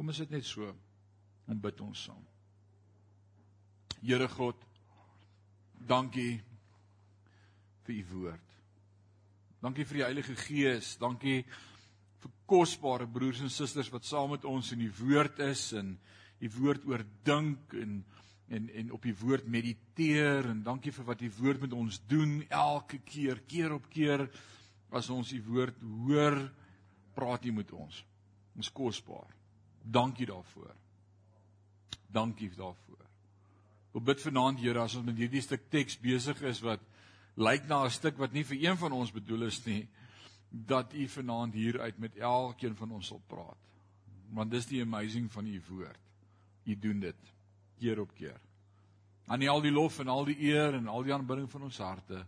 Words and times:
Kom 0.00 0.08
ons 0.08 0.16
sit 0.16 0.30
net 0.32 0.46
so 0.48 0.64
en 1.52 1.58
bid 1.60 1.80
ons 1.84 2.02
saam. 2.06 2.20
Here 4.00 4.24
God, 4.32 4.56
dankie 5.90 6.38
vir 7.84 7.98
u 7.98 8.04
woord. 8.14 8.54
Dankie 9.60 9.84
vir 9.90 9.98
die 9.98 10.04
Heilige 10.06 10.36
Gees. 10.40 10.94
Dankie 11.02 11.42
vir 12.22 12.32
kosbare 12.48 13.04
broers 13.12 13.42
en 13.44 13.52
susters 13.52 13.90
wat 13.92 14.08
saam 14.08 14.32
met 14.32 14.46
ons 14.48 14.70
in 14.72 14.80
die 14.86 14.94
woord 15.02 15.42
is 15.44 15.66
en 15.76 15.90
die 16.40 16.48
woord 16.54 16.86
oordink 16.88 17.74
en 17.82 17.98
en 18.56 18.70
en 18.80 18.94
op 18.96 19.04
die 19.04 19.14
woord 19.20 19.50
mediteer 19.52 20.48
en 20.48 20.62
dankie 20.64 20.94
vir 20.96 21.06
wat 21.10 21.20
die 21.20 21.34
woord 21.42 21.60
met 21.66 21.76
ons 21.76 21.98
doen 22.08 22.38
elke 22.48 23.02
keer 23.04 23.44
keer 23.52 23.76
op 23.76 23.92
keer 23.92 24.24
as 24.96 25.12
ons 25.12 25.34
die 25.36 25.42
woord 25.44 25.76
hoor 26.08 26.40
praat 27.20 27.44
jy 27.44 27.52
met 27.60 27.76
ons 27.76 28.00
ons 28.56 28.72
kosbaar 28.80 29.28
dankie 29.82 30.26
daarvoor 30.26 30.74
dankie 32.08 32.50
daarvoor 32.56 33.06
ek 33.94 34.04
bid 34.04 34.20
vanaand 34.22 34.60
Here 34.60 34.80
as 34.80 34.94
ons 34.94 35.06
met 35.06 35.16
hierdie 35.16 35.42
stuk 35.42 35.70
teks 35.70 35.98
besig 35.98 36.42
is 36.42 36.60
wat 36.62 36.80
lyk 37.36 37.66
na 37.68 37.84
'n 37.84 37.90
stuk 37.90 38.18
wat 38.18 38.32
nie 38.32 38.44
vir 38.44 38.58
een 38.70 38.76
van 38.76 38.92
ons 38.92 39.10
bedoel 39.10 39.42
is 39.42 39.66
nie 39.66 39.88
dat 40.50 40.94
u 40.94 41.08
vanaand 41.08 41.54
hier 41.54 41.80
uit 41.80 41.98
met 41.98 42.16
elkeen 42.16 42.76
van 42.76 42.90
ons 42.90 43.06
sal 43.06 43.22
praat. 43.26 43.58
Want 44.30 44.50
dis 44.50 44.66
die 44.66 44.82
amazing 44.82 45.32
van 45.32 45.46
u 45.46 45.62
woord. 45.68 46.00
U 46.64 46.78
doen 46.78 47.00
dit 47.00 47.32
keer 47.78 48.00
op 48.00 48.14
keer. 48.14 48.40
Aan 49.26 49.48
al 49.48 49.60
die 49.60 49.72
lof 49.72 49.98
en 49.98 50.08
al 50.08 50.24
die 50.24 50.38
eer 50.42 50.74
en 50.74 50.86
al 50.86 51.02
die 51.02 51.14
aanbidding 51.14 51.50
van 51.50 51.62
ons 51.62 51.78
harte 51.78 52.26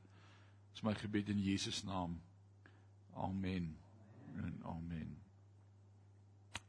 is 0.74 0.82
my 0.82 0.94
gebed 0.94 1.28
in 1.28 1.42
Jesus 1.42 1.82
naam. 1.84 2.20
Amen. 3.14 3.76
En 4.36 4.60
amen. 4.64 5.21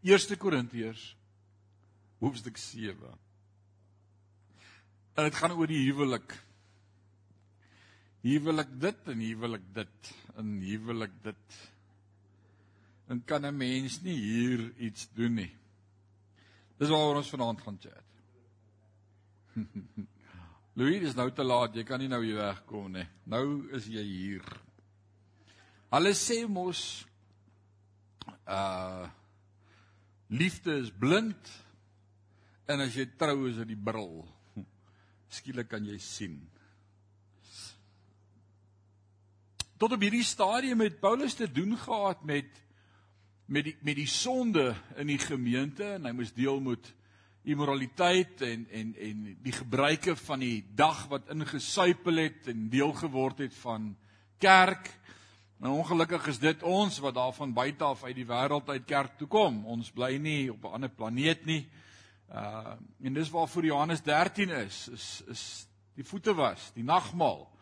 1 0.03 0.35
Korintiërs 0.35 1.03
hoofstuk 2.19 2.57
7. 2.59 2.95
En 5.15 5.23
dit 5.23 5.35
gaan 5.35 5.53
oor 5.55 5.69
die 5.71 5.85
huwelik 5.85 6.35
huwelik 8.23 8.69
dit 8.79 9.07
en 9.11 9.19
huwelik 9.19 9.63
dit 9.75 10.11
en 10.39 10.51
huwelik 10.63 11.15
dit. 11.23 11.57
En 13.11 13.23
kan 13.23 13.45
'n 13.45 13.57
mens 13.57 14.01
nie 14.01 14.15
hier 14.15 14.73
iets 14.77 15.09
doen 15.13 15.33
nie. 15.33 15.51
Dis 16.77 16.89
waaroor 16.89 17.15
ons 17.15 17.29
vanaand 17.29 17.61
gaan 17.61 17.79
chat. 17.79 18.03
Louis, 20.75 20.99
dis 20.99 21.15
nou 21.15 21.31
te 21.31 21.43
laat, 21.43 21.75
jy 21.75 21.83
kan 21.83 21.99
nie 21.99 22.07
nou 22.07 22.23
hier 22.23 22.35
wegkom 22.35 22.91
nie. 22.91 23.07
Nou 23.23 23.69
is 23.71 23.85
jy 23.85 24.03
hier. 24.03 24.43
Hulle 25.91 26.13
sê 26.13 26.47
mos 26.47 27.05
uh 28.47 29.07
liefde 30.33 30.79
is 30.81 30.89
blind 30.89 31.51
en 32.65 32.81
as 32.83 32.95
jy 32.97 33.05
trou 33.19 33.45
is 33.49 33.59
dit 33.61 33.73
die 33.73 33.79
bril. 33.79 34.23
Skielik 35.33 35.69
kan 35.69 35.85
jy 35.85 35.99
sien. 36.01 36.41
tot 39.83 39.97
op 39.97 40.03
hierdie 40.05 40.23
stadium 40.23 40.79
het 40.79 41.01
Paulus 41.01 41.33
te 41.35 41.49
doen 41.51 41.75
gehad 41.75 42.21
met 42.23 42.61
met 43.51 43.65
die 43.67 43.73
met 43.83 43.97
die 43.99 44.07
sonde 44.07 44.69
in 44.95 45.09
die 45.11 45.19
gemeente 45.19 45.83
en 45.97 46.05
hy 46.07 46.13
moes 46.15 46.31
deel 46.31 46.61
met 46.63 46.87
immoraliteit 47.43 48.41
en 48.47 48.63
en 48.71 48.93
en 48.95 49.25
die 49.43 49.55
gebruike 49.57 50.15
van 50.21 50.39
die 50.39 50.63
dag 50.71 51.01
wat 51.11 51.27
ingesuipel 51.35 52.21
het 52.23 52.47
en 52.53 52.69
deel 52.71 52.93
geword 53.01 53.43
het 53.43 53.57
van 53.59 53.91
kerk. 54.39 54.87
En 55.61 55.69
ongelukkig 55.69 56.27
is 56.27 56.39
dit 56.39 56.63
ons 56.63 56.99
wat 56.99 57.15
daarvan 57.15 57.53
buite 57.53 57.83
af 57.83 58.03
uit 58.03 58.15
die 58.15 58.27
wêreld 58.27 58.69
uit 58.69 58.85
kerk 58.85 59.17
toe 59.17 59.27
kom. 59.27 59.65
Ons 59.65 59.91
bly 59.91 60.17
nie 60.17 60.51
op 60.51 60.63
'n 60.63 60.73
ander 60.79 60.89
planeet 60.89 61.45
nie. 61.45 61.69
Uh 62.31 62.75
en 63.03 63.13
dis 63.13 63.29
waarvoor 63.29 63.65
Johannes 63.65 64.01
13 64.01 64.49
is, 64.49 64.87
is 64.87 65.23
is 65.27 65.67
die 65.95 66.03
voete 66.03 66.33
was, 66.33 66.71
die 66.73 66.83
nagmaal 66.83 67.53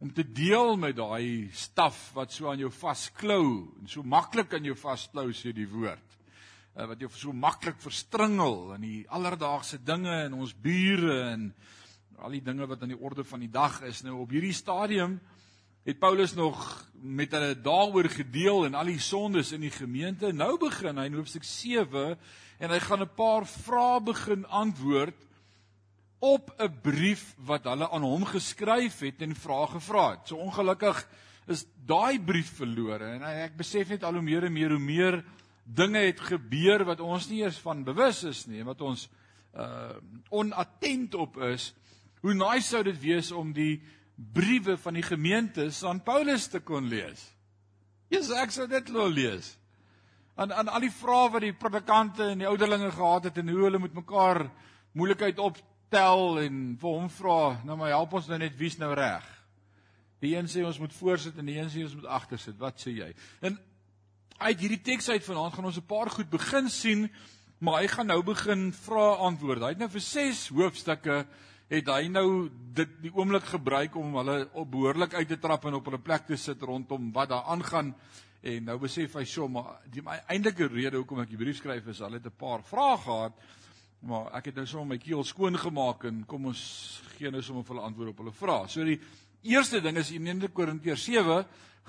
om 0.00 0.12
te 0.16 0.24
deel 0.24 0.78
met 0.80 0.96
daai 0.96 1.50
staf 1.52 1.98
wat 2.16 2.32
so 2.32 2.48
aan 2.48 2.62
jou 2.62 2.70
vasklou 2.72 3.44
en 3.80 3.88
so 3.88 4.02
maklik 4.02 4.54
aan 4.56 4.64
jou 4.64 4.76
vasklou 4.78 5.28
sê 5.36 5.52
die 5.52 5.68
woord 5.68 6.16
uh, 6.76 6.86
wat 6.88 7.02
jou 7.04 7.10
so 7.12 7.34
maklik 7.36 7.76
verstringel 7.84 8.72
in 8.78 8.86
die 8.86 9.00
alledaagse 9.12 9.82
dinge 9.84 10.22
in 10.24 10.38
ons 10.38 10.54
bure 10.56 11.18
en 11.34 11.50
al 12.16 12.32
die 12.32 12.44
dinge 12.44 12.68
wat 12.68 12.80
aan 12.80 12.94
die 12.94 13.00
orde 13.00 13.26
van 13.28 13.44
die 13.44 13.52
dag 13.52 13.82
is 13.88 14.00
nou 14.06 14.22
op 14.22 14.32
hierdie 14.32 14.56
stadium 14.56 15.18
het 15.84 15.98
Paulus 15.98 16.34
nog 16.34 16.60
met 17.00 17.32
hulle 17.32 17.54
daaroor 17.60 18.08
gedeel 18.12 18.64
en 18.64 18.74
al 18.74 18.92
die 18.92 19.00
sondes 19.00 19.52
in 19.56 19.64
die 19.64 19.72
gemeente 19.72 20.32
nou 20.36 20.58
begin 20.60 21.00
hy 21.00 21.06
in 21.08 21.16
hoofstuk 21.16 21.46
7 21.48 22.18
en 22.60 22.70
hy 22.74 22.80
gaan 22.84 23.02
'n 23.02 23.14
paar 23.16 23.46
vrae 23.46 24.00
begin 24.04 24.44
antwoord 24.46 25.16
op 26.20 26.52
'n 26.58 26.80
brief 26.82 27.34
wat 27.36 27.64
hulle 27.64 27.90
aan 27.90 28.02
hom 28.02 28.24
geskryf 28.24 29.00
het 29.00 29.22
en 29.22 29.34
vrae 29.34 29.66
gevra 29.66 30.10
het. 30.10 30.28
So 30.28 30.36
ongelukkig 30.36 31.08
is 31.46 31.64
daai 31.86 32.20
brief 32.20 32.52
verlore 32.56 33.16
en 33.16 33.22
ek 33.22 33.56
besef 33.56 33.88
net 33.88 34.04
al 34.04 34.12
hoe 34.12 34.22
meer 34.22 34.44
en 34.44 34.52
meer 34.52 34.70
hoe 34.70 34.78
meer 34.78 35.24
dinge 35.64 35.98
het 35.98 36.20
gebeur 36.20 36.84
wat 36.84 37.00
ons 37.00 37.28
nie 37.28 37.40
eers 37.42 37.58
van 37.58 37.84
bewus 37.84 38.24
is 38.24 38.46
nie 38.46 38.60
en 38.60 38.66
wat 38.66 38.80
ons 38.80 39.08
uh 39.54 39.96
onattent 40.28 41.14
op 41.14 41.36
is. 41.36 41.74
Hoe 42.20 42.34
nice 42.34 42.68
sou 42.68 42.82
dit 42.82 43.00
wees 43.00 43.32
om 43.32 43.52
die 43.52 43.82
briewe 44.32 44.76
van 44.76 44.94
die 44.94 45.04
gemeentes 45.04 45.84
aan 45.84 46.02
Paulus 46.04 46.46
te 46.52 46.60
kon 46.60 46.88
lees. 46.88 47.22
Jesus 48.12 48.36
ek 48.36 48.52
sou 48.52 48.66
dit 48.68 48.92
wil 48.92 49.08
lees. 49.08 49.54
Aan 50.36 50.52
aan 50.52 50.68
al 50.68 50.84
die 50.84 50.92
vrae 50.92 51.30
wat 51.32 51.44
die 51.44 51.56
predikante 51.56 52.30
en 52.32 52.42
die 52.42 52.48
ouderlinge 52.48 52.90
gehad 52.92 53.30
het 53.30 53.38
en 53.40 53.48
hoe 53.48 53.64
hulle 53.64 53.80
met 53.80 53.96
mekaar 53.96 54.44
moeilikheid 54.92 55.38
op 55.38 55.58
tel 55.90 56.38
en 56.42 56.60
vir 56.80 56.96
hom 56.96 57.08
vra, 57.10 57.40
nou 57.66 57.76
maar 57.78 57.92
help 57.94 58.14
ons 58.18 58.28
nou 58.30 58.38
net 58.38 58.56
wie's 58.58 58.78
nou 58.78 58.92
reg. 58.94 59.26
Die 60.20 60.34
een 60.36 60.48
sê 60.52 60.62
ons 60.66 60.78
moet 60.78 60.94
voorsit 60.94 61.38
en 61.40 61.48
die 61.48 61.56
een 61.58 61.70
sê 61.72 61.82
ons 61.86 61.96
moet 61.96 62.08
agtersit. 62.20 62.58
Wat 62.60 62.80
sê 62.82 62.92
jy? 62.94 63.10
En 63.40 63.56
uit 64.40 64.62
hierdie 64.62 64.82
teks 64.84 65.08
uit 65.10 65.24
vanaand 65.24 65.54
gaan 65.54 65.68
ons 65.70 65.78
'n 65.80 65.86
paar 65.86 66.10
goed 66.10 66.30
begin 66.30 66.68
sien, 66.68 67.10
maar 67.58 67.80
hy 67.80 67.88
gaan 67.88 68.06
nou 68.06 68.22
begin 68.22 68.72
vra 68.72 69.14
antwoord. 69.16 69.60
Hy 69.60 69.68
het 69.68 69.78
nou 69.78 69.88
vir 69.88 70.00
6 70.00 70.48
hoofstukke 70.48 71.26
het 71.70 71.88
hy 71.88 72.08
nou 72.10 72.48
dit 72.74 72.96
die 73.02 73.12
oomblik 73.14 73.46
gebruik 73.50 73.96
om 73.96 74.16
hulle 74.18 74.48
op 74.58 74.70
behoorlik 74.70 75.14
uit 75.14 75.28
te 75.28 75.38
trap 75.38 75.64
en 75.64 75.78
op 75.78 75.86
hulle 75.86 76.02
plek 76.02 76.26
te 76.26 76.36
sit 76.36 76.62
rondom 76.62 77.12
wat 77.14 77.30
daar 77.30 77.48
aangaan. 77.54 77.94
En 78.42 78.64
nou 78.64 78.78
besef 78.78 79.14
hy 79.14 79.24
so 79.24 79.48
maar 79.48 79.80
die 79.92 80.02
eintlike 80.26 80.66
rede 80.66 80.96
hoekom 80.96 81.20
ek 81.22 81.30
die 81.30 81.40
brief 81.40 81.60
skryf 81.60 81.86
is, 81.86 82.02
hulle 82.02 82.18
het 82.18 82.26
'n 82.26 82.38
paar 82.38 82.62
vrae 82.62 82.96
gehad 82.98 83.34
Maar 84.00 84.30
ek 84.38 84.46
het 84.48 84.56
nou 84.56 84.64
sommer 84.64 84.94
my 84.94 84.96
keel 85.00 85.20
skoon 85.28 85.58
gemaak 85.60 86.06
en 86.08 86.22
kom 86.28 86.46
ons 86.48 86.60
gee 87.18 87.28
nou 87.32 87.42
sommer 87.44 87.66
vir 87.66 87.74
hulle 87.74 87.88
antwoord 87.90 88.12
op 88.14 88.22
hulle 88.22 88.32
vrae. 88.32 88.68
So 88.72 88.86
die 88.88 88.96
eerste 89.52 89.82
ding 89.84 89.98
is 90.00 90.12
in 90.16 90.28
1 90.30 90.46
Korintiërs 90.56 91.04
7 91.04 91.42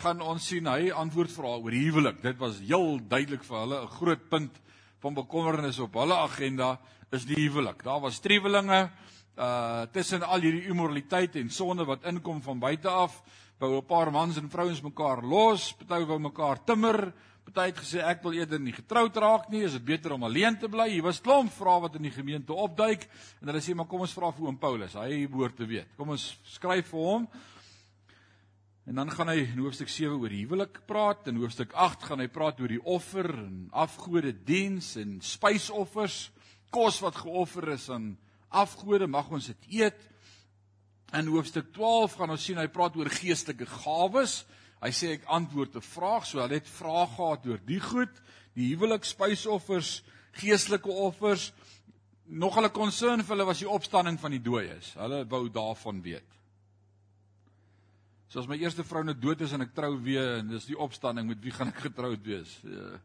gaan 0.03 0.23
ons 0.25 0.47
sien 0.51 0.67
hy 0.67 0.89
antwoord 0.91 1.31
vra 1.31 1.53
oor 1.55 1.77
huwelik. 1.77 2.19
Dit 2.23 2.35
was 2.41 2.59
heel 2.59 2.99
duidelik 2.99 3.45
vir 3.47 3.57
hulle 3.61 3.79
'n 3.83 3.95
groot 3.95 4.27
punt 4.29 4.59
van 4.99 5.13
bekommernis 5.13 5.79
op 5.79 5.95
hulle 5.95 6.17
agenda 6.19 6.79
is 7.11 7.23
die 7.25 7.39
huwelik. 7.47 7.83
Daar 7.83 8.01
was 8.01 8.19
striwelinge 8.19 8.91
uh 9.37 9.85
tussen 9.91 10.23
al 10.23 10.41
hierdie 10.41 10.67
immoraliteit 10.69 11.35
en 11.35 11.49
sonde 11.49 11.85
wat 11.85 12.05
inkom 12.05 12.41
van 12.41 12.59
buite 12.59 12.89
af. 12.89 13.21
Wou 13.59 13.77
'n 13.77 13.85
paar 13.85 14.11
mans 14.11 14.37
en 14.37 14.49
vrouens 14.49 14.81
mekaar 14.81 15.23
los, 15.23 15.73
party 15.73 16.05
wou 16.05 16.19
mekaar 16.19 16.63
timmer, 16.65 17.13
Party 17.41 17.71
het 17.71 17.79
gesê 17.81 18.01
ek 18.05 18.21
wil 18.23 18.35
eerder 18.37 18.59
nie 18.61 18.71
getroud 18.71 19.15
raak 19.17 19.47
nie, 19.51 19.63
is 19.65 19.73
dit 19.73 19.83
beter 19.83 20.13
om 20.13 20.23
alleen 20.23 20.55
te 20.61 20.69
bly? 20.71 20.85
Hier 20.93 21.03
was 21.03 21.19
klomp 21.23 21.51
vrae 21.51 21.81
wat 21.83 21.95
in 21.97 22.05
die 22.05 22.13
gemeente 22.13 22.53
opduik 22.53 23.07
en 23.41 23.49
hulle 23.49 23.61
sê 23.63 23.73
maar 23.75 23.89
kom 23.89 24.05
ons 24.05 24.13
vra 24.15 24.29
vir 24.31 24.45
oom 24.45 24.59
Paulus, 24.61 24.93
hy 24.95 25.25
behoort 25.31 25.57
te 25.57 25.67
weet. 25.67 25.89
Kom 25.97 26.13
ons 26.13 26.27
skryf 26.53 26.93
vir 26.93 27.07
hom. 27.07 27.25
En 28.87 29.01
dan 29.01 29.11
gaan 29.13 29.29
hy 29.33 29.41
in 29.43 29.59
hoofstuk 29.61 29.91
7 29.91 30.15
oor 30.15 30.31
huwelik 30.31 30.79
praat, 30.87 31.27
in 31.31 31.41
hoofstuk 31.41 31.73
8 31.73 32.07
gaan 32.11 32.23
hy 32.23 32.29
praat 32.31 32.61
oor 32.61 32.71
die 32.71 32.81
offer 32.81 33.29
en 33.33 33.67
afgode 33.83 34.31
diens 34.47 34.93
en 35.01 35.17
spysoffers, 35.25 36.29
kos 36.71 37.01
wat 37.03 37.19
geoffer 37.19 37.73
is 37.75 37.89
aan 37.91 38.13
afgode, 38.51 39.07
mag 39.07 39.29
ons 39.31 39.49
dit 39.51 39.67
eet. 39.81 39.99
In 41.17 41.27
hoofstuk 41.27 41.73
12 41.75 42.15
gaan 42.19 42.31
ons 42.31 42.45
sien 42.45 42.59
hy 42.59 42.67
praat 42.71 42.95
oor 42.99 43.09
geestelike 43.11 43.67
gawes. 43.83 44.41
Hy 44.81 44.91
sê 44.95 45.11
ek 45.17 45.27
antwoord 45.29 45.75
'n 45.75 45.81
vraag, 45.81 46.25
so 46.25 46.39
hulle 46.39 46.57
het 46.57 46.67
vrae 46.67 47.07
gehad 47.07 47.45
oor 47.45 47.59
die 47.65 47.79
goed, 47.79 48.13
die 48.55 48.73
huwelik, 48.73 49.03
spysoffers, 49.05 50.01
geestelike 50.33 50.89
offers. 50.89 51.51
Nog 52.25 52.55
hulle 52.55 52.71
concern 52.71 53.23
vir 53.23 53.35
hulle 53.35 53.45
was 53.45 53.59
die 53.59 53.69
opstanding 53.69 54.19
van 54.19 54.31
die 54.31 54.41
dooies. 54.41 54.93
Hulle 54.95 55.25
wou 55.27 55.49
daarvan 55.49 56.01
weet. 56.01 56.27
So 58.31 58.39
as 58.39 58.47
my 58.47 58.55
eerste 58.55 58.83
vrou 58.87 59.03
nou 59.03 59.13
dood 59.13 59.41
is 59.41 59.51
en 59.51 59.61
ek 59.61 59.73
trou 59.75 59.97
weer 59.99 60.37
en 60.39 60.47
dis 60.47 60.65
die 60.65 60.77
opstanding, 60.79 61.27
met 61.27 61.41
wie 61.43 61.51
gaan 61.51 61.67
ek 61.67 61.81
getroud 61.83 62.23
wees? 62.23 62.53
Uh, 62.63 62.95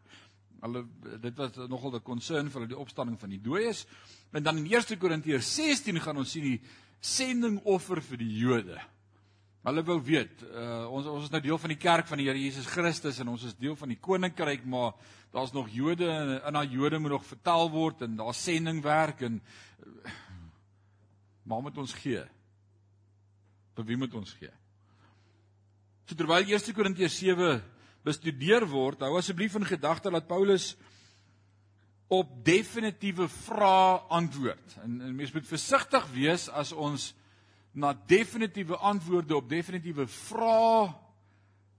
hulle 0.60 0.84
dit 1.20 1.36
was 1.36 1.56
nogal 1.68 1.94
'n 1.96 2.02
concern 2.02 2.50
vir 2.50 2.60
hulle 2.60 2.74
die 2.74 2.78
opstanding 2.78 3.18
van 3.20 3.30
die 3.30 3.40
dooies. 3.40 3.86
En 4.32 4.42
dan 4.42 4.56
in 4.58 4.66
1 4.66 4.98
Korintiërs 4.98 5.54
16 5.54 6.00
gaan 6.00 6.16
ons 6.16 6.30
sien 6.30 6.42
die 6.42 6.60
sendingoffer 7.00 8.02
vir 8.02 8.18
die 8.18 8.36
Jode. 8.38 8.80
Hulle 9.66 9.82
wou 9.82 9.98
weet, 10.02 10.42
uh, 10.46 10.86
ons 10.94 11.06
ons 11.06 11.24
is 11.24 11.30
nou 11.30 11.40
deel 11.42 11.58
van 11.58 11.68
die 11.68 11.80
kerk 11.82 12.06
van 12.06 12.18
die 12.18 12.28
Here 12.28 12.38
Jesus 12.38 12.66
Christus 12.66 13.18
en 13.18 13.28
ons 13.28 13.42
is 13.42 13.56
deel 13.58 13.74
van 13.76 13.88
die 13.88 13.98
koninkryk, 13.98 14.64
maar 14.64 14.94
daar's 15.32 15.52
nog 15.52 15.68
Jode 15.74 16.06
en 16.06 16.36
in 16.38 16.52
daai 16.52 16.68
Jode 16.70 16.98
moet 16.98 17.10
nog 17.10 17.26
vertel 17.26 17.70
word 17.70 18.02
en 18.02 18.16
daar's 18.16 18.42
sendingwerk 18.42 19.24
en 19.26 19.40
uh, 19.82 20.10
maar 21.46 21.62
moet 21.62 21.78
ons 21.78 21.92
gee? 21.94 22.22
Vir 23.74 23.84
wie 23.84 23.96
moet 23.96 24.14
ons 24.14 24.32
gee? 24.38 24.50
So 26.06 26.14
terwyl 26.14 26.46
1 26.46 26.74
Korintiërs 26.74 27.18
7 27.18 27.62
bestudeer 28.06 28.66
word, 28.70 29.02
hou 29.02 29.16
asseblief 29.18 29.56
in 29.58 29.66
gedagte 29.66 30.12
dat 30.14 30.28
Paulus 30.30 30.74
op 32.12 32.30
definitiewe 32.46 33.26
vrae 33.28 33.98
antwoord. 34.14 34.76
En, 34.84 35.00
en 35.00 35.14
mens 35.14 35.32
moet 35.34 35.48
versigtig 35.48 36.06
wees 36.14 36.46
as 36.48 36.70
ons 36.72 37.10
na 37.76 37.92
definitiewe 38.06 38.78
antwoorde 38.78 39.36
op 39.36 39.48
definitiewe 39.50 40.06
vrae 40.06 40.86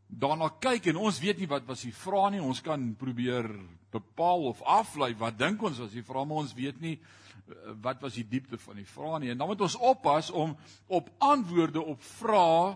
daarna 0.07 0.49
kyk 0.63 0.91
en 0.91 0.99
ons 1.03 1.19
weet 1.19 1.39
nie 1.41 1.49
wat 1.51 1.65
was 1.67 1.83
die 1.87 1.95
vrae 1.95 2.35
nie. 2.35 2.43
Ons 2.43 2.61
kan 2.63 2.91
probeer 2.99 3.47
bepaal 3.91 4.49
of 4.51 4.61
aflei 4.67 5.13
wat 5.19 5.39
dink 5.39 5.63
ons 5.63 5.79
was 5.83 5.95
die 5.95 6.05
vrae, 6.05 6.25
maar 6.27 6.43
ons 6.43 6.55
weet 6.55 6.79
nie 6.83 6.95
eh, 6.97 7.73
wat 7.83 8.03
was 8.03 8.19
die 8.19 8.27
diepte 8.27 8.59
van 8.61 8.79
die 8.79 8.87
vrae 8.87 9.23
nie. 9.23 9.31
En 9.31 9.39
dan 9.39 9.51
moet 9.51 9.63
ons 9.63 9.79
oppas 9.79 10.31
om 10.31 10.55
op 10.87 11.09
antwoorde 11.23 11.83
op 11.83 12.03
vrae 12.19 12.75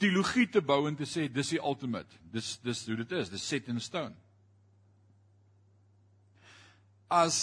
teologie 0.00 0.48
te 0.48 0.62
bou 0.64 0.86
en 0.88 0.96
te 0.96 1.06
sê 1.08 1.28
dis 1.28 1.54
die 1.54 1.60
ultimate. 1.60 2.16
Dis 2.32 2.56
dis 2.64 2.86
hoe 2.88 2.96
dit 3.02 3.12
is. 3.18 3.30
Dis 3.32 3.46
set 3.46 3.68
in 3.68 3.80
stone. 3.80 4.16
As 7.10 7.36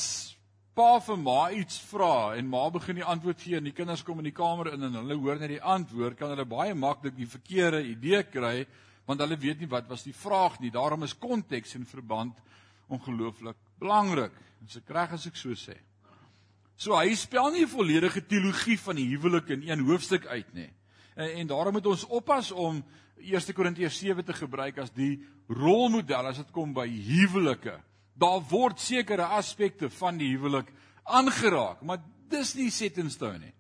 pa 0.78 1.00
vir 1.02 1.18
ma 1.18 1.40
iets 1.58 1.80
vra 1.90 2.38
en 2.38 2.50
ma 2.50 2.68
begin 2.74 3.00
die 3.00 3.06
antwoord 3.06 3.42
gee 3.42 3.58
en 3.58 3.66
die 3.66 3.76
kinders 3.76 4.04
kom 4.06 4.20
in 4.22 4.30
die 4.30 4.36
kamer 4.36 4.72
in 4.76 4.86
en 4.88 5.00
hulle 5.00 5.18
hoor 5.18 5.40
net 5.42 5.56
die 5.56 5.64
antwoord, 5.64 6.18
kan 6.20 6.30
hulle 6.34 6.46
baie 6.46 6.76
maklik 6.78 7.16
die 7.18 7.30
verkeerde 7.30 7.82
idee 7.90 8.22
kry 8.30 8.68
want 9.08 9.24
hulle 9.24 9.40
weet 9.40 9.62
nie 9.64 9.72
wat 9.72 9.88
was 9.90 10.04
die 10.04 10.16
vraag 10.16 10.60
nie. 10.60 10.70
Daarom 10.74 11.06
is 11.08 11.16
konteks 11.18 11.78
en 11.80 11.88
verband 11.88 12.36
ongelooflik 12.92 13.58
belangrik. 13.80 14.36
Dis 14.62 14.82
ek 14.82 14.92
reg 14.92 15.14
as 15.16 15.28
ek 15.30 15.40
so 15.40 15.56
sê. 15.56 15.78
So 16.78 16.94
hy 16.94 17.16
spel 17.16 17.52
nie 17.52 17.66
'n 17.66 17.74
volledige 17.74 18.22
teologie 18.22 18.78
van 18.78 18.96
die 18.96 19.08
huwelik 19.10 19.50
in 19.50 19.64
een 19.64 19.86
hoofstuk 19.88 20.28
uit 20.28 20.54
nie. 20.54 20.70
En, 21.18 21.34
en 21.42 21.50
daarom 21.50 21.74
moet 21.74 21.90
ons 21.90 22.06
oppas 22.14 22.52
om 22.54 22.84
1 23.18 23.54
Korintiërs 23.58 23.98
7 23.98 24.26
te 24.26 24.36
gebruik 24.38 24.78
as 24.84 24.94
die 24.94 25.18
rolmodel 25.50 26.30
as 26.30 26.42
dit 26.44 26.52
kom 26.54 26.76
by 26.78 26.86
huwelike. 26.86 27.80
Daar 28.18 28.42
word 28.50 28.82
sekere 28.82 29.26
aspekte 29.38 29.90
van 29.98 30.20
die 30.22 30.30
huwelik 30.36 30.70
aangeraak, 31.08 31.82
maar 31.82 32.04
dis 32.30 32.54
nie 32.58 32.70
set 32.74 32.98
in 33.02 33.10
stone 33.14 33.40
nie. 33.42 33.54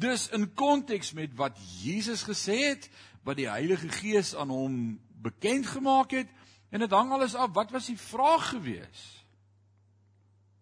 Dis 0.00 0.28
in 0.36 0.48
konteks 0.56 1.12
met 1.16 1.32
wat 1.38 1.56
Jesus 1.80 2.22
gesê 2.26 2.56
het, 2.70 2.88
wat 3.24 3.38
die 3.40 3.48
Heilige 3.50 3.90
Gees 3.92 4.34
aan 4.34 4.52
hom 4.52 4.76
bekend 5.20 5.68
gemaak 5.68 6.14
het 6.16 6.30
en 6.72 6.84
dit 6.84 6.94
hang 6.94 7.12
alles 7.12 7.34
af 7.34 7.52
wat 7.56 7.72
was 7.74 7.90
die 7.90 7.98
vraag 8.00 8.52
gewees? 8.54 9.02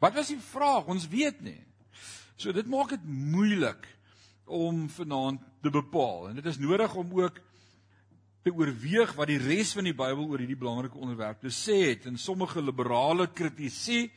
Wat 0.02 0.14
was 0.14 0.31
die 0.31 0.40
vraag? 0.43 0.87
Ons 0.90 1.08
weet 1.11 1.43
nie. 1.43 1.61
So 2.38 2.55
dit 2.55 2.67
maak 2.70 2.94
dit 2.94 3.05
moeilik 3.06 3.87
om 4.49 4.89
vanaand 4.89 5.41
te 5.62 5.71
bepaal. 5.71 6.29
En 6.29 6.35
dit 6.35 6.47
is 6.47 6.59
nodig 6.59 6.95
om 6.95 7.12
ook 7.21 7.41
te 8.43 8.55
oorweeg 8.55 9.12
wat 9.19 9.31
die 9.31 9.41
res 9.43 9.75
van 9.77 9.85
die 9.89 9.97
Bybel 9.97 10.25
oor 10.25 10.43
hierdie 10.43 10.59
belangrike 10.59 10.99
onderwerp 10.99 11.41
te 11.41 11.53
sê 11.53 11.79
het. 11.91 12.06
En 12.06 12.19
sommige 12.19 12.62
liberale 12.62 13.29
kritici 13.29 14.09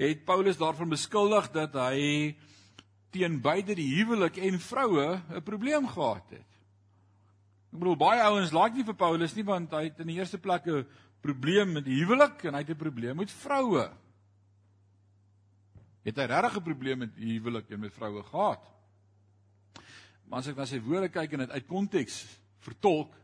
het 0.00 0.24
Paulus 0.24 0.58
daarvan 0.60 0.92
beskuldig 0.92 1.50
dat 1.54 1.76
hy 1.76 2.34
teen 3.14 3.40
beide 3.42 3.74
die 3.74 3.90
huwelik 3.96 4.38
en 4.38 4.60
vroue 4.60 5.20
'n 5.30 5.42
probleem 5.42 5.88
gehad 5.88 6.30
het. 6.30 6.50
Ek 7.70 7.78
bedoel 7.78 7.96
baie 7.96 8.22
ouens 8.22 8.52
like 8.52 8.74
nie 8.74 8.84
vir 8.84 8.94
Paulus 8.94 9.34
nie 9.34 9.44
want 9.44 9.70
hy 9.70 9.84
het 9.84 10.00
in 10.00 10.06
die 10.06 10.18
eerste 10.18 10.38
plek 10.38 10.66
'n 10.66 10.86
probleem 11.20 11.72
met 11.72 11.84
die 11.84 12.00
huwelik 12.02 12.44
en 12.44 12.54
hy 12.54 12.60
het 12.60 12.70
'n 12.70 12.76
probleem 12.76 13.16
met 13.16 13.30
vroue. 13.30 13.90
Het 16.02 16.16
hy 16.16 16.24
regtig 16.24 16.56
'n 16.56 16.62
probleem 16.62 16.98
met 16.98 17.14
die 17.14 17.38
huwelik 17.38 17.70
en 17.70 17.80
met 17.80 17.92
vroue 17.92 18.22
gehad? 18.22 18.79
Maar 20.30 20.44
as 20.44 20.50
ek 20.52 20.60
na 20.60 20.66
sy 20.70 20.78
woorde 20.78 21.10
kyk 21.10 21.32
en 21.34 21.42
dit 21.42 21.54
uit 21.56 21.66
konteks 21.66 22.20
vertolk 22.62 23.16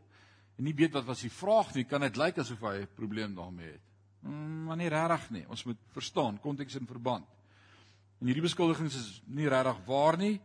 en 0.57 0.65
nie 0.67 0.75
weet 0.75 0.91
wat 0.97 1.05
was 1.07 1.21
die 1.23 1.31
vraag 1.31 1.69
nie, 1.75 1.85
kan 1.87 2.03
dit 2.03 2.17
lyk 2.19 2.41
asof 2.41 2.65
hy 2.67 2.81
'n 2.81 2.95
probleem 2.97 3.35
daarmee 3.35 3.71
het. 3.71 3.85
Mm, 4.27 4.65
maar 4.67 4.77
nie 4.77 4.89
regtig 4.89 5.29
nie. 5.31 5.45
Ons 5.47 5.63
moet 5.63 5.77
verstaan 5.93 6.39
konteks 6.39 6.75
en 6.75 6.87
verband. 6.87 7.25
En 8.19 8.27
hierdie 8.27 8.43
beskuldigings 8.43 8.95
is 8.95 9.21
nie 9.25 9.47
regtig 9.47 9.77
waar 9.85 10.17
nie. 10.17 10.41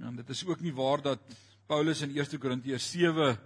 En 0.00 0.16
dit 0.16 0.28
is 0.30 0.46
ook 0.46 0.60
nie 0.60 0.72
waar 0.72 1.02
dat 1.02 1.20
Paulus 1.66 2.00
in 2.00 2.16
1 2.16 2.38
Korintiërs 2.38 2.90
7 2.90 3.12
'n 3.12 3.38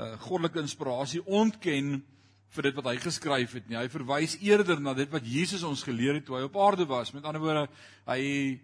uh, 0.00 0.20
goddelike 0.20 0.60
inspirasie 0.60 1.26
ontken 1.26 2.02
vir 2.48 2.62
dit 2.62 2.74
wat 2.74 2.84
hy 2.84 2.96
geskryf 2.96 3.52
het 3.52 3.68
nie. 3.68 3.76
Hy 3.76 3.88
verwys 3.88 4.38
eerder 4.40 4.80
na 4.80 4.94
dit 4.94 5.10
wat 5.10 5.26
Jesus 5.26 5.62
ons 5.62 5.82
geleer 5.82 6.14
het 6.14 6.24
toe 6.24 6.36
hy 6.36 6.42
op 6.42 6.56
aarde 6.56 6.86
was. 6.86 7.12
Met 7.12 7.24
ander 7.24 7.42
woorde, 7.42 7.68
hy 8.06 8.60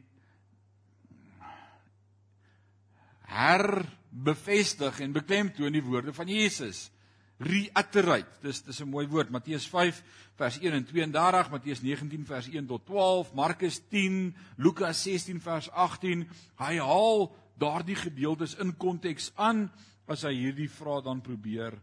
herbevestig 3.26 5.00
en 5.00 5.16
beklemtoon 5.16 5.74
die 5.74 5.84
woorde 5.84 6.14
van 6.14 6.30
Jesus. 6.30 6.86
Reiterate. 7.38 8.40
Dis 8.42 8.62
dis 8.62 8.80
'n 8.80 8.88
mooi 8.88 9.06
woord. 9.06 9.30
Matteus 9.30 9.66
5 9.68 10.02
vers 10.36 10.58
1 10.58 10.72
en 10.72 10.84
32, 10.84 11.50
Matteus 11.50 11.80
19 11.80 12.26
vers 12.26 12.48
1 12.48 12.66
tot 12.66 12.86
12, 12.86 13.34
Markus 13.34 13.80
10, 13.88 14.34
Lukas 14.56 15.02
16 15.02 15.40
vers 15.40 15.70
18. 15.70 16.28
Hy 16.56 16.78
haal 16.78 17.34
daardie 17.58 17.96
gedeeltes 17.96 18.54
in 18.54 18.76
konteks 18.76 19.32
aan 19.34 19.70
as 20.06 20.22
hy 20.22 20.34
hierdie 20.34 20.70
vrae 20.70 21.02
dan 21.02 21.20
probeer 21.20 21.76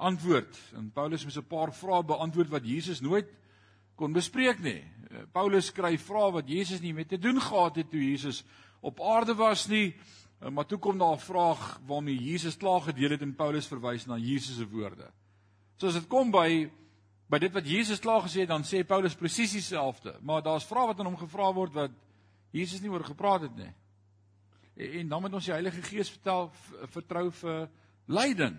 antwoord. 0.00 0.58
En 0.74 0.90
Paulus 0.90 1.24
het 1.24 1.36
'n 1.36 1.46
paar 1.46 1.74
vrae 1.74 2.04
beantwoord 2.04 2.48
wat 2.48 2.66
Jesus 2.66 3.00
nooit 3.00 3.28
kon 3.94 4.12
bespreek 4.12 4.58
nie. 4.58 4.84
Paulus 5.32 5.66
skryf 5.66 6.02
vrae 6.02 6.32
wat 6.32 6.48
Jesus 6.48 6.80
nie 6.80 6.94
mee 6.94 7.06
te 7.06 7.18
doen 7.18 7.40
gehad 7.40 7.76
het 7.76 7.90
toe 7.90 8.10
Jesus 8.10 8.44
op 8.80 9.00
aarde 9.00 9.34
was 9.34 9.66
nie. 9.66 9.94
Eh, 10.40 10.48
maar 10.48 10.66
toe 10.66 10.78
kom 10.78 10.98
daar 10.98 11.14
'n 11.14 11.18
vraag 11.18 11.80
waarmee 11.86 12.24
Jesus 12.24 12.56
klaar 12.56 12.80
gedeel 12.80 13.10
het 13.10 13.20
en 13.20 13.34
Paulus 13.34 13.66
verwys 13.66 14.06
na 14.06 14.16
Jesus 14.16 14.56
se 14.56 14.68
woorde. 14.68 15.10
So 15.76 15.86
as 15.86 15.94
dit 15.94 16.06
kom 16.06 16.30
by 16.30 16.70
by 17.26 17.38
dit 17.38 17.52
wat 17.52 17.66
Jesus 17.66 17.98
klaar 17.98 18.22
gesê 18.22 18.40
het, 18.40 18.48
dan 18.48 18.64
sê 18.64 18.82
Paulus 18.86 19.14
presies 19.14 19.52
dieselfde, 19.52 20.18
maar 20.20 20.42
daar's 20.42 20.66
vrae 20.66 20.86
wat 20.86 20.98
aan 20.98 21.06
hom 21.06 21.16
gevra 21.16 21.52
word 21.52 21.72
wat 21.72 21.90
Jesus 22.50 22.80
nie 22.80 22.90
oor 22.90 23.04
gepraat 23.04 23.40
het 23.40 23.56
nie. 23.56 23.72
En, 24.76 24.92
en 24.92 25.08
dan 25.08 25.20
moet 25.20 25.32
ons 25.32 25.44
die 25.44 25.52
Heilige 25.52 25.82
Gees 25.82 26.10
vertel 26.10 26.50
vertrou 26.84 27.30
vir 27.30 27.68
leiding. 28.06 28.56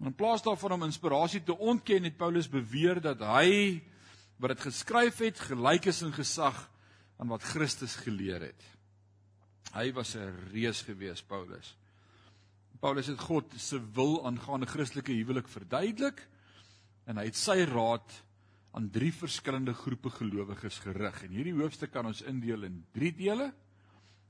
In 0.00 0.14
plaas 0.14 0.42
daarvan 0.42 0.72
om 0.72 0.82
inspirasie 0.82 1.42
te 1.42 1.58
ontken, 1.58 2.04
het 2.04 2.16
Paulus 2.16 2.48
beweer 2.48 3.00
dat 3.00 3.20
hy 3.20 3.82
wat 4.36 4.56
dit 4.56 4.60
geskryf 4.60 5.18
het 5.18 5.40
gelyk 5.40 5.86
is 5.86 6.02
in 6.02 6.12
gesag 6.12 6.70
aan 7.16 7.28
wat 7.28 7.42
Christus 7.42 7.96
geleer 7.96 8.40
het. 8.40 8.64
Hy 9.74 9.90
was 9.92 10.14
'n 10.14 10.50
reus 10.52 10.82
gewees, 10.82 11.22
Paulus. 11.22 11.76
Paulus 12.80 13.06
het 13.06 13.18
God 13.18 13.52
se 13.56 13.80
wil 13.94 14.26
aangaande 14.26 14.66
Christelike 14.66 15.12
huwelik 15.12 15.48
verduidelik 15.48 16.20
en 17.06 17.16
hy 17.16 17.24
het 17.24 17.36
sy 17.36 17.64
raad 17.64 18.22
aan 18.74 18.90
drie 18.90 19.12
verskillende 19.12 19.74
groepe 19.74 20.10
gelowiges 20.10 20.78
gerig. 20.78 21.22
En 21.24 21.30
hierdie 21.30 21.54
hoofstuk 21.54 21.92
kan 21.94 22.06
ons 22.06 22.22
indeel 22.22 22.62
in 22.68 22.84
drie 22.92 23.12
dele 23.12 23.52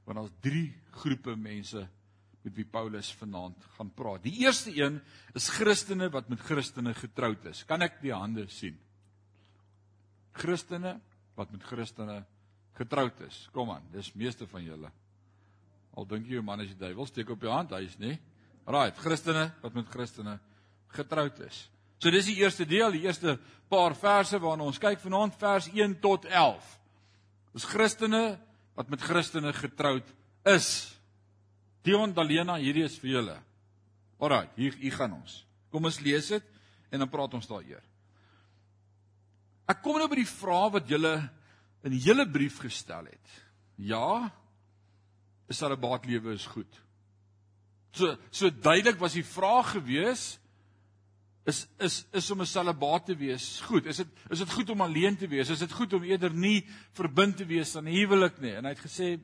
want 0.05 0.19
ons 0.19 0.33
drie 0.41 0.73
groepe 0.91 1.37
mense 1.37 1.89
met 2.45 2.57
wie 2.57 2.67
Paulus 2.69 3.13
vanaand 3.17 3.65
gaan 3.77 3.91
praat. 3.97 4.23
Die 4.23 4.45
eerste 4.45 4.73
een 4.77 5.01
is 5.35 5.49
Christene 5.49 6.11
wat 6.13 6.29
met 6.29 6.41
Christene 6.41 6.93
getroud 6.95 7.47
is. 7.49 7.65
Kan 7.65 7.83
ek 7.83 8.03
die 8.03 8.13
hande 8.13 8.45
sien? 8.53 8.77
Christene 10.33 10.99
wat 11.37 11.53
met 11.53 11.65
Christene 11.65 12.21
getroud 12.77 13.21
is. 13.21 13.49
Kom 13.53 13.73
aan, 13.73 13.89
dis 13.93 14.13
meeste 14.13 14.47
van 14.47 14.65
julle. 14.65 14.93
Al 15.95 16.09
dink 16.11 16.27
jy 16.27 16.39
jou 16.39 16.45
man 16.47 16.63
is 16.65 16.73
die 16.73 16.81
duiwel, 16.81 17.07
steek 17.07 17.31
op 17.31 17.43
jou 17.43 17.53
hand, 17.53 17.75
hy 17.77 17.85
is 17.87 17.99
nie. 18.03 18.17
Right, 18.67 18.97
Christene 18.99 19.51
wat 19.63 19.77
met 19.77 19.91
Christene 19.93 20.39
getroud 20.95 21.39
is. 21.47 21.67
So 22.03 22.11
dis 22.13 22.29
die 22.29 22.41
eerste 22.43 22.67
deel, 22.69 22.97
die 22.97 23.05
eerste 23.07 23.37
paar 23.71 23.95
verse 23.97 24.39
waarna 24.43 24.67
ons 24.67 24.81
kyk 24.83 25.01
vanaand 25.03 25.37
vers 25.41 25.69
1 25.73 25.99
tot 26.03 26.27
11. 26.29 26.67
Dis 27.55 27.69
Christene 27.71 28.25
wat 28.75 28.91
met 28.91 29.03
Christene 29.05 29.53
getroud 29.55 30.07
is. 30.51 30.69
Dion 31.87 32.15
Dalena, 32.17 32.59
hierdie 32.59 32.87
is 32.89 32.99
vir 32.99 33.19
julle. 33.19 33.37
Alraai, 34.19 34.49
hier 34.57 34.75
hier 34.81 34.95
gaan 34.97 35.15
ons. 35.17 35.43
Kom 35.71 35.87
ons 35.87 36.01
lees 36.03 36.31
dit 36.33 36.53
en 36.95 37.03
dan 37.03 37.11
praat 37.11 37.35
ons 37.37 37.49
daaroor. 37.51 37.83
Ek 39.71 39.81
kom 39.85 39.97
nou 39.99 40.09
by 40.11 40.19
die 40.21 40.29
vraag 40.29 40.75
wat 40.77 40.91
julle 40.91 41.15
in 41.85 41.95
die 41.95 42.03
hele 42.05 42.27
brief 42.29 42.59
gestel 42.63 43.09
het. 43.09 43.37
Ja, 43.81 44.31
'n 45.49 45.55
salibaatlewe 45.55 46.33
is 46.33 46.47
goed. 46.47 46.81
So 47.93 48.17
so 48.31 48.51
duidelik 48.51 48.99
was 48.99 49.13
die 49.13 49.25
vraag 49.25 49.71
gewees 49.71 50.39
is 51.45 51.67
is 51.79 52.07
is 52.13 52.31
om 52.31 52.41
'n 52.41 52.47
salibaat 52.47 53.07
te 53.07 53.17
wees 53.17 53.61
goed? 53.61 53.87
Is 53.87 53.97
dit 53.97 54.09
is 54.31 54.39
dit 54.39 54.53
goed 54.53 54.71
om 54.71 54.81
alleen 54.81 55.17
te 55.17 55.29
wees? 55.29 55.49
Is 55.49 55.59
dit 55.59 55.73
goed 55.73 55.93
om 55.93 56.03
eerder 56.03 56.35
nie 56.35 56.67
verbind 56.93 57.37
te 57.37 57.47
wees 57.47 57.77
aan 57.77 57.87
huwelik 57.87 58.41
nie? 58.41 58.55
En 58.55 58.65
hy 58.65 58.71
het 58.71 58.87
gesê 58.87 59.21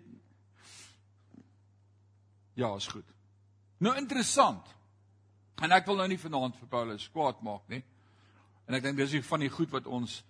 ja, 2.54 2.74
is 2.76 2.86
goed. 2.86 3.06
Nou 3.78 3.96
interessant. 3.96 4.66
En 5.60 5.72
ek 5.72 5.86
wil 5.86 5.96
nou 5.96 6.08
nie 6.08 6.18
vanaand 6.18 6.56
vir 6.56 6.68
Paulus 6.68 7.08
kwaad 7.12 7.40
maak 7.42 7.68
nie. 7.68 7.82
En 8.68 8.74
ek 8.74 8.82
dink 8.82 8.96
dis 8.96 9.12
nie 9.12 9.22
van 9.22 9.40
die 9.40 9.52
goed 9.52 9.70
wat 9.70 9.86
ons 9.86 10.20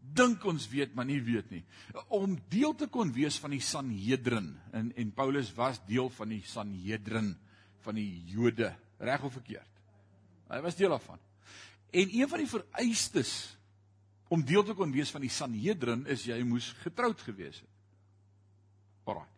dink 0.00 0.44
ons 0.44 0.66
weet 0.72 0.94
maar 0.94 1.06
nie 1.08 1.20
weet 1.22 1.50
nie. 1.50 1.62
Om 2.08 2.38
deel 2.50 2.74
te 2.74 2.88
kon 2.92 3.12
wees 3.14 3.38
van 3.42 3.54
die 3.54 3.62
Sanhedrin 3.64 4.52
en 4.72 4.92
en 4.96 5.12
Paulus 5.16 5.52
was 5.54 5.80
deel 5.86 6.10
van 6.16 6.28
die 6.34 6.42
Sanhedrin 6.46 7.34
van 7.84 7.96
die 7.96 8.22
Jode, 8.28 8.74
reg 8.98 9.22
of 9.24 9.32
verkeerd. 9.32 9.80
Hy 10.50 10.60
was 10.60 10.76
deel 10.76 10.92
daarvan. 10.92 11.20
En 11.90 12.12
een 12.12 12.28
van 12.28 12.42
die 12.42 12.50
vereistes 12.50 13.32
om 14.30 14.44
deel 14.46 14.62
te 14.66 14.74
kon 14.78 14.92
wees 14.94 15.10
van 15.10 15.24
die 15.24 15.32
Sanhedrin 15.32 16.04
is 16.10 16.26
jy 16.28 16.38
moes 16.46 16.70
getroud 16.84 17.20
gewees 17.26 17.62
het. 17.62 17.70
Alraai. 19.10 19.28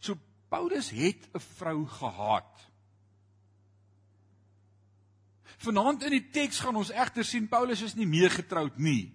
So 0.00 0.18
Paulus 0.52 0.90
het 0.90 1.28
'n 1.32 1.40
vrou 1.40 1.86
gehad. 1.86 2.52
Vanaand 5.58 6.02
in 6.02 6.10
die 6.10 6.28
teks 6.30 6.60
gaan 6.60 6.76
ons 6.76 6.90
egter 6.90 7.24
sien 7.24 7.48
Paulus 7.48 7.82
is 7.82 7.94
nie 7.94 8.06
meer 8.06 8.30
getroud 8.30 8.76
nie. 8.78 9.14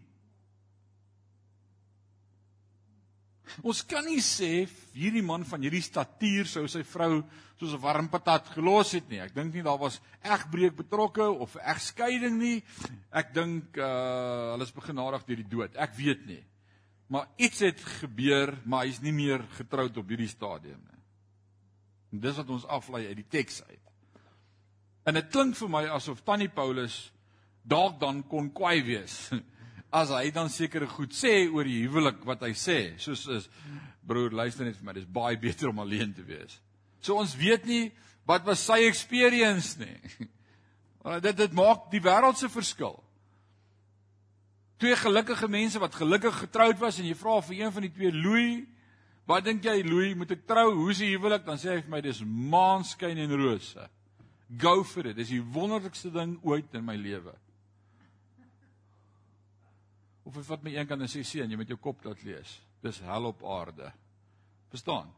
Ons 3.64 3.82
kan 3.88 4.06
nie 4.08 4.22
sê 4.24 4.68
hierdie 4.96 5.24
man 5.26 5.44
van 5.48 5.62
hierdie 5.64 5.84
statuur 5.84 6.48
sou 6.50 6.68
sy 6.72 6.84
vrou 6.88 7.22
soos 7.60 7.74
'n 7.74 7.82
warm 7.82 8.08
patat 8.10 8.48
gelos 8.56 8.94
het 8.94 9.10
nie. 9.10 9.20
Ek 9.20 9.36
dink 9.36 9.54
nie 9.54 9.64
daar 9.64 9.78
was 9.78 10.02
egbreek 10.24 10.76
betrokke 10.76 11.30
of 11.30 11.56
egskeiding 11.56 12.40
nie. 12.40 12.64
Ek 13.12 13.34
dink 13.34 13.78
uh 13.78 14.54
hulle 14.54 14.64
is 14.64 14.74
begenadig 14.74 15.26
deur 15.26 15.38
die 15.38 15.50
dood. 15.50 15.76
Ek 15.76 15.94
weet 15.96 16.26
nie. 16.26 16.44
Maar 17.08 17.28
iets 17.38 17.60
het 17.60 17.80
gebeur, 18.02 18.58
maar 18.66 18.86
hy's 18.86 19.02
nie 19.02 19.12
meer 19.12 19.44
getroud 19.58 19.98
op 19.98 20.08
hierdie 20.08 20.32
stadium 20.32 20.80
nie. 20.80 21.02
En 22.12 22.20
dis 22.20 22.36
wat 22.36 22.50
ons 22.50 22.66
aflei 22.66 23.08
uit 23.08 23.16
die 23.16 23.30
teks 23.30 23.62
uit. 23.68 23.80
En 25.06 25.14
dit 25.14 25.30
klink 25.30 25.56
vir 25.56 25.70
my 25.70 25.86
asof 25.88 26.22
Tannie 26.24 26.50
Paulus 26.50 27.12
dalk 27.64 28.00
dan 28.00 28.24
kon 28.28 28.50
kwaai 28.52 28.82
wees 28.84 29.30
as 29.92 30.12
hy 30.16 30.32
dan 30.32 30.50
sekere 30.50 30.88
goed 30.88 31.14
sê 31.16 31.46
oor 31.52 31.68
die 31.68 31.84
huwelik 31.84 32.24
wat 32.28 32.46
hy 32.48 32.54
sê, 32.56 32.80
soos 33.02 33.26
is 33.28 33.48
broer, 34.08 34.32
luister 34.32 34.66
net 34.66 34.78
vir 34.80 34.88
my, 34.88 34.96
dis 34.96 35.08
baie 35.08 35.38
beter 35.40 35.70
om 35.70 35.82
alleen 35.84 36.14
te 36.16 36.24
wees. 36.26 36.58
So 37.04 37.20
ons 37.20 37.36
weet 37.38 37.68
nie 37.68 37.90
wat 38.30 38.46
was 38.48 38.64
sy 38.64 38.86
experience 38.88 39.76
nie. 39.82 39.98
Want 41.02 41.24
dit 41.26 41.38
dit 41.38 41.56
maak 41.58 41.88
die 41.90 42.02
wêreld 42.04 42.38
se 42.38 42.46
verskil. 42.54 42.94
Twee 44.82 44.94
gelukkige 44.98 45.48
mense 45.50 45.80
wat 45.82 45.98
gelukkig 45.98 46.36
getroud 46.44 46.78
was 46.82 47.00
en 47.02 47.08
jy 47.10 47.16
vra 47.18 47.40
vir 47.46 47.58
een 47.58 47.74
van 47.74 47.86
die 47.88 47.94
twee 47.94 48.12
Louis, 48.14 48.62
wat 49.30 49.46
dink 49.46 49.66
jy 49.66 49.80
Louis, 49.86 50.14
moet 50.18 50.36
ek 50.38 50.46
trou? 50.50 50.68
Hoe 50.78 50.92
is 50.94 51.02
die 51.02 51.10
huwelik? 51.16 51.42
Dan 51.46 51.58
sê 51.62 51.74
hy 51.74 51.82
vir 51.82 51.94
my 51.94 52.02
dis 52.06 52.22
maanskyn 52.26 53.18
en 53.26 53.34
rose. 53.34 53.88
Go 54.62 54.84
for 54.86 55.10
it. 55.10 55.18
Dis 55.18 55.34
die 55.34 55.42
wonderlikste 55.42 56.14
ding 56.14 56.36
ooit 56.46 56.74
in 56.78 56.86
my 56.86 56.98
lewe. 57.00 57.34
Of 60.32 60.38
of 60.38 60.48
wat 60.48 60.62
my 60.64 60.72
een 60.72 60.88
kan 60.88 61.02
sê 61.12 61.26
seun, 61.28 61.50
jy 61.52 61.58
met 61.60 61.68
jou 61.68 61.76
kop 61.76 62.06
laat 62.08 62.22
lees. 62.24 62.54
Dis 62.80 63.02
hel 63.04 63.26
op 63.28 63.42
aarde. 63.44 63.90
Verstaan? 64.72 65.10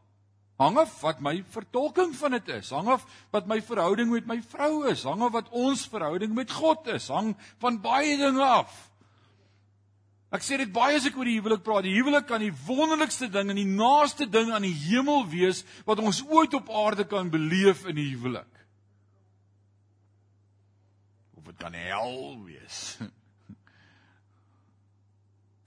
Hang 0.58 0.78
af 0.78 0.96
wat 1.02 1.20
my 1.22 1.36
vertolking 1.54 2.16
van 2.18 2.34
dit 2.34 2.50
is. 2.56 2.72
Hang 2.74 2.88
af 2.90 3.04
wat 3.30 3.46
my 3.46 3.60
verhouding 3.62 4.10
met 4.10 4.26
my 4.26 4.40
vrou 4.42 4.88
is. 4.90 5.04
Hang 5.06 5.22
af 5.22 5.32
wat 5.36 5.52
ons 5.54 5.86
verhouding 5.90 6.34
met 6.34 6.50
God 6.50 6.90
is. 6.90 7.06
Hang 7.14 7.36
van 7.62 7.78
baie 7.82 8.16
dinge 8.18 8.42
af. 8.42 8.74
Ek 10.34 10.42
sê 10.42 10.58
dit 10.58 10.70
baie 10.74 10.98
as 10.98 11.06
ek 11.06 11.14
oor 11.14 11.30
die 11.30 11.38
huwelik 11.38 11.62
praat. 11.62 11.86
Die 11.86 11.94
huwelik 11.94 12.26
kan 12.26 12.42
die 12.42 12.54
wonderlikste 12.66 13.30
ding 13.30 13.54
en 13.54 13.58
die 13.62 13.70
naaste 13.70 14.26
ding 14.26 14.50
aan 14.50 14.66
die 14.66 14.74
hemel 14.88 15.28
wees 15.30 15.62
wat 15.86 16.02
ons 16.02 16.24
ooit 16.26 16.58
op 16.58 16.74
aarde 16.74 17.06
kan 17.06 17.30
beleef 17.30 17.86
in 17.86 18.02
die 18.02 18.10
huwelik. 18.16 18.50
Of 21.38 21.46
dit 21.46 21.62
kan 21.62 21.78
hel 21.78 22.34
wees. 22.50 22.96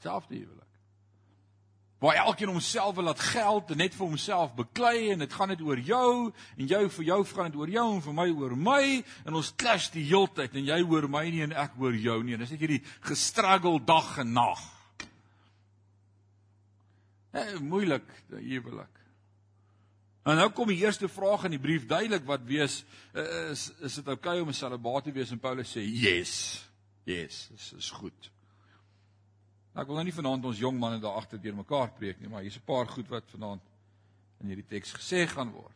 selfde 0.01 0.35
huwelik. 0.35 0.63
Waar 1.97 2.15
elkeen 2.15 2.47
homself 2.47 2.95
wil 2.95 3.03
laat 3.03 3.19
geld 3.19 3.71
en 3.71 3.77
net 3.77 3.95
vir 3.97 4.05
homself 4.05 4.53
beklei 4.53 5.09
en 5.11 5.23
dit 5.23 5.33
gaan 5.33 5.49
net 5.49 5.61
oor 5.65 5.79
jou 5.81 6.31
en 6.57 6.67
jou 6.69 6.81
vir 6.99 7.05
jou 7.07 7.23
gaan 7.25 7.49
dit 7.49 7.57
oor 7.57 7.71
jou 7.73 7.85
en 7.95 8.03
vir 8.05 8.17
my 8.19 8.27
oor 8.29 8.53
my 8.55 8.83
en 9.25 9.39
ons 9.39 9.49
clash 9.57 9.89
die 9.95 10.05
heeltyd 10.05 10.59
en 10.59 10.69
jy 10.69 10.77
oor 10.85 11.09
my 11.09 11.23
nie 11.25 11.41
en 11.47 11.55
ek 11.57 11.79
oor 11.81 11.97
jou 11.97 12.19
nie. 12.23 12.37
Dis 12.37 12.53
net 12.53 12.61
hierdie 12.61 12.83
gestruggle 13.07 13.81
dag 13.81 14.13
en 14.21 14.37
nag. 14.37 14.61
Eh 17.33 17.57
moeilik, 17.65 18.05
huwelik. 18.29 18.93
En 20.27 20.37
nou 20.37 20.49
kom 20.53 20.69
die 20.69 20.81
eerste 20.83 21.09
vraag 21.09 21.47
in 21.47 21.55
die 21.55 21.63
brief 21.63 21.85
duidelik 21.89 22.25
wat 22.29 22.45
wees 22.45 22.83
is 23.49 23.71
is 23.81 23.97
dit 23.97 24.07
oukei 24.07 24.37
okay 24.37 24.45
om 24.45 24.49
'n 24.49 24.53
celibaat 24.53 25.03
te 25.03 25.11
wees 25.11 25.31
en 25.31 25.39
Paulus 25.39 25.71
sê 25.73 25.81
yes. 25.81 26.63
Yes, 27.05 27.47
dis 27.51 27.73
is 27.73 27.89
goed. 27.89 28.36
Ek 29.77 29.85
wil 29.85 29.99
nou 29.99 30.07
nie 30.07 30.15
vanaand 30.15 30.45
ons 30.49 30.57
jong 30.57 30.77
manne 30.81 30.97
daar 31.01 31.19
agter 31.19 31.37
deur 31.41 31.53
mekaar 31.59 31.91
preek 31.93 32.17
nie, 32.21 32.29
maar 32.29 32.41
hier's 32.41 32.57
'n 32.57 32.65
paar 32.65 32.87
goed 32.87 33.07
wat 33.09 33.29
vanaand 33.29 33.61
in 34.41 34.49
hierdie 34.49 34.65
teks 34.65 34.93
gesê 34.93 35.27
gaan 35.27 35.51
word. 35.51 35.75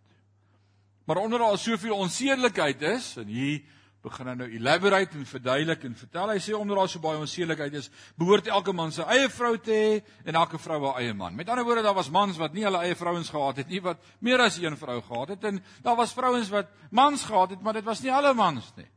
Maar 1.05 1.17
onder 1.17 1.39
daar 1.39 1.57
soveel 1.57 1.95
onsedelikheid 1.95 2.81
is 2.81 3.17
en 3.17 3.27
hier 3.27 3.61
begin 4.01 4.27
hy 4.27 4.33
nou 4.33 4.47
elaborate 4.49 5.17
en 5.17 5.25
verduidelik 5.25 5.83
en 5.83 5.95
vertel 5.95 6.29
hy 6.29 6.39
sê 6.41 6.55
onder 6.57 6.75
daar 6.75 6.89
so 6.89 6.99
baie 6.99 7.19
onsedelikheid 7.21 7.73
is, 7.73 7.89
behoort 8.17 8.47
elke 8.47 8.73
man 8.73 8.91
sy 8.91 9.03
eie 9.03 9.29
vrou 9.29 9.57
te 9.57 9.71
hê 9.71 10.01
en 10.25 10.35
elke 10.35 10.57
vrou 10.57 10.79
haar 10.85 11.01
eie 11.01 11.13
man. 11.13 11.35
Met 11.35 11.49
ander 11.49 11.63
woorde, 11.63 11.83
daar 11.83 11.93
was 11.93 12.09
mans 12.09 12.37
wat 12.37 12.53
nie 12.53 12.63
hulle 12.63 12.81
eie 12.81 12.95
vrouens 12.95 13.29
gehad 13.29 13.57
het 13.57 13.69
nie, 13.69 13.81
wat 13.81 14.01
meer 14.19 14.41
as 14.41 14.57
een 14.57 14.77
vrou 14.77 15.01
gehad 15.01 15.35
het 15.35 15.43
en 15.43 15.61
daar 15.83 15.95
was 15.95 16.13
vrouens 16.13 16.49
wat 16.49 16.67
mans 16.89 17.23
gehad 17.23 17.49
het, 17.49 17.61
maar 17.61 17.73
dit 17.73 17.85
was 17.85 18.01
nie 18.01 18.13
alle 18.13 18.33
mans 18.33 18.73
nie. 18.75 18.89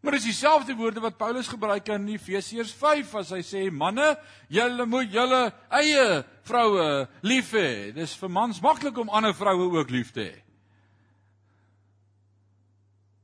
Maar 0.00 0.16
dis 0.16 0.30
dieselfde 0.30 0.74
woorde 0.74 1.00
wat 1.00 1.18
Paulus 1.20 1.48
gebruik 1.48 1.88
in 1.92 2.06
Efesiërs 2.08 2.72
5 2.72 3.14
as 3.20 3.32
hy 3.36 3.40
sê 3.44 3.66
manne, 3.70 4.14
julle 4.48 4.86
moet 4.88 5.10
julle 5.12 5.40
eie 5.76 6.22
vroue 6.48 6.86
lief 7.20 7.52
hê. 7.52 7.92
Dis 7.92 8.14
vir 8.16 8.32
mans 8.32 8.62
maklik 8.64 8.96
om 8.96 9.12
ander 9.12 9.36
vroue 9.36 9.68
ook 9.76 9.92
lief 9.92 10.14
te 10.16 10.24
hê. 10.24 10.38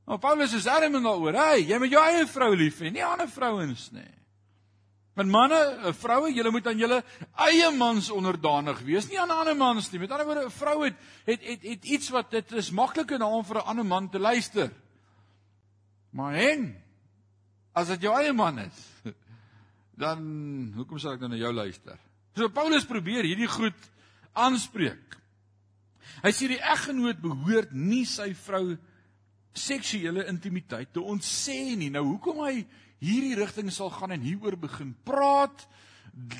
Maar 0.07 0.21
Paulus 0.23 0.53
is 0.53 0.69
arm 0.71 0.95
en 0.95 1.03
daaroor, 1.03 1.35
hey, 1.35 1.65
jy 1.67 1.81
moet 1.81 1.91
jou 1.91 2.03
eie 2.05 2.27
vrou 2.31 2.53
lief 2.55 2.77
hê, 2.79 2.93
nie 2.93 3.03
ander 3.03 3.27
vrouens 3.27 3.89
nie. 3.91 4.13
Want 5.17 5.33
manne, 5.33 5.57
eh, 5.57 5.93
vroue, 5.97 6.29
julle 6.31 6.51
moet 6.53 6.67
aan 6.69 6.77
julle 6.77 7.01
eie 7.47 7.71
mans 7.73 8.07
onderdanig 8.13 8.79
wees, 8.85 9.09
nie 9.09 9.19
aan 9.19 9.33
ander 9.33 9.57
mans 9.57 9.89
nie. 9.91 9.99
Met 9.99 10.11
ander 10.13 10.29
woorde, 10.29 10.45
'n 10.45 10.53
vrou 10.53 10.83
het 10.85 10.93
het 11.25 11.41
het, 11.41 11.63
het 11.63 11.85
iets 11.85 12.09
wat 12.09 12.31
dit 12.31 12.51
is 12.51 12.71
makliker 12.71 13.17
na 13.19 13.25
hom 13.25 13.43
vir 13.43 13.57
'n 13.57 13.65
ander 13.65 13.85
man 13.85 14.09
te 14.09 14.19
luister. 14.19 14.71
Maar 16.15 16.37
en 16.41 16.67
as 17.77 17.91
dit 17.93 18.07
jou 18.07 18.13
eie 18.17 18.33
man 18.33 18.59
is, 18.63 18.83
dan 20.03 20.21
hoekom 20.77 20.99
sal 21.01 21.17
ek 21.17 21.23
dan 21.23 21.33
na 21.33 21.39
jou 21.41 21.53
luister? 21.53 21.97
So 22.37 22.49
Paulus 22.53 22.85
probeer 22.85 23.25
hierdie 23.25 23.49
goed 23.49 23.87
aanspreek. 24.37 25.17
Hy 26.21 26.31
sê 26.33 26.49
die 26.49 26.61
eggenoot 26.61 27.19
behoort 27.21 27.73
nie 27.73 28.05
sy 28.09 28.31
vrou 28.37 28.77
seksuele 29.57 30.27
intimiteit 30.29 30.91
te 30.93 31.01
ontsê 31.01 31.75
nie. 31.77 31.89
Nou 31.93 32.05
hoekom 32.13 32.43
hy 32.45 32.61
hierdie 33.01 33.37
rigting 33.37 33.71
sal 33.73 33.89
gaan 33.93 34.13
en 34.15 34.25
hieroor 34.25 34.57
begin 34.61 34.93
praat? 35.05 35.65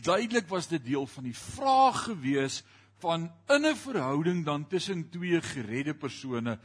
Duidelik 0.05 0.47
was 0.49 0.69
dit 0.69 0.83
deel 0.85 1.05
van 1.09 1.27
die 1.27 1.37
vraag 1.37 2.07
gewees 2.07 2.63
van 2.99 3.31
in 3.49 3.65
'n 3.65 3.75
verhouding 3.75 4.45
dan 4.45 4.67
tussen 4.67 5.09
twee 5.09 5.41
geredde 5.41 5.93
persone, 5.93 6.59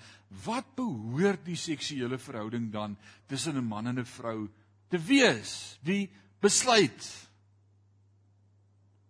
wat 0.45 0.75
behoort 0.75 1.45
die 1.45 1.57
seksuele 1.57 2.19
verhouding 2.19 2.73
dan 2.73 2.97
tussen 3.27 3.57
'n 3.57 3.65
man 3.65 3.87
en 3.87 3.99
'n 3.99 4.05
vrou 4.05 4.49
te 4.89 4.99
wees? 4.99 5.79
Wie 5.83 6.11
besluit? 6.41 7.29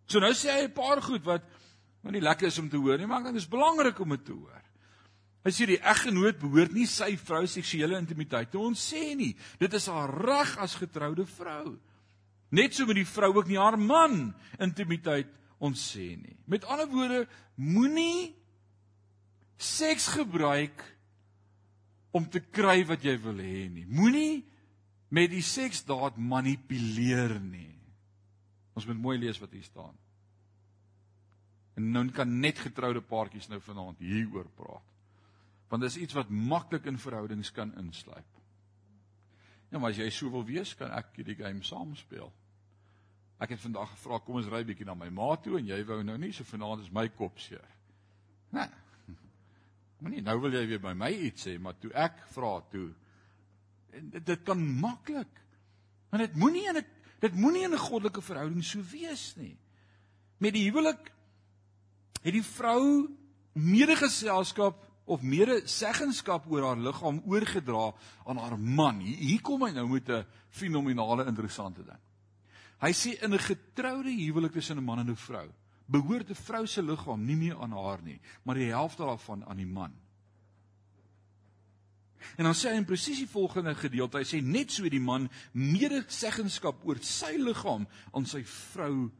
So 0.07 0.19
nou 0.19 0.33
sê 0.33 0.51
hy 0.51 0.65
'n 0.65 0.73
paar 0.73 1.03
goed 1.03 1.25
wat 1.25 1.43
wat 2.03 2.13
nie 2.13 2.21
lekker 2.21 2.47
is 2.47 2.59
om 2.59 2.69
te 2.69 2.77
hoor 2.77 2.99
nie, 2.99 3.07
maar 3.07 3.19
ek 3.19 3.25
dink 3.25 3.35
dit 3.35 3.43
is 3.43 3.49
belangrik 3.49 3.99
om 4.01 4.09
dit 4.09 4.25
te 4.25 4.33
hoor. 4.33 4.63
Hy 5.43 5.51
sê 5.51 5.67
die 5.67 5.79
eggenoot 5.79 6.39
behoort 6.39 6.73
nie 6.73 6.87
sy 6.87 7.17
vrou 7.17 7.47
seksuele 7.47 7.99
intimiteit 7.99 8.51
te 8.51 8.59
ontsê 8.59 9.15
nie. 9.15 9.37
Dit 9.59 9.75
is 9.75 9.87
haar 9.87 10.11
reg 10.11 10.59
as 10.59 10.75
getroude 10.75 11.27
vrou. 11.27 11.79
Net 12.51 12.75
so 12.75 12.87
met 12.87 12.97
die 12.97 13.07
vrou 13.07 13.33
ook 13.37 13.49
nie 13.49 13.59
haar 13.59 13.79
man 13.79 14.35
intimiteit 14.59 15.27
ons 15.63 15.83
sê 15.93 16.13
nie. 16.19 16.37
Met 16.51 16.67
ander 16.67 16.89
woorde, 16.91 17.27
moenie 17.55 18.33
seks 19.63 20.09
gebruik 20.17 20.83
om 22.13 22.27
te 22.29 22.43
kry 22.43 22.83
wat 22.89 23.05
jy 23.07 23.15
wil 23.23 23.39
hê 23.41 23.69
nie. 23.71 23.87
Moenie 23.87 24.43
met 25.13 25.31
die 25.33 25.45
seksdaad 25.45 26.19
manipuleer 26.19 27.39
nie. 27.41 27.71
Ons 28.77 28.89
moet 28.89 29.01
mooi 29.01 29.19
lees 29.21 29.39
wat 29.41 29.53
hier 29.55 29.65
staan. 29.67 29.95
En 31.77 31.89
nou 31.95 32.05
kan 32.13 32.29
net 32.41 32.61
getroude 32.61 33.01
paartjies 33.05 33.49
nou 33.49 33.61
vanaand 33.65 34.01
hieroor 34.03 34.49
praat. 34.57 34.89
Want 35.73 35.87
dis 35.87 36.03
iets 36.05 36.17
wat 36.17 36.33
maklik 36.33 36.89
in 36.91 37.01
verhoudings 37.01 37.53
kan 37.55 37.73
insluip. 37.81 38.29
Ja, 39.73 39.79
maar 39.79 39.95
as 39.95 40.01
jy 40.03 40.11
so 40.13 40.29
wil 40.35 40.45
wees, 40.45 40.75
kan 40.77 40.93
ek 40.93 41.15
hierdie 41.17 41.39
game 41.39 41.65
saam 41.65 41.95
speel. 41.97 42.29
Ek 43.43 43.55
het 43.57 43.63
vandag 43.63 43.91
gevra 43.97 44.21
kom 44.23 44.39
ons 44.39 44.51
ry 44.53 44.63
bietjie 44.67 44.87
na 44.87 44.95
my 44.95 45.09
ma 45.11 45.33
toe 45.43 45.59
en 45.59 45.67
jy 45.67 45.81
wou 45.89 46.03
nou 46.07 46.17
nie 46.21 46.33
so 46.35 46.47
vanaand 46.47 46.85
is 46.85 46.93
my 46.95 47.09
kop 47.19 47.41
seer. 47.43 47.65
Nee. 48.55 48.69
Moenie 50.03 50.23
nou 50.23 50.37
wil 50.45 50.55
jy 50.55 50.67
weer 50.71 50.83
by 50.83 50.93
my 50.95 51.11
iets 51.29 51.49
sê, 51.49 51.57
maar 51.59 51.75
toe 51.83 51.91
ek 51.95 52.21
vra 52.37 52.61
toe 52.71 52.91
dit 54.01 54.45
kan 54.47 54.61
maklik. 54.81 55.41
Maar 56.11 56.27
dit 56.27 56.37
moenie 56.37 56.69
in 56.69 56.77
'n 56.77 56.87
dit 57.21 57.35
moenie 57.35 57.65
in 57.65 57.75
'n 57.75 57.79
goddelike 57.79 58.23
verhouding 58.23 58.65
so 58.65 58.81
wees 58.91 59.35
nie. 59.37 59.57
Met 60.39 60.53
die 60.53 60.71
huwelik 60.71 61.13
het 62.23 62.33
die 62.33 62.43
vrou 62.43 63.09
medegeselskap 63.53 64.89
of 65.05 65.23
medeseggenskap 65.23 66.47
oor 66.47 66.63
haar 66.63 66.79
liggaam 66.79 67.23
oorgedra 67.27 67.93
aan 68.25 68.37
haar 68.37 68.59
man. 68.59 69.01
Hier, 69.01 69.17
hier 69.17 69.41
kom 69.41 69.63
hy 69.63 69.71
nou 69.71 69.89
met 69.89 70.09
'n 70.09 70.27
fenominale 70.49 71.27
interessante 71.27 71.85
ding. 71.85 72.01
Hy 72.83 72.91
sê 72.93 73.15
in 73.23 73.35
'n 73.35 73.39
getroude 73.39 74.11
huwelik 74.11 74.53
tussen 74.53 74.79
'n 74.79 74.85
man 74.85 74.99
en 74.99 75.11
'n 75.11 75.17
vrou, 75.17 75.49
behoort 75.87 76.31
'n 76.31 76.35
vrou 76.35 76.67
se 76.67 76.83
liggaam 76.83 77.25
nie 77.25 77.37
meer 77.37 77.61
aan 77.61 77.73
haar 77.73 78.03
nie, 78.03 78.21
maar 78.43 78.55
die 78.55 78.71
helfte 78.71 79.05
daarvan 79.05 79.45
aan 79.45 79.57
die 79.57 79.67
man. 79.67 79.95
En 82.37 82.45
dan 82.45 82.55
sê 82.55 82.71
hy 82.71 82.77
in 82.77 82.85
presies 82.85 83.19
die 83.19 83.29
volgende 83.29 83.75
gedeelte, 83.75 84.19
hy 84.19 84.25
sê 84.25 84.43
net 84.43 84.71
so 84.71 84.89
die 84.89 85.01
man 85.01 85.29
medeseggenskap 85.53 86.85
oor 86.87 87.01
sy 87.03 87.37
liggaam 87.37 87.87
aan 88.13 88.27
sy 88.27 88.43
vrou 88.45 89.11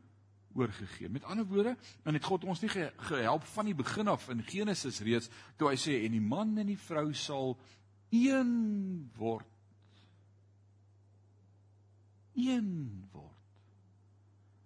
oorgegee. 0.55 1.09
Met 1.09 1.25
ander 1.25 1.47
woorde, 1.47 1.77
dan 2.05 2.15
het 2.15 2.25
God 2.25 2.45
ons 2.45 2.61
nie 2.61 2.71
gehelp 2.71 3.45
van 3.55 3.69
die 3.69 3.77
begin 3.77 4.09
af 4.09 4.29
in 4.29 4.43
Genesis 4.43 5.01
reeds 5.01 5.31
toe 5.57 5.71
hy 5.71 5.77
sê 5.81 6.05
en 6.05 6.13
die 6.13 6.25
man 6.25 6.57
en 6.59 6.67
die 6.67 6.79
vrou 6.79 7.13
sal 7.17 7.57
een 8.11 9.11
word. 9.17 9.49
Een 12.37 13.09
word. 13.13 13.42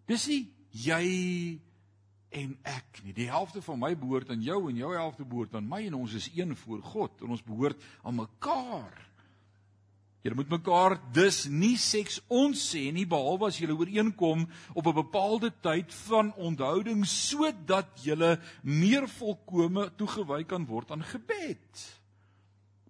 Dis 0.07 0.27
nie 0.31 0.43
jy 0.77 1.07
en 2.37 2.55
ek 2.69 3.01
nie. 3.05 3.15
Die 3.17 3.31
helfte 3.31 3.63
van 3.65 3.81
my 3.81 3.95
behoort 3.99 4.31
aan 4.31 4.45
jou 4.45 4.61
en 4.71 4.79
jou 4.79 4.93
helfte 4.95 5.25
behoort 5.25 5.55
aan 5.57 5.69
my 5.69 5.87
en 5.87 5.99
ons 6.03 6.15
is 6.19 6.29
een 6.35 6.57
voor 6.57 6.83
God 6.83 7.23
en 7.23 7.35
ons 7.37 7.45
behoort 7.47 7.83
aan 8.03 8.19
mekaar. 8.21 9.07
Julle 10.27 10.41
moet 10.41 10.57
mekaar 10.57 10.97
dus 11.15 11.45
nie 11.47 11.77
seks 11.79 12.19
ons 12.27 12.59
sê 12.73 12.89
nie 12.91 13.07
behalwe 13.07 13.47
as 13.47 13.61
julle 13.63 13.77
ooreenkom 13.79 14.43
op 14.75 14.87
'n 14.87 15.01
bepaalde 15.03 15.53
tyd 15.63 15.95
van 16.09 16.35
onthouding 16.35 17.07
sodat 17.07 18.03
julle 18.03 18.41
meer 18.63 19.07
volkome 19.09 19.91
toegewy 19.97 20.43
kan 20.45 20.67
word 20.67 20.91
aan 20.91 21.05
gebed. 21.05 22.03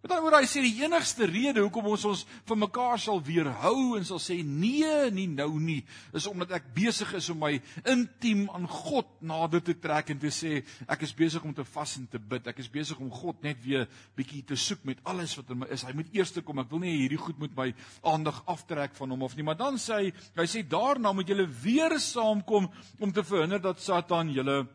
Met 0.07 0.13
ander 0.15 0.23
woorde, 0.23 0.39
hy 0.45 0.47
sê 0.47 0.61
die 0.63 0.85
enigste 0.85 1.27
rede 1.27 1.63
hoekom 1.65 1.89
ons 1.91 2.05
ons 2.07 2.21
van 2.47 2.61
mekaar 2.63 3.01
sal 3.03 3.19
weerhou 3.27 3.97
en 3.99 4.05
sal 4.07 4.21
sê 4.23 4.37
nee, 4.47 5.09
nie 5.11 5.25
nou 5.27 5.49
nie, 5.59 5.81
is 6.15 6.29
omdat 6.31 6.53
ek 6.61 6.69
besig 6.77 7.11
is 7.19 7.27
om 7.33 7.41
my 7.43 7.57
intiem 7.91 8.45
aan 8.55 8.69
God 8.71 9.09
nader 9.27 9.65
te 9.67 9.75
trek 9.75 10.13
en 10.15 10.21
te 10.23 10.31
sê 10.31 10.61
ek 10.87 11.03
is 11.09 11.15
besig 11.19 11.43
om 11.43 11.57
te 11.57 11.67
vas 11.73 11.97
en 11.99 12.07
te 12.13 12.21
bid. 12.23 12.47
Ek 12.47 12.63
is 12.63 12.71
besig 12.71 13.01
om 13.03 13.11
God 13.11 13.43
net 13.43 13.59
weer 13.65 13.89
bietjie 14.15 14.45
te 14.47 14.55
soek 14.55 14.87
met 14.87 15.03
alles 15.11 15.35
wat 15.41 15.51
in 15.51 15.65
my 15.65 15.73
is. 15.75 15.83
Hy 15.83 15.97
moet 15.99 16.15
eers 16.15 16.37
kom. 16.39 16.63
Ek 16.63 16.71
wil 16.71 16.85
nie 16.87 16.95
hierdie 17.01 17.19
goed 17.27 17.43
met 17.43 17.59
my 17.59 17.69
aandag 18.07 18.45
aftrek 18.47 18.95
van 19.01 19.11
hom 19.11 19.27
of 19.27 19.35
nie, 19.35 19.49
maar 19.51 19.59
dan 19.59 19.75
sê 19.75 20.05
hy, 20.05 20.15
hy 20.39 20.49
sê 20.55 20.63
daarna 20.63 21.17
moet 21.19 21.35
julle 21.35 21.51
weer 21.65 21.99
saamkom 21.99 22.71
om 23.03 23.11
te 23.11 23.27
verhinder 23.27 23.59
dat 23.59 23.83
Satan 23.83 24.31
julle 24.31 24.69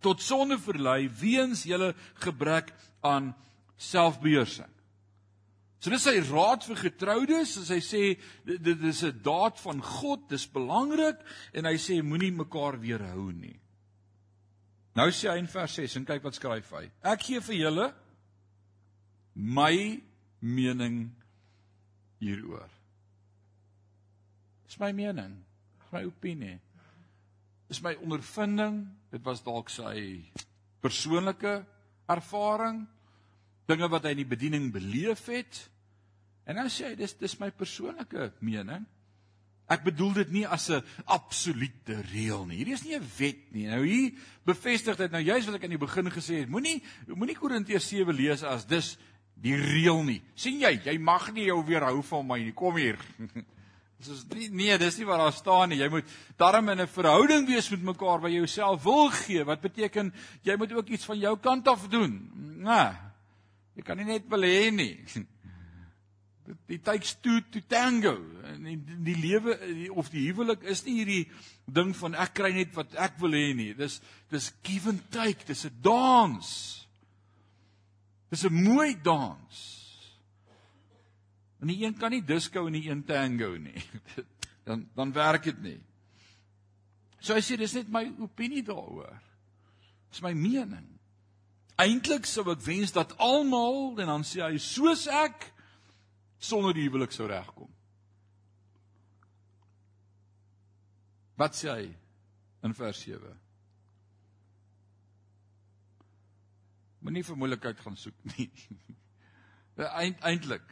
tot 0.00 0.24
sonde 0.24 0.56
verlei 0.56 1.10
weens 1.20 1.68
julle 1.68 1.92
gebrek 2.24 2.72
aan 3.04 3.34
selfbeheersing. 3.82 4.70
So 5.82 5.90
dis 5.90 6.04
sy 6.06 6.20
raad 6.28 6.62
vir 6.62 6.78
getroudes, 6.78 7.56
as 7.58 7.72
hy 7.74 7.80
sê 7.82 8.02
dit 8.46 8.84
is 8.86 9.02
'n 9.02 9.18
daad 9.22 9.58
van 9.58 9.82
God, 9.82 10.28
dis 10.30 10.46
belangrik 10.46 11.18
en 11.54 11.66
hy 11.66 11.74
sê 11.74 12.02
moenie 12.02 12.30
mekaar 12.30 12.78
weerhou 12.78 13.32
nie. 13.32 13.58
Nou 14.94 15.08
sê 15.10 15.30
hy 15.32 15.38
in 15.38 15.48
vers 15.48 15.74
6 15.74 15.96
en 15.96 16.04
kyk 16.04 16.22
wat 16.22 16.34
skryf 16.34 16.70
hy. 16.70 16.90
Ek 17.02 17.22
gee 17.22 17.40
vir 17.40 17.56
julle 17.56 17.92
my 19.34 20.02
mening 20.40 21.10
hieroor. 22.20 22.70
Dis 24.66 24.78
my 24.78 24.92
mening, 24.92 25.44
dis 25.80 25.92
my 25.92 26.04
opinie. 26.04 26.60
Dis 27.68 27.82
my 27.82 27.94
ondervinding, 28.04 28.86
dit 29.10 29.24
was 29.24 29.42
dalk 29.42 29.70
sy 29.70 30.22
persoonlike 30.80 31.64
ervaring 32.08 32.86
dinge 33.66 33.88
wat 33.88 34.04
hy 34.04 34.14
in 34.16 34.22
die 34.22 34.32
bediening 34.32 34.72
beleef 34.74 35.26
het. 35.26 35.68
En 36.46 36.58
nou 36.58 36.66
sê 36.72 36.90
hy 36.90 36.96
dis 36.98 37.14
dis 37.20 37.38
my 37.40 37.50
persoonlike 37.54 38.32
mening. 38.40 38.84
Ek 39.70 39.84
bedoel 39.86 40.12
dit 40.22 40.32
nie 40.40 40.46
as 40.46 40.68
'n 40.70 40.82
absolute 41.06 42.02
reël 42.12 42.44
nie. 42.46 42.56
Hierdie 42.56 42.74
is 42.74 42.84
nie 42.84 42.96
'n 42.96 43.10
wet 43.18 43.52
nie. 43.52 43.66
Nou 43.66 43.84
hier 43.86 44.12
bevestig 44.44 44.96
dit 44.96 45.10
nou 45.10 45.22
juist 45.22 45.46
wat 45.46 45.54
ek 45.54 45.64
aan 45.64 45.78
die 45.78 45.86
begin 45.86 46.10
gesê 46.10 46.40
het. 46.40 46.48
Moenie 46.48 46.82
moenie 47.06 47.36
Korintiërs 47.36 47.88
7 47.88 48.14
lees 48.14 48.42
as 48.42 48.66
dis 48.66 48.98
die 49.34 49.56
reël 49.56 50.02
nie. 50.02 50.22
sien 50.34 50.60
jy, 50.60 50.80
jy 50.84 50.98
mag 50.98 51.32
nie 51.32 51.46
jou 51.46 51.64
weerhou 51.64 52.02
van 52.02 52.26
my 52.26 52.38
nie. 52.38 52.52
Kom 52.52 52.76
hier. 52.76 52.98
Dis 54.02 54.08
is 54.08 54.24
nie 54.34 54.48
nee, 54.50 54.78
dis 54.78 54.96
nie 54.98 55.06
wat 55.06 55.18
daar 55.18 55.32
staan 55.32 55.68
nie. 55.68 55.78
Jy 55.78 55.88
moet 55.88 56.04
darm 56.36 56.68
in 56.68 56.80
'n 56.80 56.88
verhouding 56.88 57.46
wees 57.46 57.70
met 57.70 57.82
mekaar 57.82 58.20
waar 58.20 58.30
jy 58.30 58.38
jouself 58.38 58.82
wil 58.82 59.10
gee. 59.10 59.44
Wat 59.44 59.60
beteken 59.60 60.12
jy 60.42 60.56
moet 60.56 60.72
ook 60.72 60.88
iets 60.88 61.04
van 61.04 61.18
jou 61.18 61.38
kant 61.38 61.68
af 61.68 61.88
doen. 61.88 62.30
Nee. 62.58 63.11
Jy 63.76 63.84
kan 63.86 63.96
nie 64.00 64.08
net 64.08 64.28
wil 64.30 64.44
hê 64.46 64.70
nie. 64.74 64.96
Die 66.68 66.80
takes 66.82 67.14
two 67.22 67.40
to 67.52 67.62
tango. 67.70 68.16
En 68.50 68.64
die, 68.66 68.76
die 69.06 69.14
lewe 69.16 69.54
of 69.94 70.10
die 70.10 70.24
huwelik 70.26 70.64
is 70.68 70.82
nie 70.84 70.98
hierdie 70.98 71.22
ding 71.70 71.92
van 71.96 72.16
ek 72.18 72.34
kry 72.34 72.50
net 72.56 72.74
wat 72.76 72.96
ek 72.98 73.14
wil 73.22 73.36
hê 73.38 73.52
nie. 73.56 73.70
Dis 73.78 74.00
dis 74.32 74.50
give 74.66 74.90
and 74.90 75.04
take, 75.14 75.46
dis 75.46 75.64
'n 75.68 75.78
dans. 75.80 76.48
Dis 78.28 78.44
'n 78.44 78.52
mooi 78.52 78.96
dans. 79.00 79.62
En 81.62 81.70
die 81.70 81.84
een 81.84 81.94
kan 81.94 82.10
nie 82.10 82.24
disco 82.26 82.66
en 82.66 82.74
die 82.74 82.90
een 82.90 83.04
tango 83.04 83.56
nie. 83.56 83.78
Dan 84.66 84.88
dan 84.94 85.12
werk 85.12 85.42
dit 85.44 85.62
nie. 85.62 85.80
So 87.18 87.34
hy 87.34 87.40
sê 87.42 87.56
dis 87.58 87.74
net 87.74 87.88
my 87.90 88.04
opinie 88.22 88.62
daaroor. 88.62 89.14
Dis 90.10 90.22
my 90.22 90.34
mening. 90.34 90.91
Eintlik 91.80 92.26
sou 92.28 92.44
ek 92.52 92.60
wens 92.66 92.92
dat 92.92 93.14
almal 93.22 93.96
en 94.00 94.10
dan 94.10 94.26
sê 94.26 94.42
hy 94.44 94.58
soos 94.60 95.06
ek 95.08 95.48
sonder 96.42 96.74
die 96.76 96.84
huwelik 96.88 97.14
sou 97.14 97.28
regkom. 97.30 97.70
Wat 101.40 101.56
sê 101.56 101.70
hy 101.72 101.86
in 102.66 102.76
vers 102.76 103.00
7? 103.06 103.32
Moenie 107.02 107.24
vir 107.26 107.38
moeilikheid 107.38 107.80
gaan 107.82 107.96
soek 107.98 108.18
nie. 108.36 108.50
Eintlik 110.28 110.68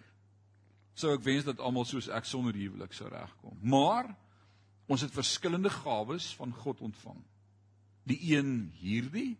sou 1.00 1.14
ek 1.16 1.24
wens 1.24 1.46
dat 1.48 1.62
almal 1.64 1.88
soos 1.88 2.10
ek 2.12 2.28
sonder 2.28 2.54
die 2.54 2.68
huwelik 2.68 2.92
sou 2.94 3.08
regkom. 3.10 3.56
Maar 3.62 4.12
ons 4.90 5.02
het 5.06 5.14
verskillende 5.14 5.72
gawes 5.72 6.28
van 6.38 6.52
God 6.54 6.82
ontvang. 6.90 7.18
Die 8.10 8.18
een 8.34 8.70
hierdie 8.78 9.38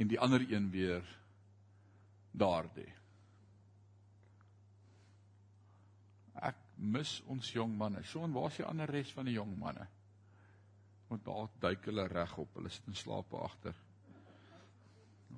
en 0.00 0.08
die 0.08 0.20
ander 0.20 0.40
een 0.48 0.70
weer 0.72 1.04
daardie. 2.32 2.88
Ek 6.40 6.56
mis 6.80 7.18
ons 7.28 7.52
jong 7.52 7.74
manne. 7.76 8.00
Son, 8.08 8.32
waar 8.32 8.48
is 8.48 8.60
die 8.62 8.68
ander 8.68 8.88
res 8.88 9.12
van 9.12 9.28
die 9.28 9.36
jong 9.36 9.52
manne? 9.60 9.84
Want 11.10 11.26
daar 11.26 11.50
duik 11.60 11.84
hulle 11.90 12.06
reg 12.08 12.32
op. 12.40 12.54
Hulle 12.56 12.72
sit 12.72 12.88
in 12.88 12.96
slaap 12.96 13.34
agter. 13.36 13.76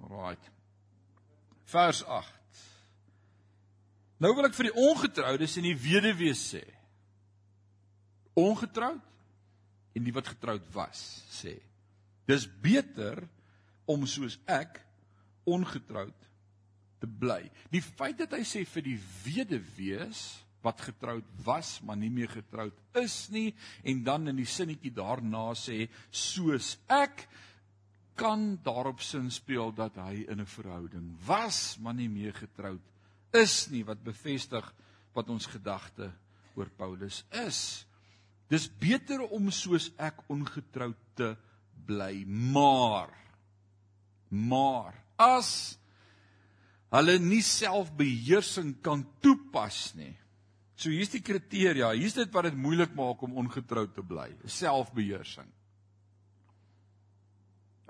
Alraight. 0.03 0.51
Vers 1.73 2.05
8. 2.05 2.63
Nou 4.23 4.31
wil 4.37 4.47
ek 4.47 4.55
vir 4.55 4.69
die 4.69 4.79
ongetroudes 4.79 5.59
en 5.59 5.67
die 5.67 5.79
weduwees 5.79 6.43
sê. 6.53 6.63
Ongetroud 8.39 9.11
en 9.93 10.07
die 10.07 10.15
wat 10.15 10.31
getroud 10.31 10.69
was, 10.73 11.01
sê. 11.35 11.59
Dis 12.31 12.47
beter 12.63 13.19
om 13.91 14.07
soos 14.07 14.39
ek 14.47 14.81
ongetroud 15.49 16.29
te 17.03 17.09
bly. 17.09 17.43
Die 17.73 17.83
feit 17.83 18.21
dat 18.21 18.37
hy 18.37 18.45
sê 18.47 18.65
vir 18.69 18.87
die 18.87 18.99
weduwees 19.25 20.23
wat 20.63 20.85
getroud 20.87 21.27
was 21.43 21.81
maar 21.83 21.99
nie 21.99 22.13
meer 22.15 22.31
getroud 22.31 22.77
is 23.01 23.27
nie 23.35 23.49
en 23.83 24.05
dan 24.07 24.31
in 24.31 24.39
die 24.39 24.47
sinnetjie 24.47 24.93
daarna 24.95 25.51
sê 25.59 25.89
soos 26.11 26.77
ek 26.87 27.27
kan 28.15 28.61
daarop 28.63 29.03
sin 29.03 29.31
speel 29.35 29.73
dat 29.75 29.97
hy 29.99 30.23
in 30.31 30.41
'n 30.41 30.47
verhouding 30.47 31.09
was 31.27 31.79
maar 31.83 31.95
nie 31.95 32.09
meer 32.09 32.33
getroud 32.33 32.83
is 33.33 33.67
nie 33.73 33.83
wat 33.83 34.05
bevestig 34.05 34.69
wat 35.17 35.29
ons 35.33 35.47
gedagte 35.47 36.13
oor 36.55 36.69
Paulus 36.77 37.23
is. 37.47 37.87
Dis 38.53 38.69
beter 38.69 39.25
om 39.33 39.49
soos 39.55 39.89
ek 39.97 40.21
ongetroud 40.33 40.99
te 41.17 41.33
bly, 41.87 42.25
maar 42.29 43.13
Maar 44.33 44.97
as 45.21 45.77
hulle 46.93 47.19
nie 47.21 47.43
selfbeheersing 47.45 48.75
kan 48.85 49.05
toepas 49.25 49.93
nie. 49.97 50.13
So 50.77 50.91
hier's 50.91 51.13
die 51.13 51.23
kriteria. 51.25 51.93
Hier's 51.95 52.17
dit 52.17 52.33
wat 52.35 52.49
dit 52.49 52.59
moeilik 52.59 52.95
maak 52.97 53.21
om 53.23 53.37
ongetroud 53.45 53.93
te 53.95 54.05
bly. 54.05 54.31
Selfbeheersing. 54.49 55.49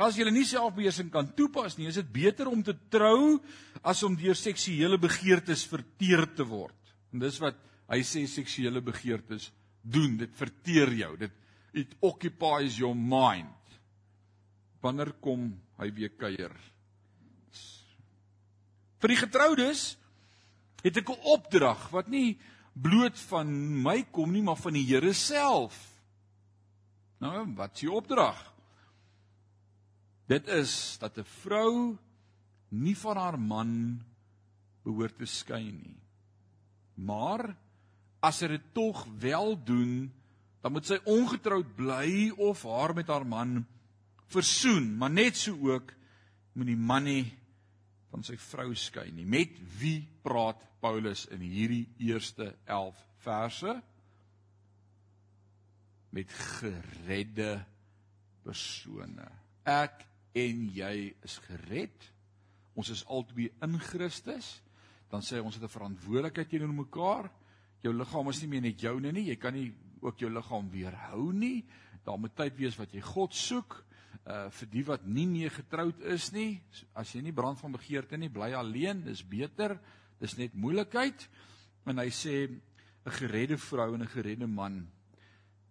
As 0.03 0.17
jy 0.19 0.27
nie 0.33 0.47
selfbeheersing 0.49 1.13
kan 1.15 1.29
toepas 1.37 1.77
nie, 1.79 1.87
is 1.91 2.01
dit 2.01 2.09
beter 2.15 2.49
om 2.51 2.63
te 2.65 2.75
trou 2.91 3.39
as 3.87 4.03
om 4.07 4.17
deur 4.19 4.37
seksuele 4.39 4.99
begeertes 5.01 5.63
verteer 5.71 6.27
te 6.37 6.47
word. 6.49 6.79
En 7.13 7.23
dis 7.23 7.39
wat 7.43 7.59
hy 7.93 8.01
sê 8.07 8.25
seksuele 8.27 8.83
begeertes 8.85 9.51
doen. 9.83 10.17
Dit 10.19 10.35
verteer 10.39 10.93
jou. 10.97 11.13
Dit 11.21 11.39
it 11.73 11.95
occupies 12.05 12.77
your 12.81 12.97
mind. 12.97 13.77
Wanneer 14.83 15.15
kom 15.25 15.53
hy 15.83 15.91
weer 15.95 16.13
kuier? 16.19 16.55
Vir 19.03 19.13
die 19.13 19.19
getroudes 19.19 19.97
het 20.83 20.97
ek 20.97 21.11
'n 21.11 21.27
opdrag 21.35 21.91
wat 21.91 22.09
nie 22.09 22.39
bloot 22.75 23.19
van 23.29 23.49
my 23.83 24.03
kom 24.11 24.33
nie, 24.33 24.43
maar 24.43 24.57
van 24.57 24.73
die 24.73 24.87
Here 24.87 25.13
self. 25.13 25.75
Nou, 27.21 27.55
wat 27.55 27.75
is 27.75 27.81
die 27.81 27.91
opdrag? 27.91 28.39
Dit 30.27 30.49
is 30.49 30.99
dat 30.99 31.19
'n 31.19 31.25
vrou 31.25 31.99
nie 32.71 32.97
van 32.97 33.17
haar 33.17 33.39
man 33.39 34.03
behoort 34.85 35.19
te 35.19 35.27
skei 35.27 35.73
nie. 35.73 35.97
Maar 36.95 37.57
as 38.21 38.39
sy 38.39 38.47
dit 38.47 38.75
tog 38.75 39.07
wel 39.19 39.57
doen, 39.65 40.13
dan 40.63 40.73
moet 40.73 40.87
sy 40.87 40.99
ongetroud 41.05 41.75
bly 41.77 42.31
of 42.37 42.63
haar 42.63 42.95
met 42.95 43.07
haar 43.07 43.27
man 43.27 43.67
versoen, 44.33 44.91
maar 44.99 45.13
net 45.13 45.37
so 45.37 45.57
ook 45.61 45.93
moet 46.53 46.69
die 46.69 46.77
man 46.77 47.07
nie 47.09 47.25
van 48.13 48.25
sy 48.27 48.37
vrou 48.37 48.75
skei 48.77 49.09
nie. 49.15 49.25
Met 49.25 49.57
wie 49.81 50.03
praat 50.25 50.61
Paulus 50.83 51.25
in 51.33 51.41
hierdie 51.41 51.87
eerste 52.03 52.53
11 52.67 52.99
verse? 53.25 53.77
Met 56.13 56.33
geredde 56.61 57.63
persone. 58.45 59.29
Ek 59.65 60.05
en 60.37 60.67
jy 60.75 61.13
is 61.25 61.39
gered. 61.47 62.11
Ons 62.77 62.93
is 62.93 63.05
albei 63.09 63.49
in 63.65 63.79
Christus. 63.81 64.59
Dan 65.13 65.25
sê 65.25 65.41
ons 65.41 65.55
het 65.55 65.65
'n 65.65 65.77
verantwoordelikheid 65.77 66.49
teenoor 66.49 66.75
mekaar. 66.75 67.31
Jou 67.83 67.95
liggaam 67.95 68.29
is 68.29 68.41
nie 68.41 68.49
meer 68.49 68.61
net 68.61 68.81
joune 68.81 69.13
nie. 69.13 69.29
Jy 69.29 69.37
kan 69.37 69.55
nie 69.55 69.75
ook 70.01 70.19
jou 70.19 70.31
liggaam 70.31 70.71
weerhou 70.71 71.33
nie. 71.33 71.65
Daar 72.05 72.19
moet 72.19 72.37
tyd 72.37 72.57
wees 72.57 72.77
wat 72.77 72.93
jy 72.93 73.01
God 73.01 73.35
soek. 73.35 73.85
Uh 74.23 74.49
vir 74.55 74.69
die 74.71 74.85
wat 74.87 75.07
nie 75.07 75.27
meer 75.27 75.51
getroud 75.51 76.01
is 76.15 76.31
nie, 76.33 76.61
as 76.95 77.11
jy 77.15 77.23
nie 77.23 77.35
brand 77.35 77.59
van 77.59 77.75
begeerte 77.75 78.17
nie, 78.17 78.31
bly 78.31 78.53
alleen, 78.55 79.03
dis 79.03 79.25
beter. 79.27 79.75
Dis 80.23 80.37
net 80.39 80.55
moeilikheid. 80.55 81.27
En 81.91 81.99
hy 81.99 82.11
sê 82.11 82.47
'n 82.47 82.61
geredde 83.19 83.59
vrou 83.59 83.95
en 83.95 84.03
'n 84.03 84.15
geredde 84.15 84.47
man 84.47 84.87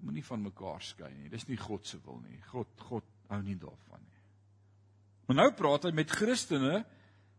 moenie 0.01 0.23
van 0.25 0.41
mekaar 0.41 0.81
skei 0.81 1.13
nie. 1.15 1.29
Dis 1.29 1.47
nie 1.47 1.57
God 1.57 1.87
se 1.87 1.97
wil 2.05 2.19
nie. 2.19 2.41
God 2.51 2.67
God 2.77 3.03
hou 3.29 3.41
nie 3.41 3.55
daarvan 3.55 4.01
nie. 4.01 4.21
Maar 5.27 5.35
nou 5.35 5.51
praat 5.51 5.83
hy 5.83 5.91
met 5.91 6.11
Christene 6.11 6.85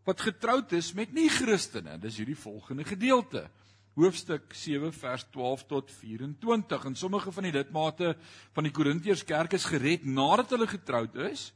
wat 0.04 0.20
getroud 0.20 0.72
is 0.72 0.92
met 0.94 1.12
nie-Christene. 1.12 1.98
Dis 1.98 2.16
hierdie 2.16 2.38
volgende 2.38 2.84
gedeelte 2.84 3.50
hoofstuk 3.98 4.54
7 4.56 4.92
vers 4.92 5.24
12 5.34 5.66
tot 5.68 5.90
24 5.92 6.84
en 6.84 6.94
sommige 6.96 7.32
van 7.32 7.48
die 7.48 7.52
lidmate 7.52 8.14
van 8.52 8.64
die 8.64 8.72
Korintiërs 8.72 9.24
kerk 9.28 9.52
is 9.52 9.68
gered 9.68 10.04
nadat 10.04 10.54
hulle 10.54 10.66
getroud 10.66 11.16
is 11.28 11.50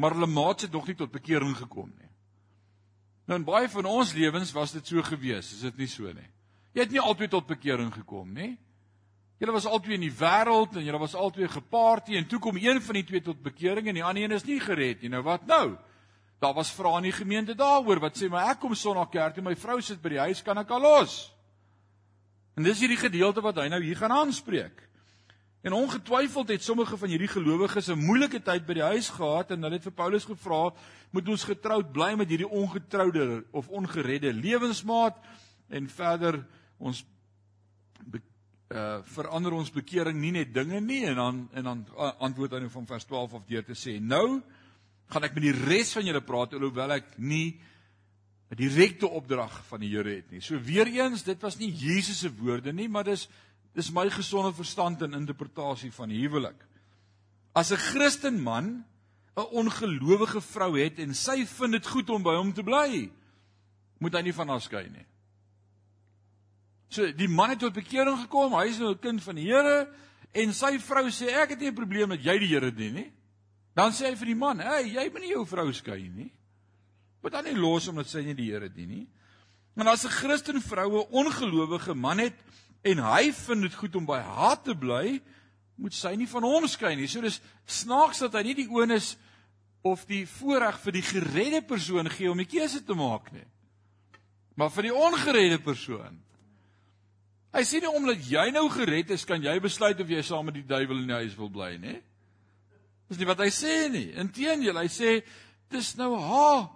maar 0.00 0.16
hulle 0.16 0.26
maats 0.26 0.62
het 0.62 0.72
nog 0.72 0.86
nie 0.88 0.96
tot 0.96 1.12
bekering 1.12 1.52
gekom 1.56 1.92
nie. 1.92 2.08
Nou 3.28 3.38
in 3.38 3.46
baie 3.46 3.68
van 3.68 3.86
ons 3.86 4.14
lewens 4.16 4.52
was 4.56 4.72
dit 4.72 4.86
so 4.86 5.02
gewees, 5.06 5.52
is 5.52 5.64
dit 5.68 5.84
nie 5.84 5.88
so 5.90 6.08
nie? 6.08 6.26
Jy 6.74 6.86
het 6.86 6.94
nie 6.94 7.02
altyd 7.02 7.32
tot 7.34 7.46
bekering 7.50 7.92
gekom 7.94 8.32
nie. 8.34 8.54
Julle 9.40 9.54
was 9.56 9.66
albei 9.68 9.96
in 9.96 10.04
die 10.04 10.14
wêreld 10.14 10.76
en 10.76 10.84
julle 10.84 11.00
was 11.00 11.16
albei 11.16 11.48
gepaarty 11.48 12.16
en 12.18 12.26
toe 12.28 12.40
kom 12.42 12.58
een 12.60 12.80
van 12.84 12.98
die 12.98 13.06
twee 13.08 13.22
tot 13.24 13.40
bekering 13.42 13.88
en 13.88 13.96
die 13.96 14.04
ander 14.04 14.24
een 14.24 14.36
is 14.36 14.46
nie 14.48 14.58
gered 14.60 15.02
nie. 15.02 15.12
Nou 15.12 15.22
wat 15.26 15.46
nou? 15.48 15.76
Daar 16.40 16.56
was 16.56 16.72
vrae 16.72 17.00
in 17.00 17.08
die 17.10 17.16
gemeente 17.16 17.56
daaroor 17.56 18.00
wat 18.00 18.16
sê 18.16 18.28
maar 18.32 18.52
ek 18.52 18.60
kom 18.60 18.74
Sondag 18.76 19.10
kerk 19.12 19.40
en 19.40 19.48
my 19.48 19.56
vrou 19.56 19.80
sit 19.84 20.00
by 20.02 20.14
die 20.16 20.22
huis, 20.26 20.42
kan 20.44 20.58
ek 20.60 20.72
al 20.76 20.84
los? 20.84 21.18
En 22.54 22.66
dis 22.66 22.80
hierdie 22.82 23.00
gedeelte 23.00 23.42
wat 23.44 23.60
hy 23.62 23.68
nou 23.68 23.82
hier 23.82 23.96
gaan 23.96 24.12
aanspreek. 24.12 24.90
En 25.60 25.72
ongetwyfeld 25.76 26.48
het 26.48 26.62
sommige 26.64 26.96
van 26.96 27.08
hierdie 27.08 27.28
gelowiges 27.28 27.88
'n 27.88 27.98
moeilike 27.98 28.40
tyd 28.42 28.66
by 28.66 28.74
die 28.74 28.88
huis 28.92 29.08
gehad 29.08 29.50
en 29.50 29.62
hulle 29.62 29.76
het 29.76 29.82
vir 29.82 29.92
Paulus 29.92 30.24
gevra, 30.24 30.72
"Moet 31.10 31.28
ons 31.28 31.44
getroud 31.44 31.92
bly 31.92 32.14
met 32.14 32.28
hierdie 32.28 32.48
ongetroude 32.48 33.44
of 33.50 33.68
ongeredde 33.68 34.32
lewensmaat 34.32 35.16
en 35.68 35.88
verder 35.88 36.46
ons 36.78 37.04
uh 38.70 39.02
verander 39.02 39.52
ons 39.52 39.70
bekering 39.70 40.20
nie 40.20 40.30
net 40.30 40.54
dinge 40.54 40.80
nie?" 40.80 41.04
En 41.04 41.14
dan 41.14 41.48
en 41.52 41.64
dan 41.64 41.86
antwoord 42.18 42.52
hy 42.52 42.58
nou 42.58 42.70
van 42.70 42.86
vers 42.86 43.04
12 43.04 43.34
af 43.34 43.46
deur 43.46 43.64
te 43.64 43.74
sê, 43.74 44.00
"Nou 44.00 44.42
gaan 45.08 45.24
ek 45.24 45.34
met 45.34 45.42
die 45.42 45.64
res 45.64 45.92
van 45.92 46.04
julle 46.04 46.20
praat 46.20 46.54
alhoewel 46.54 46.92
ek 46.92 47.18
nie 47.18 47.60
'n 48.50 48.56
direkte 48.56 49.08
opdrag 49.08 49.62
van 49.66 49.80
die 49.80 49.90
Here 49.94 50.10
het 50.10 50.30
nie. 50.30 50.40
So 50.40 50.58
weer 50.60 50.86
eens, 50.86 51.22
dit 51.22 51.40
was 51.40 51.56
nie 51.56 51.70
Jesus 51.70 52.18
se 52.18 52.30
woorde 52.34 52.72
nie, 52.72 52.88
maar 52.88 53.04
dis 53.04 53.28
dis 53.72 53.92
my 53.94 54.08
gesonde 54.10 54.50
verstand 54.52 55.02
en 55.02 55.14
interpretasie 55.14 55.92
van 55.92 56.10
huwelik. 56.10 56.66
As 57.54 57.70
'n 57.70 57.76
Christen 57.76 58.42
man 58.42 58.84
'n 59.36 59.46
ongelowige 59.54 60.40
vrou 60.40 60.78
het 60.78 60.98
en 60.98 61.14
sy 61.14 61.46
vind 61.46 61.72
dit 61.72 61.86
goed 61.86 62.10
om 62.10 62.22
by 62.22 62.34
hom 62.34 62.52
te 62.52 62.62
bly, 62.62 63.10
moet 63.98 64.14
hy 64.14 64.22
nie 64.22 64.34
van 64.34 64.48
haar 64.48 64.60
skei 64.60 64.88
nie. 64.88 65.06
So 66.88 67.12
die 67.12 67.28
man 67.28 67.50
het 67.50 67.58
tot 67.58 67.72
bekering 67.72 68.18
gekom, 68.18 68.52
hy 68.52 68.66
is 68.66 68.78
nou 68.78 68.90
'n 68.90 68.98
kind 68.98 69.22
van 69.22 69.34
die 69.34 69.46
Here 69.46 69.88
en 70.32 70.52
sy 70.52 70.78
vrou 70.78 71.06
sê 71.10 71.26
ek 71.26 71.50
het 71.50 71.60
nie 71.60 71.68
'n 71.68 71.74
probleem 71.74 72.08
met 72.08 72.24
jy 72.24 72.38
die 72.38 72.48
Here 72.48 72.74
dien 72.74 72.94
nie. 72.94 73.12
Dan 73.74 73.92
sê 73.92 74.10
hy 74.10 74.16
vir 74.16 74.26
die 74.26 74.34
man, 74.34 74.58
"Hey, 74.58 74.88
jy 74.88 75.10
moet 75.12 75.20
nie 75.20 75.30
jou 75.30 75.46
vrou 75.46 75.72
skei 75.72 76.08
nie." 76.08 76.32
Moet 77.20 77.32
dan 77.32 77.44
nie 77.44 77.56
los 77.56 77.88
omdat 77.88 78.08
sy 78.08 78.22
nie 78.24 78.36
die 78.36 78.50
Here 78.52 78.68
dien 78.72 78.88
nie. 78.88 79.06
En 79.76 79.88
as 79.88 80.04
'n 80.04 80.10
Christen 80.10 80.60
vroue 80.60 81.06
ongelowige 81.10 81.94
man 81.94 82.18
het 82.18 82.36
en 82.82 82.98
hy 82.98 83.32
vind 83.32 83.62
dit 83.62 83.74
goed 83.74 83.96
om 83.96 84.06
by 84.06 84.20
haar 84.20 84.62
te 84.62 84.74
bly, 84.74 85.20
moet 85.76 85.94
sy 85.94 86.14
nie 86.16 86.28
van 86.28 86.42
hom 86.42 86.66
skei 86.68 86.96
nie. 86.96 87.08
So 87.08 87.20
dis 87.20 87.40
snaaks 87.66 88.18
dat 88.18 88.34
hy 88.34 88.42
nie 88.42 88.54
die 88.54 88.68
onus 88.68 89.16
of 89.82 90.04
die 90.06 90.26
voorreg 90.26 90.78
vir 90.80 90.92
die 90.92 91.04
geredde 91.04 91.62
persoon 91.62 92.10
gee 92.10 92.30
om 92.30 92.38
die 92.38 92.48
keuse 92.48 92.84
te 92.84 92.94
maak 92.94 93.32
nie. 93.32 93.46
Maar 94.56 94.70
vir 94.70 94.82
die 94.82 94.94
ongeredde 94.94 95.58
persoon. 95.64 96.20
Hy 97.50 97.62
sê 97.66 97.80
nie 97.80 97.90
omdat 97.90 98.28
jy 98.30 98.50
nou 98.54 98.68
gered 98.70 99.10
is, 99.10 99.24
kan 99.24 99.42
jy 99.42 99.56
besluit 99.60 100.00
of 100.00 100.08
jy 100.08 100.20
saam 100.22 100.44
met 100.46 100.54
die 100.54 100.66
duiwel 100.66 101.00
in 101.00 101.08
die 101.08 101.22
huis 101.24 101.36
wil 101.38 101.50
bly 101.50 101.72
nie. 101.82 101.96
Dis 103.08 103.18
nie 103.18 103.26
wat 103.26 103.40
hy 103.42 103.48
sê 103.50 103.88
nie. 103.90 104.12
Inteendeel, 104.20 104.76
hy 104.78 104.86
sê 104.86 105.16
dis 105.72 105.96
nou 105.98 106.12
haar 106.14 106.68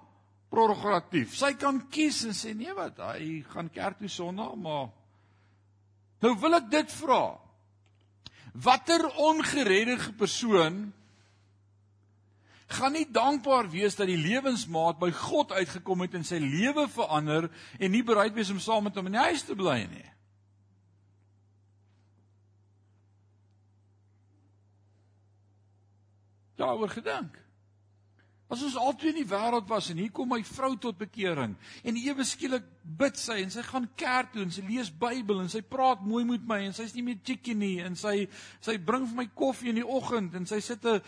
prerogatief. 0.55 1.35
Sy 1.37 1.55
kan 1.59 1.83
kies 1.93 2.23
en 2.29 2.37
sê 2.37 2.55
nee 2.57 2.75
wat, 2.77 3.01
hy 3.15 3.43
gaan 3.53 3.71
kerk 3.75 3.99
toe 4.01 4.11
Sondag, 4.13 4.55
maar 4.61 4.93
nou 6.25 6.35
wil 6.41 6.59
ek 6.61 6.71
dit 6.73 6.95
vra. 7.03 7.25
Watter 8.55 9.09
ongeredde 9.19 10.13
persoon 10.19 10.87
gaan 12.75 12.95
nie 12.97 13.07
dankbaar 13.11 13.69
wees 13.71 13.99
dat 13.99 14.09
die 14.09 14.19
lewensmaat 14.19 14.99
by 14.99 15.11
God 15.15 15.53
uitgekom 15.53 16.07
het 16.07 16.17
en 16.17 16.27
sy 16.27 16.41
lewe 16.43 16.87
verander 16.91 17.51
en 17.79 17.93
nie 17.93 18.03
bereid 18.07 18.35
wees 18.35 18.51
om 18.55 18.63
saam 18.63 18.87
met 18.89 18.97
hom 18.97 19.11
in 19.11 19.19
die 19.19 19.27
huis 19.29 19.45
te 19.47 19.57
bly 19.59 19.83
nie. 19.91 20.07
Daaroor 26.59 26.95
gedink. 26.95 27.44
As 28.55 28.63
ons 28.63 28.77
altyd 28.79 29.11
in 29.11 29.25
die 29.25 29.27
wêreld 29.27 29.67
was 29.67 29.89
en 29.91 29.99
hier 29.99 30.13
kom 30.15 30.29
my 30.31 30.39
vrou 30.47 30.77
tot 30.79 30.99
bekering 31.01 31.57
en 31.83 31.97
ewe 31.99 32.23
skielik 32.29 32.69
bid 32.85 33.17
sy 33.19 33.41
en 33.43 33.51
sy 33.51 33.65
gaan 33.67 33.89
kerk 33.99 34.31
toe 34.35 34.45
en 34.45 34.53
sy 34.55 34.63
lees 34.69 34.93
Bybel 35.01 35.41
en 35.43 35.49
sy 35.51 35.65
praat 35.67 36.05
mooi 36.07 36.23
met 36.29 36.45
my 36.47 36.61
en 36.69 36.77
sy's 36.77 36.93
nie 36.95 37.03
meer 37.03 37.19
chickie 37.27 37.57
nie 37.59 37.81
en 37.83 37.97
sy 37.99 38.29
sy 38.63 38.77
bring 38.79 39.09
vir 39.09 39.19
my 39.23 39.27
koffie 39.35 39.73
in 39.73 39.81
die 39.81 39.87
oggend 39.97 40.37
en 40.39 40.47
sy 40.47 40.61
sit 40.63 40.85
'n 40.87 41.01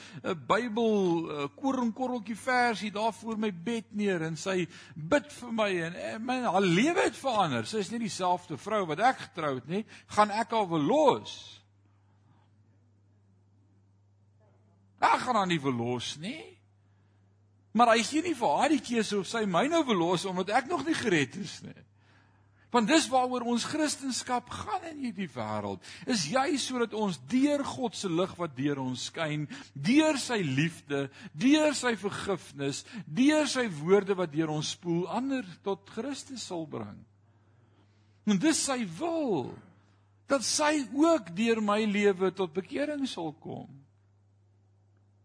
Bybel 0.48 1.52
koringkorreltjie 1.61 2.38
versie 2.40 2.90
daar 2.90 3.12
voor 3.12 3.38
my 3.38 3.52
bed 3.52 3.92
neer 3.92 4.26
en 4.26 4.37
sy 4.37 4.66
bid 4.96 5.30
vir 5.38 5.52
my 5.52 5.70
en, 5.87 5.94
en 5.94 6.26
my 6.26 6.40
haar 6.40 6.64
lewe 6.64 7.06
het 7.06 7.16
verander. 7.16 7.66
Sy 7.66 7.78
is 7.85 7.92
nie 7.92 8.02
dieselfde 8.06 8.56
vrou 8.56 8.87
wat 8.90 8.98
ek 8.98 9.22
getroud 9.28 9.68
nie. 9.68 9.85
Gaan 10.16 10.30
ek 10.35 10.50
haar 10.50 10.66
verlos? 10.66 11.37
Ek 14.98 15.20
gaan 15.20 15.37
haar 15.37 15.46
nie 15.50 15.61
verlos 15.61 16.16
nie. 16.18 16.55
Maar 17.76 17.92
hy 17.92 18.04
gee 18.08 18.24
nie 18.24 18.36
vir 18.36 18.54
haar 18.56 18.72
die 18.72 18.80
keuse 18.80 19.18
of 19.20 19.28
sy 19.28 19.44
my 19.48 19.66
nou 19.68 19.82
verlos 19.84 20.24
omdat 20.28 20.54
ek 20.62 20.70
nog 20.70 20.86
nie 20.86 20.96
gered 20.96 21.36
is 21.42 21.58
nie. 21.66 21.82
Want 22.72 22.88
dis 22.90 23.06
waaroor 23.08 23.44
ons 23.46 23.64
Christendom 23.68 24.48
gaan 24.52 24.86
in 24.90 25.04
hierdie 25.04 25.28
wêreld. 25.32 25.84
Is 26.08 26.26
jy 26.28 26.58
sodat 26.60 26.96
ons 26.96 27.18
deur 27.30 27.62
God 27.64 27.96
se 27.96 28.08
lig 28.10 28.32
wat 28.36 28.56
deur 28.56 28.80
ons 28.82 29.06
skyn, 29.10 29.46
deur 29.72 30.18
sy 30.20 30.40
liefde, 30.44 31.06
deur 31.32 31.76
sy 31.78 31.94
vergifnis, 32.00 32.82
deur 33.06 33.46
sy 33.48 33.68
woorde 33.80 34.16
wat 34.18 34.32
deur 34.34 34.52
ons 34.56 34.72
spoel 34.74 35.06
ander 35.12 35.46
tot 35.64 35.88
Christus 35.94 36.48
sal 36.48 36.66
bring. 36.68 36.98
En 38.26 38.40
dis 38.42 38.58
sy 38.58 38.80
wil 38.98 39.52
dat 40.26 40.42
sy 40.44 40.80
ook 40.96 41.30
deur 41.38 41.62
my 41.62 41.84
lewe 41.86 42.32
tot 42.34 42.56
bekering 42.56 43.06
sal 43.08 43.30
kom. 43.40 43.70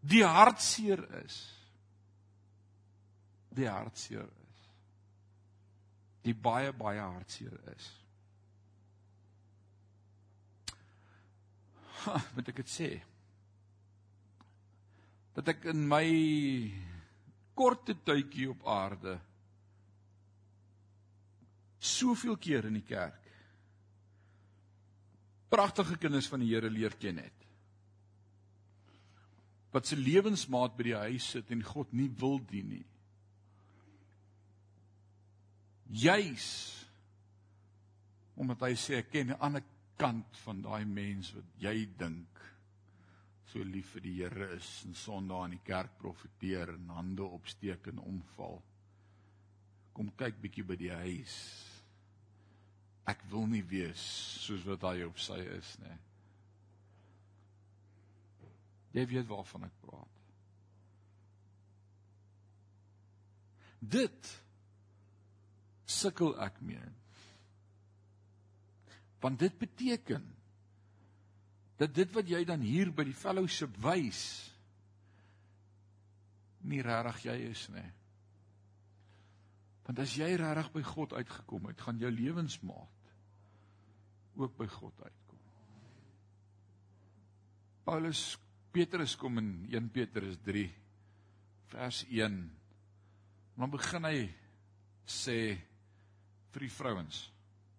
Die 0.05 0.23
hartseer 0.25 1.01
is 1.23 1.41
die 3.55 3.67
hartseer 3.67 4.27
is. 4.27 4.67
Die 6.25 6.35
baie 6.37 6.73
baie 6.77 7.01
hartseer 7.01 7.57
is. 7.73 7.89
Ha, 12.05 12.17
moet 12.35 12.49
ek 12.49 12.61
dit 12.63 12.71
sê? 12.71 12.91
Dat 15.35 15.51
ek 15.53 15.67
in 15.71 15.83
my 15.87 16.05
korte 17.55 17.95
tydjie 18.05 18.49
op 18.51 18.63
aarde 18.67 19.19
soveel 21.81 22.37
keer 22.41 22.67
in 22.69 22.77
die 22.79 22.85
kerk 22.85 23.21
pragtige 25.51 25.97
kinders 25.99 26.29
van 26.31 26.39
die 26.39 26.53
Here 26.53 26.69
leer 26.71 26.95
ken 26.99 27.19
het. 27.19 27.47
Wat 29.71 29.87
se 29.87 29.97
lewensmaat 29.99 30.77
by 30.77 30.87
die 30.87 30.97
huis 31.03 31.27
sit 31.35 31.51
en 31.51 31.63
God 31.63 31.91
nie 31.95 32.09
wil 32.19 32.39
dien 32.47 32.69
nie. 32.77 32.85
Juis 35.91 36.47
omdat 38.41 38.63
hy 38.63 38.75
sê 38.79 39.01
ek 39.01 39.11
ken 39.11 39.33
'n 39.33 39.41
ander 39.43 39.63
kant 39.99 40.37
van 40.45 40.61
daai 40.61 40.85
mens 40.85 41.33
wat 41.35 41.49
jy 41.59 41.85
dink 41.97 42.39
so 43.51 43.59
lief 43.59 43.91
vir 43.93 44.01
die 44.01 44.15
Here 44.23 44.47
is 44.55 44.69
en 44.85 44.95
Sondag 44.95 45.45
in 45.45 45.57
die 45.57 45.65
kerk 45.67 45.97
profeteer 45.99 46.71
en 46.73 46.89
hande 46.95 47.23
opsteek 47.23 47.87
en 47.91 47.99
omval. 47.99 48.61
Kom 49.93 50.09
kyk 50.15 50.39
bietjie 50.41 50.63
by 50.63 50.75
die 50.79 50.93
huis 51.03 51.35
ek 53.09 53.23
wil 53.31 53.47
nie 53.49 53.63
wees 53.67 54.01
soos 54.45 54.63
wat 54.67 54.85
hy 54.91 55.03
op 55.07 55.19
sy 55.19 55.39
is 55.57 55.73
nie. 55.81 55.97
Jy 58.97 59.05
weet 59.13 59.29
waarvan 59.29 59.65
ek 59.67 59.77
praat. 59.85 60.17
Dit 63.81 64.29
sukkel 65.91 66.35
ek 66.43 66.59
mee. 66.65 66.83
Want 69.21 69.41
dit 69.41 69.57
beteken 69.59 70.23
dat 71.81 71.93
dit 71.97 72.13
wat 72.13 72.29
jy 72.29 72.43
dan 72.45 72.61
hier 72.65 72.91
by 72.93 73.05
die 73.07 73.17
fellowship 73.17 73.75
wys 73.81 74.21
nie 76.69 76.81
regtig 76.85 77.25
jy 77.25 77.37
is 77.49 77.63
nie. 77.73 77.87
Want 79.87 80.01
as 80.03 80.13
jy 80.17 80.29
regtig 80.37 80.69
by 80.75 80.83
God 80.85 81.15
uitgekom 81.17 81.69
het, 81.71 81.81
gaan 81.81 82.01
jou 82.01 82.11
lewensmaat 82.13 83.09
ook 84.37 84.53
by 84.57 84.67
God 84.71 85.01
uitkom. 85.03 85.39
Paulus 87.85 88.21
Petrus 88.71 89.17
kom 89.19 89.41
in 89.41 89.49
1 89.67 89.89
Petrus 89.91 90.37
3 90.45 90.63
vers 91.73 92.05
1. 92.07 92.37
Dan 93.57 93.73
begin 93.73 94.07
hy 94.07 94.21
sê 95.03 95.57
vir 96.53 96.67
die 96.67 96.73
vrouens. 96.73 97.21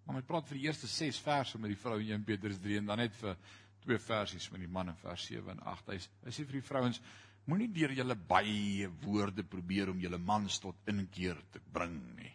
Maar 0.06 0.18
hy 0.18 0.24
praat 0.26 0.48
vir 0.50 0.58
die 0.58 0.66
eerste 0.66 0.90
6 0.90 1.20
verse 1.22 1.58
met 1.62 1.72
die 1.72 1.78
vrou 1.78 1.98
in 2.00 2.14
1 2.18 2.24
Petrus 2.26 2.60
3 2.62 2.80
en 2.80 2.92
dan 2.92 3.02
net 3.04 3.14
vir 3.20 3.38
twee 3.82 3.98
versies 3.98 4.48
met 4.52 4.62
die 4.62 4.70
man 4.70 4.92
in 4.92 4.98
vers 5.00 5.26
7 5.30 5.54
en 5.54 5.64
8. 5.74 5.94
Hy, 5.94 5.98
hy 6.26 6.34
sê 6.34 6.46
vir 6.46 6.58
die 6.58 6.66
vrouens 6.66 7.02
moenie 7.50 7.70
deur 7.74 7.94
julle 7.96 8.16
baie 8.16 8.86
woorde 9.02 9.42
probeer 9.42 9.90
om 9.90 10.02
julle 10.02 10.20
mans 10.22 10.60
tot 10.62 10.90
inkeer 10.90 11.40
te 11.54 11.62
bring 11.74 11.98
nie 12.18 12.30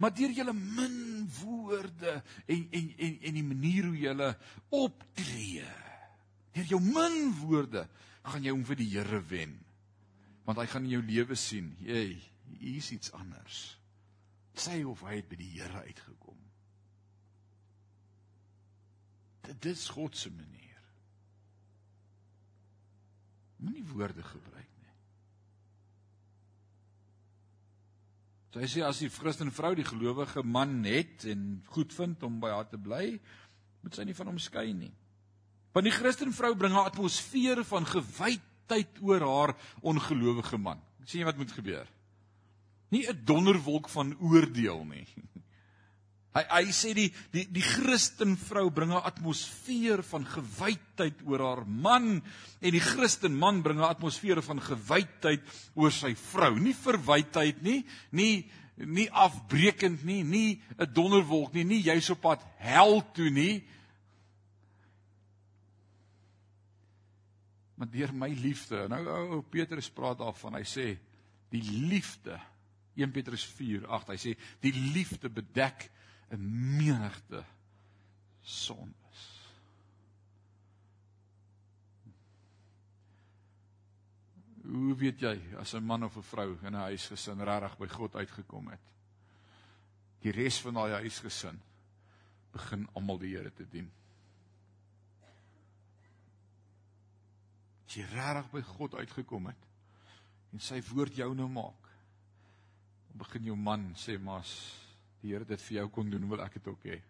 maar 0.00 0.14
deur 0.16 0.32
julle 0.32 0.54
min 0.56 1.28
woorde 1.42 2.22
en 2.48 2.62
en 2.72 2.86
en 2.96 3.16
en 3.20 3.36
die 3.36 3.44
manier 3.44 3.84
hoe 3.84 3.98
julle 4.00 4.28
optree. 4.72 5.66
Deur 6.56 6.70
jou 6.72 6.80
min 6.80 7.18
woorde 7.42 7.84
gaan 8.24 8.44
jy 8.44 8.54
hom 8.54 8.64
vir 8.64 8.80
die 8.80 8.88
Here 8.94 9.20
wen. 9.28 9.52
Want 10.48 10.62
hy 10.62 10.66
gaan 10.72 10.88
in 10.88 10.94
jou 10.96 11.02
lewe 11.04 11.36
sien, 11.36 11.68
hey, 11.84 12.16
hier's 12.58 12.90
iets 12.90 13.12
anders. 13.12 13.78
Sê 14.54 14.82
of 14.84 15.04
hy 15.06 15.20
het 15.20 15.28
by 15.30 15.36
die 15.36 15.52
Here 15.54 15.84
uitgekom. 15.86 16.38
Dit 19.46 19.70
is 19.70 19.88
God 19.88 20.16
se 20.16 20.30
manier. 20.30 20.58
Moenie 23.60 23.84
woorde 23.84 24.22
gebruik 24.22 24.70
So 28.50 28.58
hy 28.58 28.66
sê 28.66 28.82
as 28.82 28.98
die 28.98 29.10
Christen 29.14 29.52
vrou 29.54 29.76
die 29.78 29.86
gelowige 29.86 30.42
man 30.42 30.80
het 30.82 31.22
en 31.30 31.60
goed 31.70 31.94
vind 31.94 32.22
om 32.26 32.40
by 32.42 32.50
haar 32.50 32.66
te 32.66 32.80
bly, 32.82 33.14
moet 33.84 33.94
sy 33.94 34.06
nie 34.06 34.16
van 34.18 34.32
hom 34.32 34.40
skei 34.42 34.72
nie. 34.74 34.90
Want 35.70 35.86
die 35.86 35.94
Christen 35.94 36.34
vrou 36.34 36.56
bring 36.58 36.74
'n 36.74 36.82
atmosfeer 36.82 37.62
van 37.64 37.86
gewydheid 37.86 38.98
oor 39.06 39.22
haar 39.22 39.52
ongelowige 39.82 40.58
man. 40.58 40.82
sien 41.04 41.20
jy 41.20 41.26
wat 41.26 41.36
moet 41.38 41.52
gebeur? 41.52 41.86
Nie 42.90 43.06
'n 43.08 43.24
donderwolk 43.24 43.88
van 43.88 44.16
oordeel 44.18 44.84
nie. 44.84 45.06
Hy 46.30 46.44
hy 46.46 46.70
sê 46.70 46.92
die 46.94 47.08
die 47.34 47.42
die 47.50 47.64
Christen 47.64 48.36
vrou 48.38 48.68
bring 48.70 48.92
'n 48.94 49.02
atmosfeer 49.02 50.02
van 50.06 50.22
gewydheid 50.26 51.22
oor 51.26 51.42
haar 51.42 51.64
man 51.66 52.22
en 52.60 52.70
die 52.70 52.82
Christen 52.82 53.34
man 53.34 53.62
bring 53.62 53.80
'n 53.80 53.90
atmosfeer 53.90 54.42
van 54.42 54.62
gewydheid 54.62 55.42
oor 55.74 55.90
sy 55.90 56.14
vrou. 56.14 56.54
Nie 56.58 56.74
verwydheid 56.74 57.62
nie, 57.62 57.84
nie 58.10 58.46
nie 58.80 59.10
afbreekend 59.10 60.04
nie, 60.04 60.22
nie 60.22 60.62
'n 60.78 60.92
donderwolk 60.94 61.52
nie, 61.52 61.64
nie 61.64 61.82
jy's 61.82 62.10
op 62.10 62.20
pad 62.20 62.46
hel 62.58 63.02
toe 63.12 63.30
nie. 63.30 63.64
Maar 67.74 67.90
deur 67.90 68.12
my 68.14 68.28
liefde. 68.28 68.88
Nou 68.88 69.02
ou 69.08 69.42
Petrus 69.42 69.90
praat 69.90 70.18
daarvan. 70.18 70.54
Hy 70.54 70.64
sê 70.64 70.98
die 71.50 71.62
liefde 71.62 72.38
1 72.94 73.12
Petrus 73.12 73.44
4:8. 73.46 74.12
Hy 74.12 74.18
sê 74.18 74.36
die 74.60 74.72
liefde 74.72 75.30
bedek 75.30 75.90
'n 76.30 76.42
menigte 76.76 77.44
sondes. 78.40 79.20
Hoe 84.62 84.94
weet 84.94 85.20
jy 85.20 85.56
as 85.58 85.74
'n 85.74 85.84
man 85.84 86.04
of 86.04 86.16
'n 86.16 86.22
vrou 86.22 86.58
in 86.62 86.74
'n 86.74 86.86
huisgesin 86.90 87.42
regtig 87.42 87.78
by 87.78 87.88
God 87.88 88.14
uitgekom 88.14 88.68
het? 88.68 88.86
Die 90.20 90.32
res 90.32 90.60
van 90.60 90.74
daai 90.74 90.92
huisgesin 90.92 91.60
begin 92.52 92.88
almal 92.92 93.18
die 93.18 93.36
Here 93.36 93.52
te 93.52 93.66
dien. 93.68 93.90
As 97.86 97.94
jy 97.94 98.04
regtig 98.12 98.50
by 98.50 98.62
God 98.62 98.94
uitgekom 98.94 99.46
het 99.46 99.66
en 100.52 100.60
sy 100.60 100.82
woord 100.82 101.16
jou 101.16 101.34
nou 101.34 101.48
maak, 101.48 101.79
begin 103.18 103.50
jou 103.50 103.56
man 103.56 103.92
sê 103.98 104.18
maar 104.18 104.44
die 105.20 105.34
Here 105.34 105.44
dit 105.44 105.60
vir 105.60 105.76
jou 105.80 105.88
kon 105.92 106.10
doen, 106.10 106.28
wil 106.30 106.40
ek 106.40 106.54
dit 106.58 106.68
ook 106.70 106.84
hê. 106.88 107.00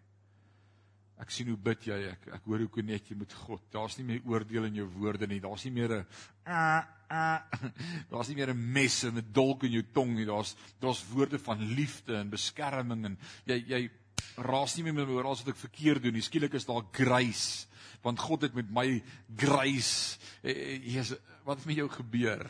Ek 1.21 1.31
sien 1.31 1.51
hoe 1.53 1.59
bid 1.61 1.85
jy, 1.85 1.99
ek 2.15 2.31
ek 2.39 2.47
hoor 2.49 2.65
hoe 2.65 2.73
konnek 2.73 3.11
jy 3.11 3.17
met 3.21 3.35
God. 3.45 3.63
Daar's 3.73 3.99
nie 3.99 4.07
meer 4.09 4.25
oordeel 4.27 4.71
in 4.71 4.81
jou 4.81 4.87
woorde 4.97 5.29
nie. 5.29 5.41
Daar's 5.45 5.67
nie 5.69 5.75
meer 5.77 5.93
'n 5.93 6.07
uh, 6.49 6.83
uh, 7.13 7.39
daar's 8.11 8.29
nie 8.29 8.37
meer 8.37 8.55
'n 8.55 8.73
mes 8.73 9.05
en 9.05 9.19
'n 9.19 9.33
dolk 9.33 9.65
in 9.65 9.73
jou 9.73 9.85
tong 9.93 10.17
nie. 10.17 10.25
Daar's 10.25 10.57
daar's 10.81 11.05
woorde 11.13 11.39
van 11.39 11.61
liefde 11.77 12.17
en 12.17 12.31
beskerming 12.31 13.05
en 13.05 13.19
jy 13.45 13.59
jy 13.69 13.91
raas 14.37 14.77
nie 14.77 14.85
meer 14.85 14.95
met 14.95 15.09
oor 15.09 15.31
as 15.31 15.45
wat 15.45 15.55
ek 15.55 15.67
verkeerd 15.69 16.03
doen. 16.03 16.23
Skielik 16.23 16.55
is 16.55 16.67
daar 16.67 16.89
grace 16.93 17.67
want 18.03 18.19
God 18.19 18.43
het 18.43 18.55
met 18.55 18.71
my 18.73 19.03
grace. 19.37 20.19
Jesus, 20.43 21.19
wat 21.45 21.59
het 21.59 21.67
met 21.67 21.77
jou 21.77 21.89
gebeur? 21.89 22.49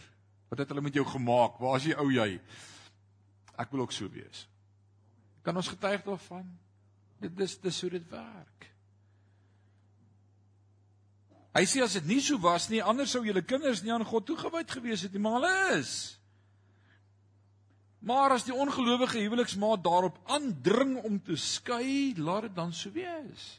Wat 0.48 0.58
het 0.58 0.68
hulle 0.68 0.82
met 0.82 0.94
jou 0.94 1.04
gemaak? 1.04 1.58
Waar 1.58 1.76
is 1.76 1.88
jy 1.90 1.96
ou 1.98 2.10
jy? 2.12 2.40
Ek 3.60 3.72
wil 3.72 3.84
ook 3.84 3.94
so 3.94 4.08
wees. 4.12 4.46
Kan 5.44 5.56
ons 5.56 5.68
getuig 5.68 6.02
daarvan? 6.06 6.46
Dit 7.20 7.36
dis 7.36 7.58
dis 7.60 7.80
hoe 7.84 7.90
dit 7.92 8.06
werk. 8.12 8.68
Hy 11.56 11.64
sê 11.66 11.82
as 11.82 11.96
dit 11.98 12.06
nie 12.06 12.20
so 12.22 12.38
was 12.40 12.68
nie, 12.70 12.80
anders 12.82 13.10
sou 13.12 13.24
julle 13.26 13.42
kinders 13.42 13.82
nie 13.82 13.92
aan 13.92 14.06
God 14.06 14.28
toegewyd 14.28 14.70
gewees 14.70 15.02
het 15.04 15.12
nie, 15.12 15.22
maar 15.22 15.40
hulle 15.40 15.78
is. 15.80 15.94
Maar 18.06 18.36
as 18.36 18.46
die 18.46 18.54
ongelowige 18.54 19.18
huweliksmaat 19.20 19.82
daarop 19.84 20.20
aandring 20.30 20.94
om 21.02 21.18
te 21.20 21.36
skei, 21.36 22.14
laat 22.16 22.48
dit 22.48 22.54
dan 22.56 22.72
so 22.72 22.92
wees 22.94 23.58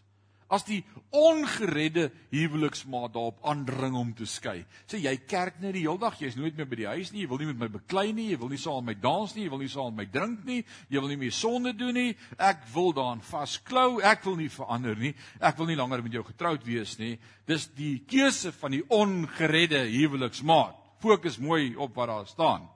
as 0.51 0.65
die 0.67 0.81
ongeredde 1.15 2.09
huweliksmaat 2.31 3.13
daarop 3.15 3.39
aandring 3.47 3.95
om 3.95 4.09
te 4.15 4.27
skei. 4.27 4.65
Sê 4.87 4.99
jy 4.99 5.13
kerk 5.29 5.61
net 5.63 5.77
die 5.77 5.85
hele 5.85 5.99
dag, 6.01 6.17
jy's 6.19 6.35
nooit 6.39 6.57
meer 6.57 6.67
by 6.67 6.79
die 6.81 6.89
huis 6.91 7.13
nie, 7.13 7.23
jy 7.23 7.29
wil 7.31 7.39
nie 7.39 7.49
met 7.53 7.61
my 7.61 7.69
beklei 7.77 8.11
nie, 8.15 8.27
jy 8.33 8.39
wil 8.41 8.51
nie 8.51 8.59
saam 8.59 8.83
met 8.83 8.99
my 8.99 9.03
dans 9.05 9.35
nie, 9.35 9.45
jy 9.45 9.53
wil 9.53 9.63
nie 9.63 9.71
saam 9.71 9.95
met 9.95 10.01
my 10.01 10.07
drink 10.11 10.43
nie, 10.47 10.59
jy 10.91 10.99
wil 10.99 11.11
nie 11.11 11.19
meer 11.23 11.35
sonde 11.35 11.71
doen 11.77 11.95
nie. 11.95 12.15
Ek 12.35 12.65
wil 12.73 12.91
daaraan 12.97 13.23
vasklou, 13.23 14.01
ek 14.03 14.25
wil 14.27 14.37
nie 14.41 14.51
verander 14.51 14.99
nie. 14.99 15.13
Ek 15.39 15.59
wil 15.59 15.71
nie 15.71 15.79
langer 15.79 16.03
met 16.03 16.19
jou 16.19 16.25
getroud 16.27 16.67
wees 16.67 16.97
nie. 16.99 17.15
Dis 17.47 17.69
die 17.77 18.01
keuse 18.11 18.51
van 18.59 18.75
die 18.75 18.83
ongeredde 18.91 19.85
huweliksmaat. 19.87 20.75
Fokus 21.01 21.39
mooi 21.41 21.77
op 21.79 21.95
wat 21.95 22.11
daar 22.11 22.27
staan. 22.29 22.67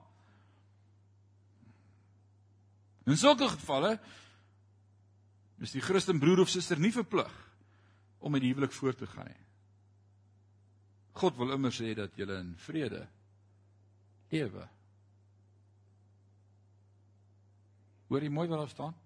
In 3.06 3.20
sulke 3.20 3.46
gevalle 3.52 3.98
is 5.62 5.76
die 5.76 5.84
Christen 5.84 6.18
broer 6.20 6.42
of 6.42 6.50
suster 6.52 6.80
nie 6.80 6.92
verplig 6.92 7.45
om 8.18 8.32
met 8.32 8.42
die 8.42 8.52
huwelik 8.52 8.72
voort 8.72 8.98
te 8.98 9.06
gaan 9.06 9.28
nie. 9.28 9.42
God 11.16 11.36
wil 11.40 11.54
immer 11.56 11.72
sê 11.72 11.94
dat 11.96 12.16
julle 12.16 12.38
in 12.42 12.54
vrede 12.60 13.06
lewe. 14.32 14.66
Hoor 18.10 18.22
jy 18.22 18.30
mooi 18.30 18.46
wat 18.48 18.60
daar 18.62 18.72
staan? 18.72 18.96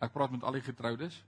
Ek 0.00 0.12
praat 0.12 0.32
met 0.34 0.44
al 0.44 0.58
die 0.58 0.64
getroudes. 0.64 1.20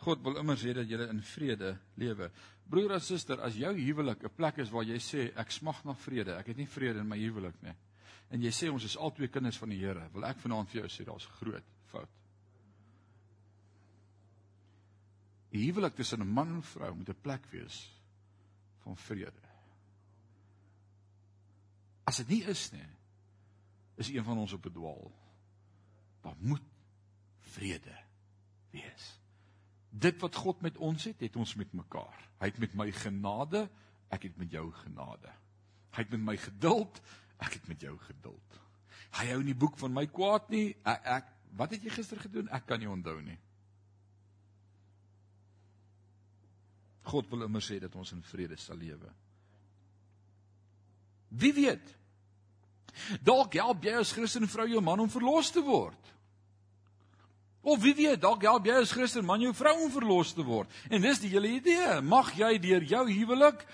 God 0.00 0.22
wil 0.24 0.40
immers 0.40 0.62
hê 0.64 0.72
dat 0.74 0.88
jy 0.88 1.00
in 1.10 1.20
vrede 1.34 1.74
lewe. 2.00 2.30
Broer 2.70 2.96
en 2.96 3.02
suster, 3.04 3.40
as 3.44 3.58
jou 3.58 3.72
huwelik 3.74 4.24
'n 4.24 4.34
plek 4.36 4.58
is 4.58 4.70
waar 4.70 4.84
jy 4.84 4.98
sê 4.98 5.32
ek 5.36 5.50
smag 5.50 5.84
na 5.84 5.94
vrede, 5.94 6.38
ek 6.38 6.46
het 6.46 6.56
nie 6.56 6.66
vrede 6.66 7.00
in 7.00 7.08
my 7.08 7.18
huwelik 7.18 7.62
nie. 7.62 7.74
En 8.30 8.40
jy 8.40 8.50
sê 8.50 8.70
ons 8.70 8.84
is 8.84 8.96
albei 8.96 9.28
kinders 9.28 9.58
van 9.58 9.68
die 9.68 9.78
Here, 9.78 10.08
wil 10.12 10.24
ek 10.24 10.38
vanaand 10.38 10.68
vir 10.70 10.80
jou 10.80 10.88
sê 10.88 11.04
daar's 11.04 11.26
groot 11.26 11.64
fout. 11.84 12.19
Die 15.50 15.64
huwelik 15.66 15.94
tussen 15.94 16.20
'n 16.22 16.32
man 16.32 16.54
en 16.54 16.62
vrou 16.62 16.94
moet 16.94 17.08
'n 17.08 17.20
plek 17.20 17.46
wees 17.50 17.90
van 18.82 18.96
vrede. 18.96 19.48
As 22.04 22.16
dit 22.16 22.28
nie 22.28 22.42
is 22.42 22.70
nie, 22.72 22.88
is 23.96 24.08
een 24.08 24.24
van 24.24 24.38
ons 24.38 24.52
op 24.52 24.66
'n 24.66 24.72
dwaal. 24.72 25.12
Daar 26.20 26.36
moet 26.38 26.62
vrede 27.40 27.96
wees. 28.70 29.18
Dit 29.90 30.20
wat 30.20 30.34
God 30.34 30.60
met 30.60 30.76
ons 30.76 31.04
het, 31.04 31.20
het 31.20 31.36
ons 31.36 31.54
met 31.54 31.72
mekaar. 31.72 32.28
Hy 32.38 32.46
het 32.46 32.58
met 32.58 32.74
my 32.74 32.92
genade, 32.92 33.70
ek 34.08 34.22
het 34.22 34.36
met 34.36 34.50
jou 34.50 34.72
genade. 34.72 35.32
Hy 35.90 36.02
het 36.02 36.10
met 36.10 36.20
my 36.20 36.36
geduld, 36.36 37.00
ek 37.38 37.52
het 37.52 37.68
met 37.68 37.80
jou 37.80 37.98
geduld. 37.98 38.60
Hy 39.18 39.26
hou 39.32 39.42
nie 39.42 39.54
boek 39.54 39.78
van 39.78 39.92
my 39.92 40.06
kwaad 40.06 40.48
nie. 40.48 40.76
Ek, 40.86 41.04
ek 41.04 41.32
wat 41.58 41.70
het 41.74 41.82
jy 41.82 41.90
gister 41.90 42.20
gedoen? 42.20 42.48
Ek 42.48 42.66
kan 42.66 42.78
nie 42.78 42.90
onthou 42.90 43.18
nie. 43.22 43.38
God 47.10 47.28
wil 47.32 47.46
immer 47.46 47.62
sê 47.64 47.80
dat 47.82 47.94
ons 47.98 48.12
in 48.14 48.22
vrede 48.30 48.58
sal 48.60 48.78
lewe. 48.80 49.10
Wie 51.30 51.52
weet? 51.54 51.96
Dalk 53.22 53.54
help 53.58 53.84
jy 53.86 53.98
as 54.00 54.14
Christen 54.14 54.48
vrou 54.50 54.66
jou 54.68 54.82
man 54.84 55.02
om 55.02 55.10
verlos 55.10 55.52
te 55.54 55.62
word. 55.64 55.98
Of 57.60 57.82
wie 57.82 57.92
weet, 57.94 58.22
dalk 58.22 58.42
help 58.46 58.66
jy 58.66 58.78
as 58.80 58.94
Christen 58.96 59.26
man 59.26 59.42
jou 59.44 59.52
vrou 59.56 59.74
om 59.84 59.92
verlos 59.92 60.32
te 60.36 60.44
word. 60.46 60.70
En 60.88 61.02
dis 61.04 61.20
die 61.22 61.30
hele 61.34 61.52
idee. 61.58 62.00
Mag 62.00 62.32
jy 62.38 62.54
deur 62.62 62.86
jou 62.88 63.04
huwelik 63.10 63.66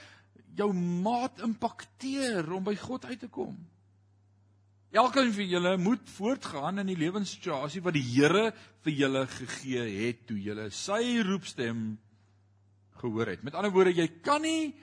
jou 0.56 0.70
maat 0.74 1.42
impakteer 1.44 2.48
om 2.56 2.64
by 2.64 2.74
God 2.80 3.04
uit 3.06 3.20
te 3.20 3.30
kom. 3.32 3.54
Elkeen 4.96 5.32
van 5.34 5.50
julle 5.50 5.74
moet 5.76 6.08
voortgaan 6.16 6.80
in 6.80 6.88
die 6.88 6.98
lewenssituasie 6.98 7.82
wat 7.84 7.96
die 7.98 8.04
Here 8.06 8.48
vir 8.86 8.94
julle 8.96 9.26
gegee 9.28 9.84
het 9.98 10.22
toe 10.28 10.38
julle 10.40 10.70
sy 10.72 11.18
roepstem 11.26 11.98
gehoor 13.06 13.32
het. 13.32 13.44
Met 13.46 13.54
ander 13.54 13.72
woorde, 13.74 13.94
jy 13.96 14.08
kan 14.24 14.42
nie 14.44 14.74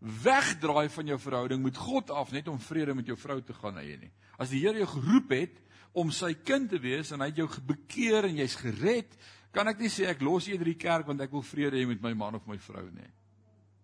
wegdraai 0.00 0.88
van 0.92 1.10
jou 1.12 1.18
verhouding 1.20 1.62
met 1.64 1.76
God 1.76 2.12
af 2.14 2.30
net 2.32 2.48
om 2.48 2.60
vrede 2.60 2.94
met 2.96 3.08
jou 3.08 3.16
vrou 3.20 3.40
te 3.44 3.56
gaan 3.56 3.80
hê 3.82 3.98
nie. 4.00 4.12
As 4.40 4.52
die 4.52 4.62
Here 4.62 4.80
jou 4.80 4.88
geroep 4.94 5.34
het, 5.36 5.58
om 5.92 6.12
sy 6.14 6.32
kind 6.46 6.70
te 6.70 6.78
wees 6.80 7.10
en 7.12 7.22
hy 7.22 7.30
het 7.32 7.40
jou 7.42 7.48
bekeer 7.66 8.28
en 8.28 8.38
jy's 8.38 8.56
gered, 8.60 9.16
kan 9.50 9.68
ek 9.68 9.80
nie 9.82 9.90
sê 9.90 10.06
ek 10.10 10.22
los 10.22 10.46
eerder 10.48 10.70
die 10.70 10.78
kerk 10.78 11.08
want 11.08 11.22
ek 11.24 11.32
wil 11.34 11.42
vrede 11.44 11.80
hê 11.80 11.86
met 11.90 12.02
my 12.04 12.12
man 12.14 12.38
of 12.38 12.46
my 12.46 12.58
vrou 12.62 12.86
nie. 12.94 13.10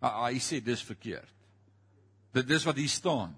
Hy 0.04 0.38
sê 0.42 0.60
dis 0.62 0.84
verkeerd. 0.86 1.32
Dit 2.36 2.46
dis 2.48 2.66
wat 2.68 2.78
hier 2.78 2.92
staan. 2.92 3.34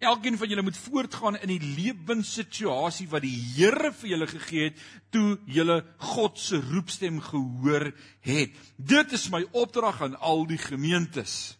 Elkeen 0.00 0.38
van 0.40 0.48
julle 0.48 0.62
moet 0.64 0.76
voortgaan 0.76 1.36
in 1.44 1.50
die 1.52 1.60
lewenssituasie 1.60 3.04
wat 3.12 3.20
die 3.20 3.36
Here 3.36 3.90
vir 3.92 4.08
julle 4.14 4.28
gegee 4.30 4.70
het 4.70 4.78
toe 5.12 5.34
julle 5.44 5.82
God 6.14 6.40
se 6.40 6.56
roepstem 6.70 7.18
gehoor 7.20 7.90
het. 8.24 8.56
Dit 8.76 9.12
is 9.12 9.28
my 9.28 9.42
opdrag 9.52 10.00
aan 10.02 10.16
al 10.16 10.46
die 10.48 10.58
gemeentes. 10.58 11.58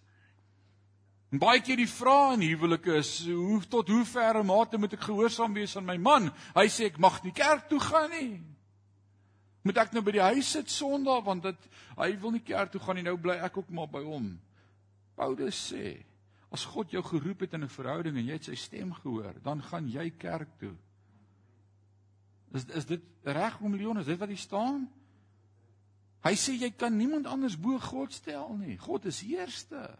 En 1.30 1.38
baie 1.38 1.60
keer 1.60 1.78
die 1.78 1.90
vraag 1.90 2.38
in 2.38 2.46
huwelike 2.48 2.96
is 3.02 3.12
hoe 3.28 3.60
tot 3.68 3.92
hoe 3.92 4.06
ver 4.08 4.40
mate 4.44 4.80
moet 4.80 4.96
ek 4.96 5.04
gehoorsaam 5.10 5.52
wees 5.60 5.76
aan 5.76 5.86
my 5.86 5.98
man? 6.00 6.32
Hy 6.56 6.64
sê 6.72 6.88
ek 6.88 6.96
mag 6.98 7.20
nie 7.22 7.36
kerk 7.36 7.68
toe 7.68 7.78
gaan 7.90 8.08
nie. 8.16 8.40
Moet 9.68 9.84
ek 9.84 9.92
nou 9.92 10.00
by 10.02 10.16
die 10.16 10.28
huis 10.32 10.56
sit 10.56 10.72
Sondag 10.72 11.26
want 11.28 11.44
dit 11.44 11.72
hy 12.00 12.14
wil 12.22 12.32
nie 12.32 12.46
kerk 12.46 12.72
toe 12.72 12.80
gaan 12.80 12.96
nie. 12.96 13.04
Nou 13.04 13.18
bly 13.20 13.36
ek 13.44 13.60
ook 13.60 13.68
maar 13.68 13.92
by 13.92 14.00
hom. 14.00 14.32
Paulus 15.20 15.60
sê 15.70 16.00
as 16.50 16.64
God 16.66 16.90
jou 16.90 17.02
geroep 17.06 17.40
het 17.46 17.52
in 17.54 17.64
'n 17.64 17.68
verhouding 17.68 18.16
en 18.16 18.26
jy 18.26 18.32
het 18.32 18.44
sy 18.44 18.54
stem 18.54 18.92
gehoor, 18.92 19.34
dan 19.42 19.62
gaan 19.62 19.88
jy 19.88 20.10
kerk 20.10 20.58
toe. 20.58 20.76
Is 22.52 22.64
is 22.64 22.86
dit 22.86 23.02
reg 23.22 23.60
om 23.60 23.76
Leon, 23.76 23.98
is 23.98 24.06
dit 24.06 24.18
wat 24.18 24.28
hier 24.28 24.38
staan? 24.38 24.88
Hy 26.20 26.34
sê 26.36 26.52
jy 26.52 26.70
kan 26.70 26.96
niemand 26.96 27.26
anders 27.26 27.56
bo 27.56 27.78
God 27.78 28.12
stel 28.12 28.56
nie. 28.56 28.76
God 28.78 29.04
is 29.04 29.22
eerste. 29.22 29.98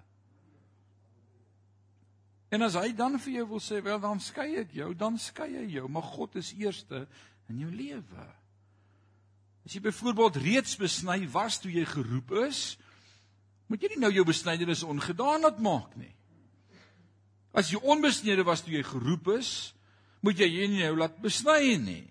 En 2.51 2.63
as 2.63 2.75
hy 2.75 2.91
dan 2.93 3.19
vir 3.19 3.33
jou 3.33 3.47
wil 3.49 3.61
sê, 3.61 3.83
"Wel, 3.83 4.01
dan 4.01 4.21
skei 4.21 4.57
ek 4.57 4.73
jou," 4.73 4.95
dan 4.95 5.19
skei 5.19 5.57
hy 5.57 5.67
jou, 5.67 5.89
maar 5.89 6.03
God 6.03 6.37
is 6.37 6.53
eerste 6.53 7.09
in 7.49 7.59
jou 7.59 7.71
lewe. 7.71 8.27
As 9.65 9.73
jy 9.73 9.81
byvoorbeeld 9.81 10.37
reeds 10.37 10.77
besny 10.77 11.29
was 11.31 11.59
toe 11.59 11.71
jy 11.73 11.85
geroep 11.85 12.33
is, 12.33 12.79
moet 13.67 13.83
jy 13.83 13.89
nie 13.89 14.01
nou 14.01 14.13
jou 14.13 14.25
besnydenis 14.25 14.83
ongedaan 14.83 15.41
laat 15.41 15.59
maak 15.59 15.97
nie. 15.97 16.15
As 17.53 17.73
jy 17.73 17.81
onbesnede 17.83 18.45
was 18.47 18.63
toe 18.63 18.75
jy 18.77 18.85
geroep 18.87 19.33
is, 19.39 19.75
moet 20.23 20.39
jy 20.39 20.49
jy 20.49 20.71
nie 20.71 20.85
nou 20.85 20.97
laat 21.01 21.19
besny 21.23 21.77
nie. 21.81 22.07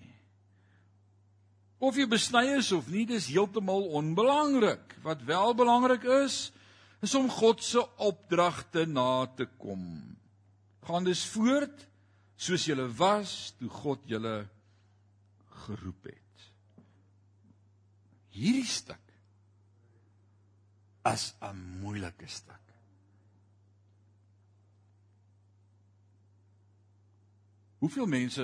Of 1.79 1.95
jy 1.95 2.09
besny 2.11 2.57
is 2.57 2.73
of 2.75 2.89
nie, 2.91 3.05
dis 3.07 3.29
heeltemal 3.31 3.85
onbelangrik. 3.95 4.97
Wat 5.05 5.23
wel 5.23 5.55
belangrik 5.55 6.03
is, 6.25 6.49
is 7.01 7.15
om 7.15 7.29
God 7.31 7.63
se 7.63 7.79
opdragte 8.03 8.83
na 8.89 9.25
te 9.37 9.47
kom 9.61 10.17
gaan 10.89 11.05
dus 11.05 11.25
voort 11.29 11.85
soos 12.39 12.65
julle 12.65 12.87
was 12.97 13.53
toe 13.59 13.69
God 13.69 14.05
julle 14.09 14.33
geroep 15.65 16.09
het. 16.09 16.47
Hierdie 18.33 18.65
stuk 18.65 19.05
is 21.13 21.33
'n 21.41 21.57
moeilike 21.81 22.27
stuk. 22.27 22.68
Hoeveel 27.79 28.09
mense 28.11 28.43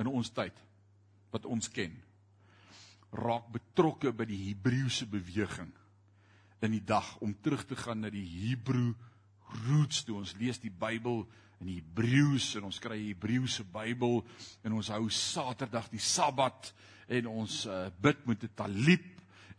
in 0.00 0.08
ons 0.08 0.30
tyd 0.32 0.56
wat 1.32 1.44
ons 1.44 1.68
ken 1.72 1.92
raak 3.12 3.50
betrokke 3.52 4.14
by 4.16 4.24
die 4.28 4.40
Hebreëse 4.48 5.04
beweging 5.12 5.68
in 6.64 6.72
die 6.72 6.84
dag 6.86 7.18
om 7.20 7.34
terug 7.44 7.66
te 7.68 7.76
gaan 7.76 8.00
na 8.00 8.10
die 8.12 8.24
Hebreë 8.24 8.94
roots 9.66 10.06
toe? 10.06 10.16
Ons 10.22 10.32
lees 10.40 10.60
die 10.62 10.72
Bybel 10.72 11.26
in 11.60 11.68
Hebreëus 11.74 12.54
en 12.56 12.70
ons 12.70 12.80
kry 12.80 12.96
die 12.96 13.10
Hebreëse 13.10 13.66
Bybel 13.74 14.22
en 14.64 14.78
ons 14.78 14.88
hou 14.94 15.04
Saterdag 15.12 15.90
die 15.92 16.00
Sabbat 16.00 16.72
en 17.12 17.28
ons 17.28 17.58
uh, 17.68 17.90
bid 18.00 18.24
met 18.26 18.44
'n 18.48 18.54
talib 18.56 19.04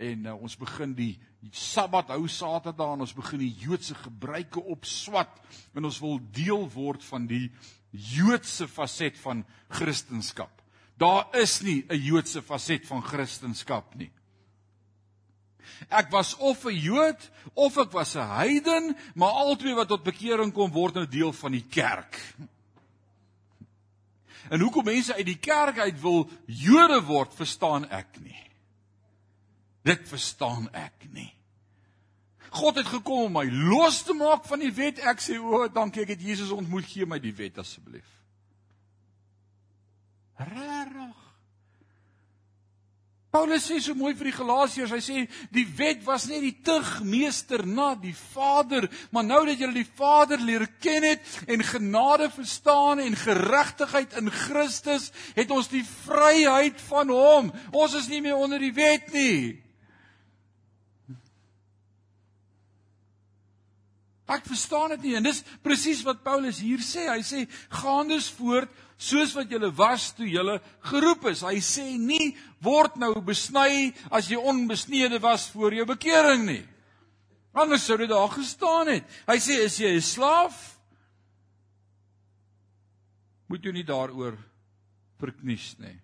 en 0.01 0.25
uh, 0.25 0.33
ons 0.33 0.57
begin 0.57 0.97
die 0.97 1.19
Sabbat 1.51 2.09
hou 2.17 2.25
Saterdag 2.27 2.95
en 2.95 3.05
ons 3.05 3.13
begin 3.13 3.45
die 3.45 3.53
Joodse 3.61 3.93
gebruike 3.93 4.59
opswat 4.59 5.37
en 5.75 5.85
ons 5.85 6.01
wil 6.01 6.19
deel 6.33 6.65
word 6.73 7.03
van 7.03 7.29
die 7.29 7.51
Joodse 7.93 8.67
faset 8.67 9.17
van 9.21 9.45
Christendom. 9.69 10.49
Daar 10.97 11.27
is 11.37 11.61
nie 11.61 11.85
'n 11.89 11.97
Joodse 11.97 12.41
faset 12.41 12.87
van 12.87 13.03
Christendom 13.03 13.83
nie. 13.95 14.11
Ek 15.89 16.11
was 16.11 16.35
of 16.35 16.65
'n 16.65 16.75
Jood 16.75 17.29
of 17.53 17.77
ek 17.77 17.91
was 17.91 18.15
'n 18.15 18.27
heiden, 18.27 18.95
maar 19.15 19.31
albei 19.31 19.73
wat 19.73 19.87
tot 19.87 20.03
bekering 20.03 20.53
kom 20.53 20.71
word 20.71 20.93
nou 20.93 21.07
deel 21.07 21.33
van 21.33 21.51
die 21.51 21.65
kerk. 21.69 22.35
En 24.49 24.59
hoekom 24.59 24.83
mense 24.85 25.13
uit 25.13 25.25
die 25.25 25.39
kerk 25.39 25.79
uit 25.79 26.01
wil 26.01 26.29
Jode 26.45 27.01
word, 27.03 27.35
verstaan 27.35 27.89
ek 27.89 28.19
nie. 28.19 28.51
Dit 29.83 30.09
verstaan 30.09 30.69
ek 30.73 31.07
nie. 31.11 31.33
God 32.53 32.77
het 32.81 32.89
gekom 32.91 33.27
om 33.27 33.37
my 33.39 33.47
los 33.49 34.03
te 34.05 34.13
maak 34.13 34.45
van 34.45 34.61
die 34.61 34.73
wet. 34.73 35.01
Ek 35.01 35.23
sê 35.23 35.39
o, 35.41 35.65
dankie 35.73 36.05
ek 36.05 36.13
het 36.15 36.21
Jesus 36.21 36.53
ontmoet, 36.53 36.85
gee 36.89 37.09
my 37.09 37.17
die 37.21 37.33
wet 37.35 37.57
asseblief. 37.63 38.07
Rarig. 40.37 41.23
Paulus 43.33 43.63
sê 43.65 43.79
so 43.81 43.95
mooi 43.97 44.11
vir 44.13 44.27
die 44.29 44.35
Galasiërs, 44.35 44.91
hy 44.93 44.99
sê 45.01 45.21
die 45.49 45.65
wet 45.79 46.03
was 46.05 46.27
net 46.29 46.43
die 46.45 46.53
tugmeester 46.61 47.63
na 47.65 47.95
die 47.97 48.13
Vader, 48.13 48.85
maar 49.09 49.25
nou 49.25 49.39
dat 49.47 49.57
julle 49.57 49.79
die 49.79 49.89
Vader 49.97 50.37
leer 50.37 50.67
ken 50.83 51.07
het 51.07 51.25
en 51.49 51.65
genade 51.65 52.27
verstaan 52.29 53.01
en 53.01 53.17
geregtigheid 53.17 54.13
in 54.21 54.29
Christus, 54.29 55.09
het 55.33 55.49
ons 55.49 55.71
die 55.73 55.81
vryheid 55.81 56.77
van 56.91 57.09
hom. 57.09 57.49
Ons 57.73 57.97
is 58.03 58.11
nie 58.13 58.21
meer 58.21 58.37
onder 58.37 58.61
die 58.61 58.75
wet 58.77 59.09
nie. 59.17 59.62
Ek 64.27 64.45
verstaan 64.47 64.93
dit 64.95 65.09
nie 65.09 65.15
en 65.19 65.25
dis 65.25 65.41
presies 65.65 66.03
wat 66.07 66.23
Paulus 66.23 66.61
hier 66.63 66.79
sê. 66.83 67.09
Hy 67.11 67.21
sê 67.27 67.43
gaan 67.81 68.07
dus 68.07 68.29
voort 68.31 68.71
soos 68.97 69.33
wat 69.35 69.51
julle 69.51 69.71
was 69.75 70.11
toe 70.15 70.29
julle 70.29 70.59
geroep 70.87 71.27
is. 71.33 71.43
Hy 71.43 71.59
sê 71.59 71.85
nie 71.99 72.31
word 72.63 72.95
nou 73.01 73.11
besny 73.25 73.91
as 74.11 74.29
jy 74.31 74.39
onbesnede 74.39 75.19
was 75.23 75.49
voor 75.51 75.75
jou 75.75 75.87
bekering 75.89 76.45
nie. 76.47 76.63
Anders 77.53 77.83
sou 77.85 77.97
dit 77.99 78.09
daar 78.09 78.31
gestaan 78.31 78.95
het. 78.95 79.03
Hy 79.27 79.37
sê 79.43 79.59
as 79.65 79.77
jy 79.77 79.91
'n 79.97 80.01
slaaf 80.01 80.79
moet 83.47 83.63
jy 83.63 83.71
nie 83.71 83.83
daaroor 83.85 84.37
verknies 85.19 85.75
nie. 85.77 86.02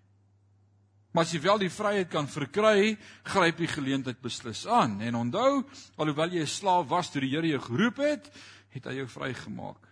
Maar 1.11 1.25
as 1.25 1.33
jy 1.33 1.41
wel 1.41 1.57
die 1.57 1.71
vryheid 1.73 2.09
kan 2.09 2.27
verkry, 2.29 2.97
gryp 3.23 3.57
die 3.57 3.67
geleentheid 3.67 4.19
beslis 4.21 4.65
aan. 4.69 4.99
En 5.01 5.15
onthou, 5.15 5.63
alhoewel 5.97 6.29
jy 6.29 6.41
'n 6.41 6.47
slaaf 6.47 6.87
was 6.87 7.09
toe 7.09 7.21
die 7.21 7.31
Here 7.33 7.47
jou 7.47 7.61
geroep 7.61 7.97
het, 7.97 8.31
het 8.69 8.85
hy 8.85 8.93
jou 8.93 9.07
vrygemaak. 9.07 9.87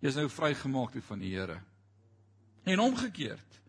Jy 0.00 0.08
is 0.08 0.14
nou 0.14 0.28
vrygemaak 0.28 1.02
van 1.02 1.18
die 1.18 1.32
Here. 1.34 1.60
En 2.64 2.80
omgekeerd. 2.80 3.60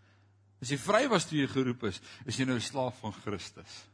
As 0.61 0.69
jy 0.69 0.77
vry 0.77 1.07
was 1.07 1.25
toe 1.25 1.37
jy 1.37 1.47
geroep 1.47 1.83
is, 1.83 2.01
is 2.25 2.37
jy 2.37 2.45
nou 2.45 2.57
'n 2.57 2.61
slaaf 2.61 2.99
van 2.99 3.13
Christus. 3.13 3.85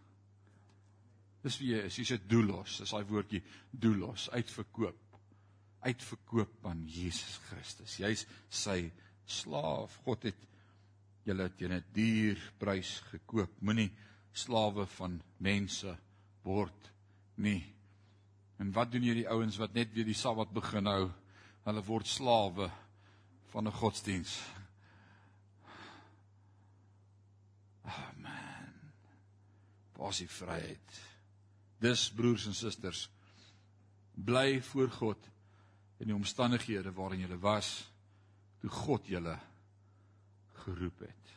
Dis 1.43 1.59
wie 1.59 1.73
jy 1.73 1.85
is. 1.85 1.95
Jy's 1.95 2.11
'n 2.11 2.27
doulos. 2.27 2.77
Dis 2.79 2.89
daai 2.89 3.03
woordjie 3.03 3.43
doulos, 3.71 4.29
uitverkoop. 4.31 4.99
Uitverkoop 5.81 6.65
aan 6.65 6.87
Jesus 6.87 7.39
Christus. 7.49 7.97
Jy's 7.97 8.25
sy 8.49 8.91
slaaf. 9.25 9.99
God 10.05 10.23
het 10.23 10.35
julle 11.23 11.49
teen 11.55 11.73
'n 11.73 11.85
duur 11.93 12.39
prys 12.57 12.99
gekoop. 13.11 13.61
Moenie 13.61 13.91
slawe 14.31 14.85
van 14.85 15.21
mense 15.37 15.97
word 16.43 16.91
nie. 17.35 17.63
En 18.57 18.71
wat 18.71 18.91
doen 18.91 19.01
hierdie 19.01 19.29
ouens 19.29 19.57
wat 19.57 19.73
net 19.73 19.93
weer 19.93 20.05
die 20.05 20.17
Sabbat 20.17 20.51
begin 20.53 20.85
hou? 20.85 21.11
Hulle 21.63 21.83
word 21.83 22.07
slawe 22.07 22.71
van 23.51 23.67
'n 23.67 23.71
godsdiens. 23.71 24.41
Amen. 27.83 28.73
Pas 29.93 30.17
die 30.17 30.29
vryheid. 30.29 31.01
Dis 31.79 32.11
broers 32.11 32.45
en 32.45 32.53
susters, 32.53 33.09
bly 34.15 34.61
voor 34.61 34.89
God 34.89 35.29
in 35.97 36.07
die 36.07 36.15
omstandighede 36.15 36.91
waarin 36.91 37.19
jy 37.19 37.37
was 37.37 37.91
toe 38.61 38.69
God 38.69 39.07
julle 39.07 39.39
geroep 40.63 40.99
het. 41.05 41.33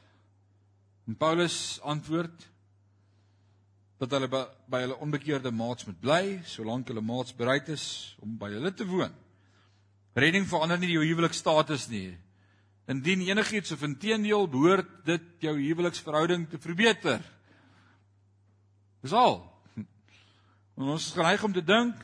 En 1.07 1.17
Paulus 1.17 1.79
antwoord 1.83 2.47
dat 4.01 4.13
hulle 4.13 4.29
by, 4.29 4.43
by 4.69 4.83
hulle 4.85 4.99
onbekeerde 5.01 5.53
maats 5.55 5.87
moet 5.89 6.01
bly 6.03 6.23
solank 6.49 6.91
hulle 6.91 7.05
maats 7.05 7.35
bereid 7.37 7.69
is 7.73 8.17
om 8.25 8.37
by 8.39 8.51
hulle 8.53 8.73
te 8.75 8.87
woon. 8.89 9.15
Redding 10.17 10.47
verander 10.49 10.81
nie 10.81 10.95
jou 10.95 11.05
huwelikstatus 11.05 11.89
nie. 11.93 12.17
Indien 12.89 13.25
enigiets 13.27 13.73
of 13.75 13.83
intedeel 13.85 14.47
behoort 14.51 14.91
dit 15.09 15.25
jou 15.45 15.55
huweliksverhouding 15.59 16.47
te 16.51 16.61
verbeter. 16.63 17.25
Dis 19.05 19.17
al. 19.17 19.41
En 20.77 20.91
ons 20.93 21.07
is 21.07 21.15
geneig 21.17 21.41
om 21.41 21.55
te 21.57 21.65
dink 21.65 22.03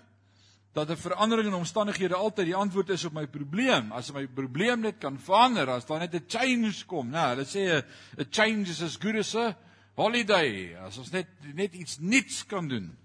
dat 0.72 0.90
'n 0.90 0.96
verandering 0.96 1.48
in 1.48 1.54
omstandighede 1.54 2.14
altyd 2.14 2.46
die 2.46 2.56
antwoord 2.56 2.88
is 2.88 3.04
op 3.04 3.12
my 3.12 3.26
probleem. 3.26 3.92
As 3.92 4.12
my 4.12 4.26
probleem 4.26 4.80
net 4.80 4.98
kan 4.98 5.18
verander, 5.18 5.70
as 5.70 5.86
daar 5.86 5.98
net 5.98 6.14
'n 6.14 6.24
change 6.26 6.84
kom. 6.86 7.10
Nou, 7.10 7.28
hulle 7.28 7.44
sê 7.44 7.84
'n 8.18 8.26
change 8.30 8.70
is 8.70 8.82
as 8.82 8.96
good 8.96 9.16
as 9.16 9.34
a 9.34 9.56
holiday. 9.94 10.76
As 10.76 10.98
ons 10.98 11.10
net 11.10 11.26
net 11.54 11.74
iets 11.74 11.98
nuuts 11.98 12.46
kan 12.46 12.68
doen. 12.68 12.96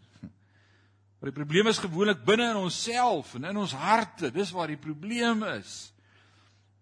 Maar 1.20 1.32
die 1.32 1.44
probleem 1.44 1.68
is 1.68 1.78
gewoonlik 1.78 2.24
binne 2.26 2.50
in 2.50 2.56
onsself 2.56 3.36
en 3.36 3.44
in 3.44 3.58
ons 3.58 3.74
harte. 3.74 4.32
Dis 4.32 4.52
waar 4.52 4.68
die 4.68 4.78
probleem 4.78 5.44
is. 5.44 5.94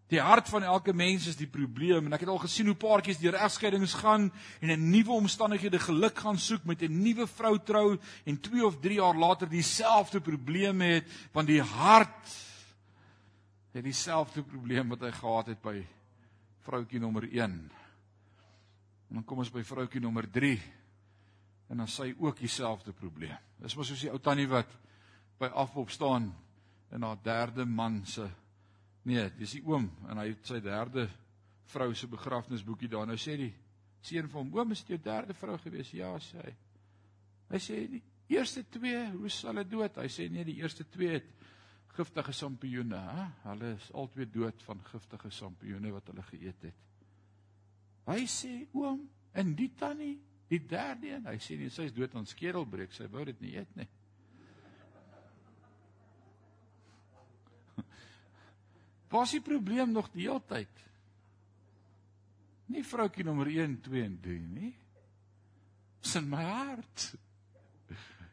Die 0.07 0.21
hart 0.21 0.49
van 0.49 0.63
elke 0.63 0.93
mens 0.93 1.25
is 1.27 1.37
die 1.37 1.49
probleem 1.49 2.05
en 2.05 2.13
ek 2.13 2.25
het 2.25 2.29
al 2.29 2.43
gesien 2.43 2.67
hoe 2.69 2.77
paartjies 2.77 3.17
deur 3.17 3.37
egskeidings 3.41 3.95
gaan 4.03 4.29
en 4.61 4.69
'n 4.69 4.89
nuwe 4.89 5.11
omstandighede 5.11 5.79
geluk 5.79 6.17
gaan 6.17 6.37
soek 6.37 6.63
met 6.63 6.81
'n 6.81 7.01
nuwe 7.01 7.27
vrou 7.27 7.57
trou 7.57 7.97
en 8.25 8.39
2 8.39 8.65
of 8.65 8.79
3 8.79 8.99
jaar 9.01 9.15
later 9.15 9.49
dieselfde 9.49 10.21
probleme 10.21 10.85
het 10.85 11.07
want 11.31 11.47
die 11.47 11.61
hart 11.61 12.35
het 13.71 13.83
dieselfde 13.83 14.43
probleem 14.43 14.89
wat 14.89 15.01
hy 15.01 15.11
gehad 15.11 15.47
het 15.47 15.61
by 15.61 15.83
vroutjie 16.65 16.99
nommer 16.99 17.23
1. 17.23 17.51
En 19.09 19.13
dan 19.19 19.25
kom 19.25 19.37
ons 19.37 19.51
by 19.51 19.63
vroutjie 19.63 20.01
nommer 20.01 20.29
3 20.31 20.61
en 21.69 21.77
dan 21.77 21.87
sy 21.87 22.13
ook 22.17 22.39
dieselfde 22.39 22.93
probleem. 22.93 23.37
Dis 23.57 23.75
maar 23.75 23.85
soos 23.85 24.01
die 24.01 24.11
ou 24.11 24.19
tannie 24.19 24.47
wat 24.47 24.69
by 25.39 25.45
afop 25.45 25.89
staan 25.89 26.29
en 26.89 27.01
haar 27.01 27.19
derde 27.23 27.65
man 27.65 28.05
se 28.05 28.29
Nee, 29.05 29.29
dis 29.37 29.59
die 29.59 29.63
oom 29.67 29.85
en 30.09 30.17
hy 30.17 30.31
het 30.31 30.49
sy 30.49 30.59
derde 30.65 31.05
vrou 31.69 31.91
se 31.97 32.09
begrafnisboekie 32.09 32.89
daar. 32.89 33.05
Nou 33.09 33.17
sê 33.21 33.35
die 33.37 33.51
seun 34.05 34.29
van 34.31 34.43
hom: 34.43 34.53
"Oom, 34.57 34.71
is 34.73 34.81
dit 34.83 34.95
jou 34.95 35.01
derde 35.03 35.33
vrou 35.33 35.57
gewees?" 35.61 35.91
Ja, 35.93 36.11
sê 36.17 36.41
hy. 36.41 36.53
Hy 37.49 37.59
sê 37.61 37.77
die 37.89 38.01
eerste 38.33 38.63
twee, 38.69 39.03
hoe 39.13 39.29
sal 39.29 39.61
dit 39.61 39.69
dood? 39.69 39.97
Hy 40.01 40.09
sê 40.09 40.29
nee, 40.29 40.45
die 40.47 40.57
eerste 40.61 40.87
twee 40.89 41.19
het 41.19 41.29
giftige 41.95 42.33
sampioene, 42.33 42.97
hè? 42.97 43.25
Hulle 43.49 43.75
is 43.75 43.91
albei 43.93 44.25
dood 44.25 44.63
van 44.65 44.81
giftige 44.89 45.29
sampioene 45.31 45.93
wat 45.93 46.09
hulle 46.11 46.25
geëet 46.31 46.65
het. 46.69 46.81
Hy 48.09 48.25
sê: 48.25 48.67
"Oom, 48.73 49.05
en 49.33 49.53
die 49.55 49.69
tannie, 49.77 50.17
die 50.49 50.59
derde 50.65 51.13
een?" 51.13 51.29
Hy 51.29 51.37
sê 51.37 51.57
nee, 51.57 51.69
sy 51.69 51.87
is 51.89 51.93
dood 51.93 52.15
aan 52.15 52.25
skedelbreek. 52.25 52.93
Sy 52.93 53.07
wou 53.13 53.25
dit 53.25 53.41
nie 53.41 53.55
eet 53.55 53.75
nie. 53.75 53.87
Waar 59.09 59.27
is 59.27 59.35
die 59.37 59.43
probleem 59.45 59.91
nog 59.93 60.09
die 60.13 60.25
hele 60.25 60.41
tyd? 60.49 60.81
Nie 62.73 62.83
vroutjie 62.83 63.25
nommer 63.25 63.47
1, 63.51 63.77
2 63.85 64.03
en 64.03 64.17
3 64.21 64.39
nie. 64.41 64.73
Dis 66.01 66.15
in 66.17 66.29
my 66.29 66.43
hart. 66.43 67.11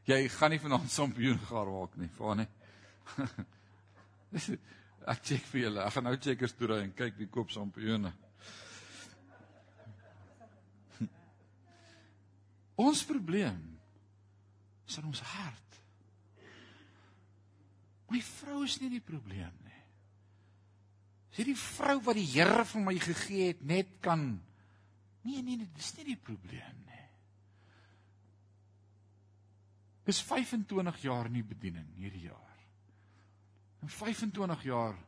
Jy 0.08 0.24
gaan 0.34 0.50
nie 0.54 0.60
vanaand 0.62 0.90
sampioen 0.90 1.40
gaar 1.46 1.68
maak 1.70 1.96
nie, 2.00 2.10
vaar 2.16 2.40
nie. 2.40 2.48
Ek 5.12 5.22
check 5.26 5.44
vir 5.50 5.66
julle. 5.66 5.82
Ek 5.84 5.94
gaan 5.96 6.06
nou 6.08 6.16
checkers 6.16 6.54
toe 6.56 6.68
ry 6.72 6.80
en 6.86 6.94
kyk 6.96 7.18
wie 7.20 7.30
koop 7.30 7.52
sampioene. 7.52 8.12
Ons 12.82 13.02
probleem 13.06 13.60
is 14.88 14.96
in 14.98 15.08
ons 15.10 15.22
hart. 15.34 15.80
My 18.12 18.20
vrou 18.26 18.62
is 18.66 18.78
nie 18.80 18.90
die 18.92 19.04
probleem 19.04 19.61
Is 21.32 21.40
hierdie 21.40 21.56
vrou 21.56 21.98
wat 22.04 22.18
die 22.18 22.28
Here 22.28 22.64
vir 22.68 22.82
my 22.84 22.96
gegee 23.00 23.52
het 23.52 23.62
net 23.64 24.00
kan 24.04 24.40
Nee 25.22 25.42
nee 25.42 25.56
nee, 25.56 25.70
dis 25.74 25.92
nie 25.96 26.08
die 26.12 26.18
probleem 26.18 26.78
nie. 26.86 27.04
Dis 30.08 30.18
25 30.26 30.98
jaar 31.04 31.30
in 31.30 31.38
die 31.38 31.46
bediening 31.46 31.86
hierdie 31.94 32.26
jaar. 32.26 32.58
In 33.82 33.90
25 33.90 34.64
jaar 34.66 34.98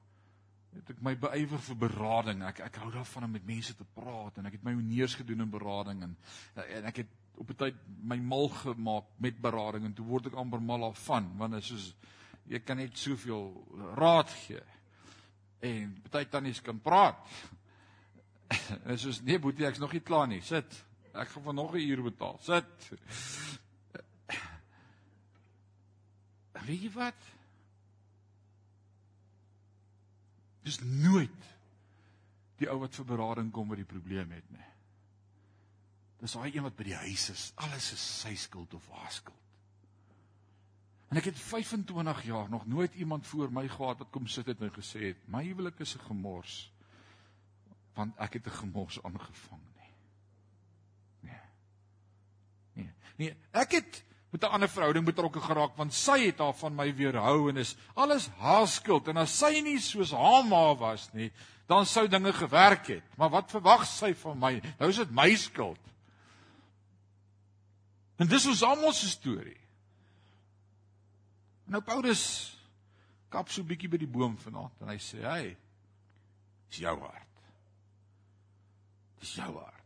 het 0.74 0.92
ek 0.94 1.02
my 1.06 1.14
beywer 1.18 1.62
vir 1.66 1.78
berading. 1.82 2.44
Ek 2.46 2.62
ek 2.68 2.78
hou 2.82 2.92
daarvan 2.94 3.26
om 3.26 3.34
met 3.34 3.46
mense 3.46 3.74
te 3.78 3.86
praat 3.96 4.38
en 4.38 4.46
ek 4.50 4.58
het 4.58 4.66
my 4.66 4.74
honeurs 4.78 5.18
gedoen 5.18 5.46
in 5.46 5.50
berading 5.50 6.02
en 6.06 6.16
en 6.62 6.90
ek 6.90 7.02
het 7.02 7.12
op 7.42 7.50
'n 7.50 7.58
tyd 7.58 7.78
my 8.02 8.18
mal 8.22 8.48
gemaak 8.48 9.10
met 9.18 9.40
berading 9.42 9.84
en 9.84 9.94
toe 9.94 10.06
word 10.06 10.26
ek 10.30 10.38
amper 10.38 10.62
mal 10.62 10.84
af 10.84 10.98
van 11.06 11.36
want 11.38 11.52
dit 11.52 11.62
is 11.62 11.68
soos 11.68 11.94
jy 12.46 12.60
kan 12.60 12.76
net 12.76 12.98
soveel 12.98 13.50
raad 13.98 14.30
gee 14.46 14.62
en 15.64 15.92
baie 16.10 16.28
tannies 16.28 16.62
kan 16.64 16.80
praat. 16.80 17.20
En 18.84 18.98
soos 19.00 19.22
nee 19.24 19.38
boetie, 19.40 19.66
ek's 19.66 19.80
nog 19.82 19.92
nie 19.96 20.02
klaar 20.04 20.28
nie. 20.30 20.42
Sit. 20.44 20.76
Ek 21.14 21.30
gaan 21.32 21.44
vir 21.46 21.54
nog 21.54 21.74
'n 21.74 21.88
uur 21.88 22.02
betaal. 22.10 22.38
Sit. 22.42 22.90
Weet 26.64 26.82
jy 26.82 26.90
wat? 26.94 27.24
Dis 30.64 30.80
nooit 30.80 31.50
die 32.60 32.70
ou 32.70 32.78
wat 32.80 32.94
vir 32.94 33.04
berading 33.04 33.50
kom 33.52 33.68
wat 33.68 33.80
die 33.82 33.88
probleem 33.88 34.30
het 34.32 34.50
nie. 34.50 34.68
Dis 36.20 36.32
daai 36.32 36.54
een 36.54 36.64
wat 36.64 36.76
by 36.76 36.86
die 36.88 36.96
huis 36.96 37.28
is. 37.30 37.52
Alles 37.60 37.92
is 37.92 38.04
sy 38.22 38.34
skuld 38.34 38.74
of 38.74 38.86
haar 38.88 39.12
skuld. 39.12 39.53
En 41.14 41.20
ek 41.20 41.28
het 41.30 41.38
25 41.38 42.24
jaar 42.26 42.48
nog 42.50 42.66
nooit 42.66 42.94
iemand 42.94 43.26
voor 43.26 43.52
my 43.52 43.68
gehad 43.68 43.98
wat 43.98 44.10
kom 44.10 44.26
sit 44.26 44.48
het 44.50 44.62
en 44.66 44.72
gesê 44.74 45.12
het 45.12 45.20
my 45.30 45.44
huwelik 45.46 45.78
is 45.78 45.94
'n 45.94 46.06
gemors 46.10 46.72
want 47.94 48.18
ek 48.18 48.32
het 48.32 48.46
'n 48.46 48.50
gemors 48.50 48.98
aangevang 49.02 49.62
nie. 49.78 49.92
Nee. 51.20 51.40
Nee. 52.72 52.92
Nee, 53.16 53.36
ek 53.52 53.70
het 53.70 54.04
met 54.30 54.42
'n 54.42 54.50
ander 54.58 54.68
verhouding 54.68 55.04
betrokke 55.04 55.40
geraak 55.40 55.76
want 55.76 55.94
sy 55.94 56.18
het 56.26 56.38
haar 56.38 56.54
van 56.54 56.74
my 56.74 56.94
weerhou 56.94 57.48
en 57.48 57.56
is 57.56 57.76
alles 57.94 58.28
haar 58.28 58.68
skuld 58.68 59.08
en 59.08 59.16
as 59.16 59.38
sy 59.38 59.60
nie 59.60 59.78
soos 59.78 60.10
haar 60.10 60.44
ma 60.44 60.74
was 60.74 61.12
nie, 61.12 61.32
dan 61.66 61.86
sou 61.86 62.08
dinge 62.08 62.32
gewerk 62.32 62.86
het. 62.86 63.16
Maar 63.16 63.30
wat 63.30 63.50
verwag 63.50 63.86
sy 63.86 64.14
van 64.14 64.38
my? 64.38 64.62
Nou 64.78 64.90
is 64.90 64.96
dit 64.96 65.10
my 65.10 65.34
skuld. 65.34 65.80
En 68.16 68.26
dis 68.26 68.46
ons 68.46 68.62
almal 68.62 68.92
se 68.92 69.08
storie. 69.08 69.63
Nou 71.72 71.80
Paulus 71.84 72.24
kap 73.32 73.48
so 73.50 73.64
bietjie 73.66 73.90
by 73.90 73.98
die 74.00 74.10
boom 74.10 74.36
vanaand 74.38 74.82
en 74.84 74.90
hy 74.92 74.98
sê, 74.98 75.22
"Hey, 75.22 75.56
dis 76.68 76.80
jou 76.84 76.98
hart. 77.00 77.40
Dis 79.20 79.34
jou 79.36 79.52
hart." 79.58 79.82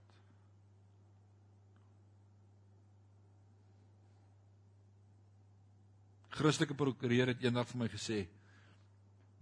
Christelike 6.39 6.75
prokureur 6.75 7.27
het 7.27 7.43
eendag 7.43 7.67
vir 7.67 7.79
my 7.79 7.89
gesê, 7.89 8.27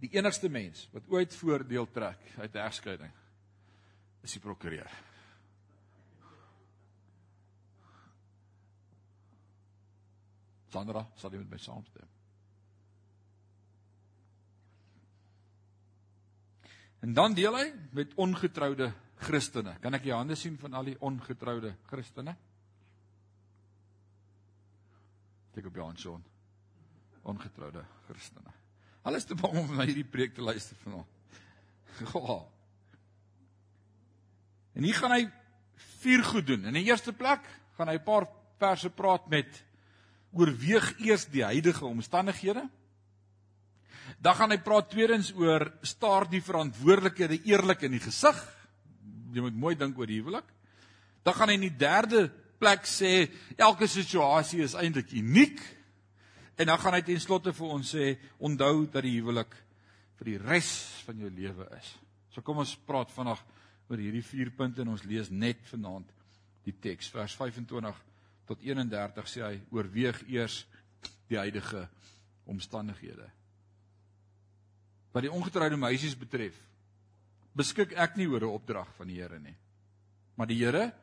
die 0.01 0.09
enigste 0.17 0.49
mens 0.49 0.87
wat 0.93 1.07
ooit 1.09 1.35
voordeel 1.35 1.91
trek 1.91 2.19
uit 2.37 2.55
'n 2.55 2.65
egskeiding 2.65 3.13
is 4.23 4.33
die 4.33 4.39
prokureur. 4.39 4.91
Sandra, 10.69 11.07
sal 11.15 11.31
jy 11.31 11.37
met 11.37 11.49
my 11.49 11.57
saamstem? 11.57 12.16
En 16.99 17.13
dan 17.13 17.33
deel 17.33 17.55
hy 17.55 17.67
met 17.91 18.13
ongetroude 18.15 18.91
Christene. 19.21 19.77
Kan 19.81 19.93
ek 19.97 20.07
jou 20.09 20.17
hande 20.17 20.35
sien 20.35 20.57
van 20.57 20.73
al 20.77 20.91
die 20.91 20.97
ongetroude 20.99 21.75
Christene? 21.89 22.35
Kyk 25.57 25.69
op 25.69 25.79
jou 25.79 25.85
hand, 25.85 25.99
Sean. 26.01 26.23
Ongetroude 27.27 27.85
Christene. 28.07 28.53
Alles 29.07 29.25
te 29.25 29.37
bang 29.37 29.55
om 29.61 29.75
na 29.77 29.85
hierdie 29.87 30.05
preek 30.05 30.35
te 30.35 30.45
luister 30.45 30.77
vanaand. 30.83 31.09
Ja. 32.13 32.37
En 34.77 34.85
hier 34.85 34.93
gaan 34.93 35.09
hy 35.09 35.23
vier 36.03 36.21
goed 36.21 36.45
doen. 36.45 36.67
In 36.69 36.75
die 36.77 36.85
eerste 36.85 37.09
plek 37.09 37.41
gaan 37.79 37.89
hy 37.89 37.95
'n 37.97 38.05
paar 38.05 38.27
verse 38.61 38.89
praat 38.93 39.25
met 39.25 39.63
oorweeg 40.31 40.99
eers 41.01 41.25
die 41.25 41.41
huidige 41.43 41.85
omstandighede. 41.85 42.67
Dan 44.17 44.35
gaan 44.35 44.53
hy 44.53 44.57
praat 44.65 44.89
tweedens 44.89 45.29
oor 45.37 45.67
staar 45.85 46.25
die 46.29 46.41
verantwoordelikhede 46.41 47.37
eerlik 47.45 47.85
in 47.85 47.97
die 47.97 48.01
gesig. 48.01 48.37
Jy 49.33 49.43
moet 49.45 49.59
mooi 49.59 49.75
dink 49.77 49.97
oor 49.99 50.09
die 50.09 50.19
huwelik. 50.21 50.47
Dan 51.23 51.37
gaan 51.37 51.51
hy 51.51 51.57
in 51.59 51.67
die 51.67 51.77
derde 51.77 52.27
plek 52.57 52.87
sê 52.89 53.27
elke 53.59 53.87
situasie 53.89 54.63
is 54.65 54.73
eintlik 54.79 55.13
uniek. 55.13 55.61
En 56.57 56.71
dan 56.71 56.81
gaan 56.81 56.97
hy 56.97 57.03
ten 57.05 57.21
slotte 57.21 57.53
vir 57.53 57.77
ons 57.77 57.93
sê 57.93 58.15
onthou 58.41 58.87
dat 58.89 59.05
die 59.05 59.19
huwelik 59.19 59.53
vir 60.17 60.31
die 60.31 60.39
res 60.41 60.71
van 61.05 61.21
jou 61.21 61.29
lewe 61.29 61.69
is. 61.77 61.93
So 62.33 62.41
kom 62.41 62.63
ons 62.63 62.73
praat 62.87 63.13
vandag 63.13 63.43
oor 63.87 64.01
hierdie 64.01 64.25
vier 64.25 64.49
punte 64.55 64.81
en 64.81 64.95
ons 64.95 65.05
lees 65.07 65.29
net 65.29 65.61
vanaand 65.69 66.09
die 66.65 66.75
teks 66.81 67.11
vers 67.13 67.37
25 67.37 68.01
tot 68.49 68.63
31 68.65 69.29
sê 69.29 69.43
hy 69.45 69.55
oorweeg 69.75 70.23
eers 70.31 70.63
die 71.29 71.37
huidige 71.39 71.85
omstandighede. 72.47 73.27
Wat 75.11 75.23
die 75.23 75.31
ongetroude 75.31 75.77
meisies 75.77 76.17
betref, 76.17 76.55
beskik 77.57 77.95
ek 77.97 78.15
nie 78.17 78.27
oor 78.27 78.41
'n 78.41 78.55
opdrag 78.59 78.87
van 78.97 79.07
die 79.07 79.21
Here 79.21 79.39
nie. 79.39 79.55
Maar 80.35 80.47
die 80.47 80.63
Here 80.63 80.93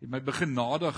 het 0.00 0.08
my 0.08 0.20
begenadig 0.20 0.96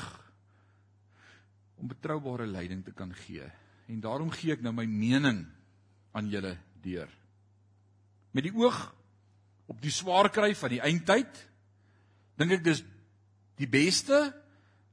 om 1.76 1.88
betroubare 1.88 2.46
leiding 2.46 2.84
te 2.84 2.92
kan 2.92 3.14
gee. 3.14 3.50
En 3.86 4.00
daarom 4.00 4.30
gee 4.30 4.52
ek 4.52 4.62
nou 4.62 4.72
my 4.72 4.86
mening 4.86 5.46
aan 6.12 6.28
julle 6.28 6.56
deur. 6.82 7.08
Met 8.30 8.44
die 8.44 8.54
oog 8.54 8.94
op 9.66 9.80
die 9.82 9.90
swaar 9.90 10.30
kry 10.30 10.54
van 10.54 10.70
die 10.70 10.80
eindtyd 10.80 11.48
dink 12.36 12.52
ek 12.52 12.64
dis 12.64 12.84
die 13.56 13.68
beste 13.68 14.32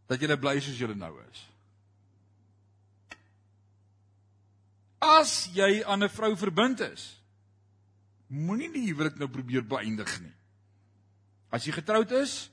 dat 0.09 0.21
jy 0.21 0.35
bly 0.37 0.59
soos 0.59 0.79
jy 0.79 0.89
nou 0.95 1.13
is. 1.29 1.45
As 4.99 5.47
jy 5.53 5.83
aan 5.85 6.03
'n 6.03 6.09
vrou 6.09 6.35
verbind 6.35 6.79
is, 6.81 7.18
moenie 8.29 8.69
die 8.71 8.85
huwelik 8.87 9.17
nou 9.19 9.27
probeer 9.31 9.65
beëindig 9.65 10.19
nie. 10.21 10.33
As 11.49 11.65
jy 11.65 11.73
getroud 11.73 12.11
is, 12.13 12.49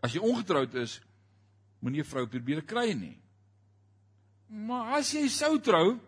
as 0.00 0.14
jy 0.14 0.22
ongetroud 0.24 0.74
is, 0.80 0.98
moenie 1.80 2.00
'n 2.00 2.08
vrou 2.08 2.26
probeer 2.26 2.62
kry 2.62 2.92
nie. 2.94 3.18
Maar 4.48 4.98
as 4.98 5.12
jy 5.12 5.28
sou 5.28 5.58
trou, 5.60 5.98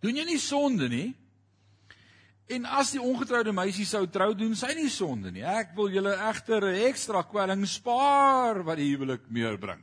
doen 0.00 0.16
jy 0.16 0.24
nie 0.24 0.38
sonde 0.38 0.88
nie. 0.88 1.14
En 2.46 2.64
as 2.64 2.92
die 2.92 3.00
ongetroude 3.00 3.52
meisie 3.52 3.86
sou 3.86 4.06
trou, 4.06 4.34
doen 4.34 4.54
sy 4.54 4.74
nie 4.74 4.90
sonde 4.90 5.30
nie. 5.32 5.42
Ek 5.42 5.74
wil 5.74 5.90
julle 5.90 6.14
egter 6.28 6.64
'n 6.64 6.88
ekstra 6.88 7.22
kwelling 7.22 7.66
spaar 7.66 8.62
wat 8.62 8.76
die 8.76 8.94
huwelik 8.94 9.30
meer 9.30 9.58
bring. 9.58 9.82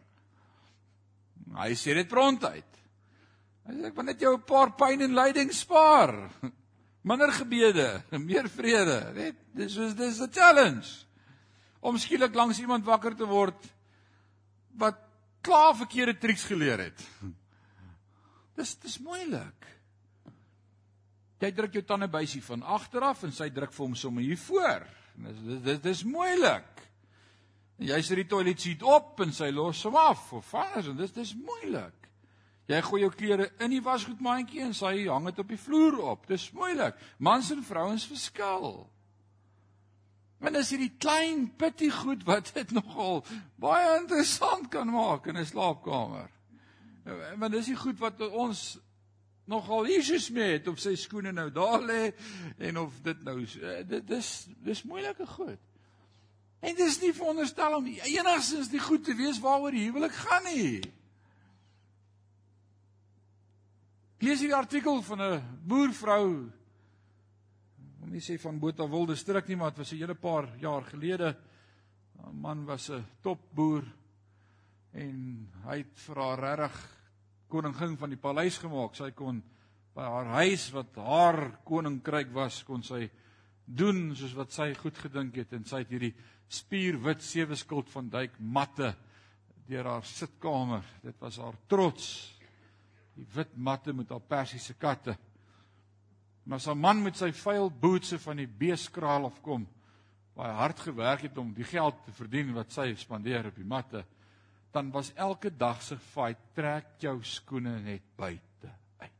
Hy 1.55 1.73
sê 1.73 1.93
dit 1.93 2.07
prontuit. 2.07 2.78
Hy 3.69 3.75
sê 3.77 3.89
ek 3.91 3.97
wil 3.99 4.07
net 4.07 4.21
jou 4.23 4.33
'n 4.33 4.41
paar 4.49 4.71
pyn 4.73 5.01
en 5.05 5.13
lyding 5.13 5.51
spaar. 5.53 6.15
Minder 7.09 7.29
gebede, 7.31 8.01
meer 8.17 8.49
vrede. 8.49 9.13
Net 9.13 9.35
dis 9.53 9.77
is 9.77 9.93
dis 9.93 10.21
'n 10.21 10.31
challenge. 10.33 11.05
Om 11.79 11.97
skielik 11.97 12.33
langs 12.33 12.59
iemand 12.59 12.85
wakker 12.85 13.15
te 13.15 13.27
word 13.29 13.69
wat 14.73 14.97
klaar 15.41 15.75
verkeerde 15.75 16.17
triks 16.17 16.43
geleer 16.43 16.79
het. 16.89 17.03
Dis 18.59 18.75
dis 18.75 18.97
moeilik. 18.99 19.67
Jy 21.39 21.51
druk 21.55 21.73
jou 21.73 21.83
tandebuisie 21.87 22.41
van 22.43 22.63
agter 22.63 23.05
af 23.07 23.23
en 23.23 23.31
sy 23.31 23.47
druk 23.49 23.71
vir 23.71 23.85
hom 23.85 23.95
sommer 23.95 24.25
hier 24.25 24.37
voor. 24.37 24.83
Dis 25.15 25.39
dis 25.45 25.61
dis, 25.63 25.79
dis 25.79 26.03
moeilik. 26.03 26.83
Jy 27.79 28.01
sit 28.01 28.19
die 28.19 28.27
toilet 28.27 28.59
seat 28.59 28.83
op 28.83 29.21
en 29.23 29.31
sy 29.31 29.47
los 29.55 29.85
hom 29.87 29.95
af 29.95 30.33
of 30.33 30.53
en 30.53 30.97
dis 30.97 31.15
dis 31.15 31.35
moeilik. 31.35 31.98
Jy 32.69 32.79
gooi 32.85 33.01
jou 33.01 33.09
klere 33.09 33.47
in 33.63 33.71
die 33.73 33.81
wasgoedmandjie 33.81 34.61
en 34.67 34.75
sy 34.77 34.93
hang 35.07 35.25
dit 35.31 35.39
op 35.41 35.49
die 35.49 35.57
vloer 35.57 35.95
op. 36.11 36.27
Dis 36.29 36.51
moeilik. 36.53 36.97
Mans 37.17 37.49
en 37.55 37.63
vrouens 37.65 38.05
verskil. 38.05 38.67
Want 40.39 40.59
as 40.59 40.69
hierdie 40.71 40.93
klein 41.01 41.47
pitty 41.57 41.89
goed 41.91 42.21
wat 42.27 42.53
dit 42.53 42.69
nogal 42.77 43.23
baie 43.59 43.95
interessant 43.97 44.69
kan 44.71 44.91
maak 44.93 45.25
in 45.27 45.37
'n 45.37 45.49
slaapkamer. 45.49 46.29
Want 47.41 47.57
dis 47.57 47.71
die 47.73 47.79
goed 47.79 47.97
wat 47.99 48.21
ons 48.29 48.77
nogal 49.49 49.89
issues 49.89 50.29
mee 50.29 50.59
het 50.59 50.67
of 50.69 50.77
sy 50.79 50.93
skoene 50.95 51.31
nou 51.33 51.49
daar 51.49 51.81
lê 51.81 52.13
en 52.59 52.77
of 52.77 52.93
dit 53.01 53.23
nou 53.25 53.41
eh, 53.41 53.81
dit 53.81 54.07
dis 54.07 54.29
dis 54.61 54.83
moeilike 54.83 55.25
goed. 55.25 55.57
En 56.61 56.75
dit 56.75 56.85
is 56.85 57.01
nie 57.01 57.13
veronderstel 57.13 57.75
om 57.75 57.87
enigstens 57.87 58.69
die 58.69 58.83
goed 58.83 59.03
te 59.03 59.15
wees 59.15 59.39
waaroor 59.41 59.71
die 59.71 59.87
huwelik 59.87 60.13
gaan 60.13 60.43
nie. 60.53 60.98
Lees 64.19 64.41
hierdie 64.43 64.55
artikel 64.55 64.97
van 65.07 65.21
'n 65.21 65.43
boervrou. 65.63 66.51
Om 68.01 68.09
nie 68.11 68.19
sê 68.19 68.35
van 68.39 68.59
Botawilde 68.59 69.15
strik 69.15 69.47
nie, 69.47 69.55
maar 69.55 69.69
dit 69.69 69.77
was 69.77 69.93
'n 69.93 69.97
hele 69.97 70.15
paar 70.15 70.57
jaar 70.59 70.83
gelede. 70.83 71.37
'n 72.27 72.41
Man 72.41 72.65
was 72.65 72.89
'n 72.89 73.05
topboer 73.21 73.83
en 74.93 75.47
hy 75.63 75.77
het 75.77 75.99
vir 75.99 76.15
haar 76.15 76.39
regtig 76.39 76.99
koningin 77.47 77.97
van 77.97 78.09
die 78.09 78.19
paleis 78.19 78.57
gemaak. 78.57 78.95
Sy 78.95 79.11
kon 79.11 79.43
by 79.95 80.01
haar 80.01 80.25
huis 80.25 80.71
wat 80.71 80.95
haar 80.95 81.59
koninkryk 81.63 82.33
was, 82.33 82.63
kon 82.63 82.83
sy 82.83 83.09
doen 83.65 84.15
soos 84.15 84.33
wat 84.33 84.51
sy 84.51 84.73
goed 84.73 84.97
gedink 84.97 85.35
het 85.35 85.53
en 85.53 85.63
sy 85.65 85.77
het 85.77 85.89
hierdie 85.89 86.15
spierwit 86.47 87.21
sewe 87.21 87.55
skild 87.55 87.89
van 87.89 88.09
duik 88.09 88.39
matte 88.39 88.95
deur 89.67 89.85
haar 89.85 90.03
sitkamer. 90.03 90.83
Dit 91.01 91.19
was 91.19 91.37
haar 91.37 91.55
trots. 91.67 92.38
Die 93.19 93.27
wit 93.35 93.51
matte 93.55 93.93
met 93.93 94.09
haar 94.09 94.23
persiese 94.23 94.73
katte. 94.79 95.17
Maar 96.49 96.61
sy 96.63 96.73
man 96.73 97.03
met 97.03 97.19
sy 97.19 97.29
vuil 97.35 97.67
bootse 97.69 98.17
van 98.23 98.39
die 98.39 98.47
beeskraal 98.47 99.27
afkom, 99.27 99.67
baie 100.39 100.55
hard 100.55 100.79
gewerk 100.87 101.27
het 101.27 101.37
om 101.37 101.51
die 101.53 101.67
geld 101.67 101.99
te 102.05 102.15
verdien 102.15 102.55
wat 102.55 102.71
sy 102.73 102.93
spandeer 102.97 103.51
op 103.51 103.59
die 103.59 103.67
matte 103.67 104.05
dan 104.71 104.91
was 104.91 105.13
elke 105.13 105.49
dag 105.57 105.81
se 105.81 105.97
fight 105.97 106.39
trek 106.53 106.97
jou 107.01 107.17
skoene 107.25 107.79
net 107.81 108.05
buite 108.17 108.71
uit. 109.01 109.15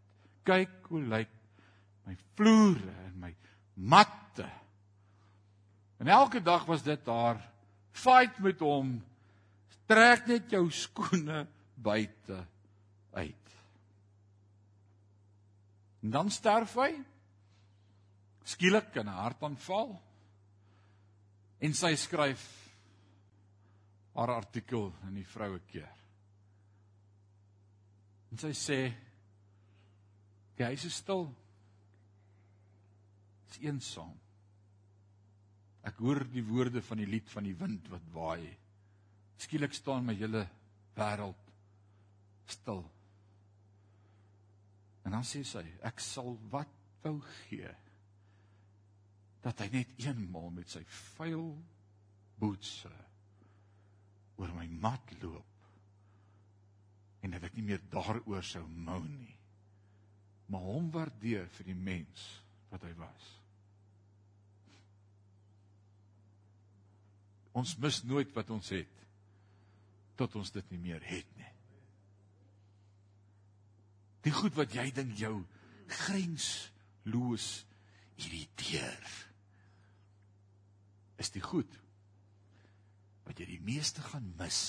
Kyk 0.46 0.90
hoe 0.92 1.02
lyk 1.02 1.36
my 2.06 2.16
vloere 2.38 2.94
en 3.08 3.16
my 3.22 3.34
matte. 3.90 4.48
En 6.00 6.08
elke 6.08 6.42
dag 6.42 6.66
was 6.70 6.84
dit 6.86 7.06
haar 7.10 7.42
fight 7.92 8.40
met 8.46 8.62
hom. 8.62 9.00
Trek 9.90 10.28
net 10.30 10.54
jou 10.54 10.68
skoene 10.72 11.48
buite 11.76 12.44
uit. 13.18 13.49
En 16.04 16.14
dan 16.14 16.32
sterf 16.32 16.74
hy. 16.80 16.92
Skielik 18.44 18.96
in 18.96 19.08
'n 19.08 19.22
hartaanval. 19.24 20.02
En 21.60 21.74
sy 21.74 21.96
skryf 21.96 22.44
haar 24.14 24.36
artikel 24.36 24.94
in 25.08 25.14
die 25.14 25.28
vroue 25.28 25.60
keer. 25.68 25.96
En 28.32 28.38
sy 28.38 28.52
sê 28.54 28.80
die 30.58 30.66
huis 30.66 30.86
is 30.86 30.96
stil. 30.96 31.26
Dit 33.46 33.56
is 33.56 33.62
eensaam. 33.64 34.16
Ek 35.88 36.02
hoor 36.04 36.26
die 36.28 36.44
woorde 36.44 36.82
van 36.82 36.98
die 36.98 37.08
lied 37.08 37.30
van 37.32 37.48
die 37.48 37.56
wind 37.56 37.88
wat 37.90 38.08
waai. 38.14 38.58
Skielik 39.40 39.74
staan 39.74 40.06
my 40.06 40.14
hele 40.20 40.44
wêreld 40.98 41.54
stil. 42.52 42.84
En 45.10 45.16
dan 45.18 45.26
sê 45.26 45.40
sy, 45.42 45.64
ek 45.82 45.98
sal 46.06 46.36
wat 46.54 46.70
wou 47.02 47.16
gee 47.48 47.72
dat 49.42 49.64
hy 49.64 49.66
net 49.74 49.96
eenmal 50.04 50.52
met 50.54 50.70
sy 50.70 50.84
vuil 51.16 51.48
boetse 52.38 52.92
oor 54.38 54.54
my 54.54 54.68
mat 54.84 55.16
loop 55.24 57.26
en 57.26 57.34
dat 57.34 57.50
ek 57.50 57.58
nie 57.58 57.66
meer 57.72 57.82
daaroor 57.90 58.46
sou 58.46 58.62
mou 58.70 59.02
nie 59.08 59.34
maar 60.54 60.68
hom 60.68 60.94
waardeer 60.94 61.50
vir 61.58 61.72
die 61.72 61.80
mens 61.90 62.30
wat 62.70 62.86
hy 62.86 62.94
was. 63.02 63.34
Ons 67.58 67.74
mis 67.82 68.04
nooit 68.06 68.30
wat 68.38 68.54
ons 68.54 68.76
het 68.78 69.06
tot 70.22 70.38
ons 70.38 70.54
dit 70.54 70.76
nie 70.76 70.84
meer 70.92 71.02
het 71.10 71.38
nie 71.40 71.56
Die 74.26 74.36
goed 74.36 74.56
wat 74.58 74.74
jy 74.76 74.90
dink 74.96 75.16
jou 75.20 75.36
grensloos 75.90 77.48
irriteer. 78.20 79.14
Is 81.20 81.32
die 81.36 81.44
goed 81.44 81.72
wat 83.28 83.40
jy 83.40 83.46
die 83.52 83.64
meeste 83.64 84.04
gaan 84.04 84.32
mis 84.40 84.62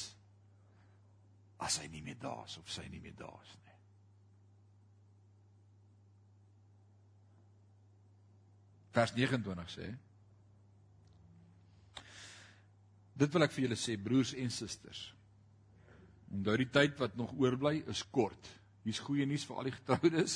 as 1.60 1.78
hy 1.80 1.88
nie 1.92 2.02
meer 2.04 2.18
daar 2.20 2.44
is 2.48 2.58
of 2.60 2.68
sy 2.72 2.86
nie 2.88 3.00
meer 3.02 3.16
daar 3.18 3.40
is 3.44 3.56
nie. 3.56 3.76
Vers 8.96 9.14
29 9.16 9.74
sê 9.74 9.90
Dit 13.20 13.34
wil 13.34 13.44
ek 13.44 13.52
vir 13.52 13.66
julle 13.66 13.76
sê 13.76 13.98
broers 14.00 14.30
en 14.40 14.52
susters. 14.54 15.00
Onthou 16.32 16.54
die 16.56 16.70
tyd 16.72 16.94
wat 17.02 17.18
nog 17.20 17.34
oorbly 17.36 17.82
is 17.92 18.00
kort. 18.08 18.48
Hier's 18.90 19.04
goeie 19.06 19.22
nuus 19.22 19.44
vir 19.46 19.58
al 19.60 19.68
die 19.68 19.76
getroudes. 19.76 20.32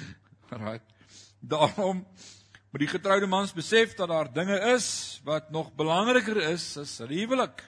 Alraai. 0.54 0.78
Daarom 1.42 2.04
moet 2.70 2.82
die 2.84 2.90
getroude 2.92 3.26
mans 3.26 3.50
besef 3.54 3.96
dat 3.98 4.12
daar 4.12 4.28
dinge 4.30 4.60
is 4.76 5.18
wat 5.26 5.48
nog 5.50 5.72
belangriker 5.74 6.38
is 6.52 6.68
as 6.78 6.92
huwelik. 7.02 7.64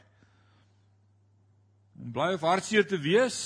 Om 1.99 2.13
bly 2.15 2.29
of 2.37 2.47
hartseer 2.47 2.87
te 2.87 3.01
wees 3.03 3.41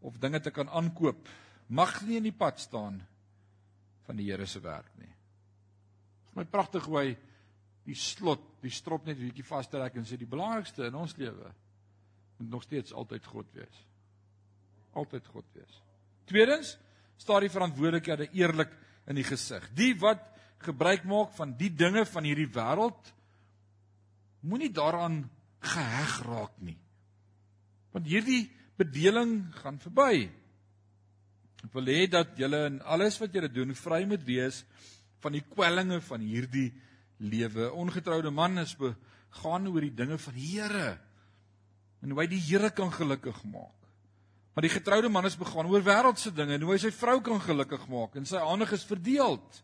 of 0.00 0.16
dinge 0.16 0.40
te 0.40 0.48
kan 0.48 0.72
aankoop 0.72 1.28
mag 1.68 1.98
nie 2.08 2.16
in 2.22 2.30
die 2.30 2.38
pad 2.40 2.56
staan 2.64 2.96
van 4.08 4.16
die 4.16 4.30
Here 4.30 4.48
se 4.48 4.64
werk 4.64 4.88
nie. 4.96 5.12
My 6.40 6.46
pragtig 6.48 6.88
hoe 6.88 7.02
hy 7.02 7.12
die 7.84 7.98
slot, 8.00 8.48
die 8.64 8.72
strop 8.72 9.04
net 9.04 9.20
bietjie 9.20 9.44
vastrek 9.44 10.00
en 10.00 10.08
sê 10.08 10.16
die 10.16 10.30
belangrikste 10.30 10.88
in 10.88 10.96
ons 10.96 11.18
lewe 11.20 11.52
moet 12.40 12.48
nog 12.56 12.64
steeds 12.64 12.96
altyd 12.96 13.28
God 13.28 13.52
wees. 13.60 13.86
Altyd 14.98 15.26
God 15.32 15.46
wees. 15.54 15.80
Tweedens, 16.30 16.74
staar 17.20 17.44
die 17.44 17.52
verantwoordelikhede 17.52 18.30
eerlik 18.38 18.72
in 19.10 19.18
die 19.18 19.26
gesig. 19.26 19.66
Die 19.76 19.92
wat 20.00 20.22
gebruik 20.64 21.06
maak 21.08 21.32
van 21.38 21.54
die 21.58 21.70
dinge 21.72 22.04
van 22.08 22.26
hierdie 22.28 22.50
wêreld 22.52 23.12
moenie 24.44 24.70
daaraan 24.72 25.22
geheg 25.60 26.14
raak 26.24 26.56
nie. 26.64 26.78
Want 27.92 28.08
hierdie 28.08 28.48
bedeling 28.80 29.50
gaan 29.60 29.80
verby. 29.82 30.28
Ek 31.60 31.72
wil 31.76 31.90
hê 31.92 32.06
dat 32.08 32.38
julle 32.40 32.62
in 32.70 32.78
alles 32.88 33.18
wat 33.20 33.34
julle 33.36 33.50
doen 33.52 33.74
vry 33.76 34.04
moet 34.08 34.24
wees 34.24 34.62
van 35.20 35.36
die 35.36 35.44
kwellinge 35.44 36.00
van 36.06 36.24
hierdie 36.24 36.70
lewe. 37.20 37.68
Ongetroude 37.76 38.32
man 38.32 38.62
is 38.62 38.72
begaan 38.80 39.68
oor 39.68 39.84
die 39.84 39.96
dinge 39.96 40.16
van 40.20 40.36
die 40.36 40.48
Here 40.54 40.94
en 42.00 42.14
hoe 42.14 42.22
hy 42.22 42.30
die 42.32 42.40
Here 42.40 42.70
kan 42.72 42.92
gelukkig 42.94 43.42
maak. 43.44 43.79
Maar 44.60 44.68
die 44.68 44.78
getroude 44.78 45.08
man 45.08 45.24
is 45.24 45.38
begaan 45.40 45.70
oor 45.72 45.80
wêreldse 45.80 46.28
dinge 46.36 46.52
en 46.52 46.64
hoe 46.66 46.74
hy 46.74 46.78
sy 46.82 46.90
vrou 46.92 47.14
kan 47.24 47.38
gelukkig 47.40 47.86
maak 47.88 48.18
en 48.20 48.26
sy 48.28 48.36
aandag 48.36 48.74
is 48.76 48.82
verdeeld. 48.84 49.60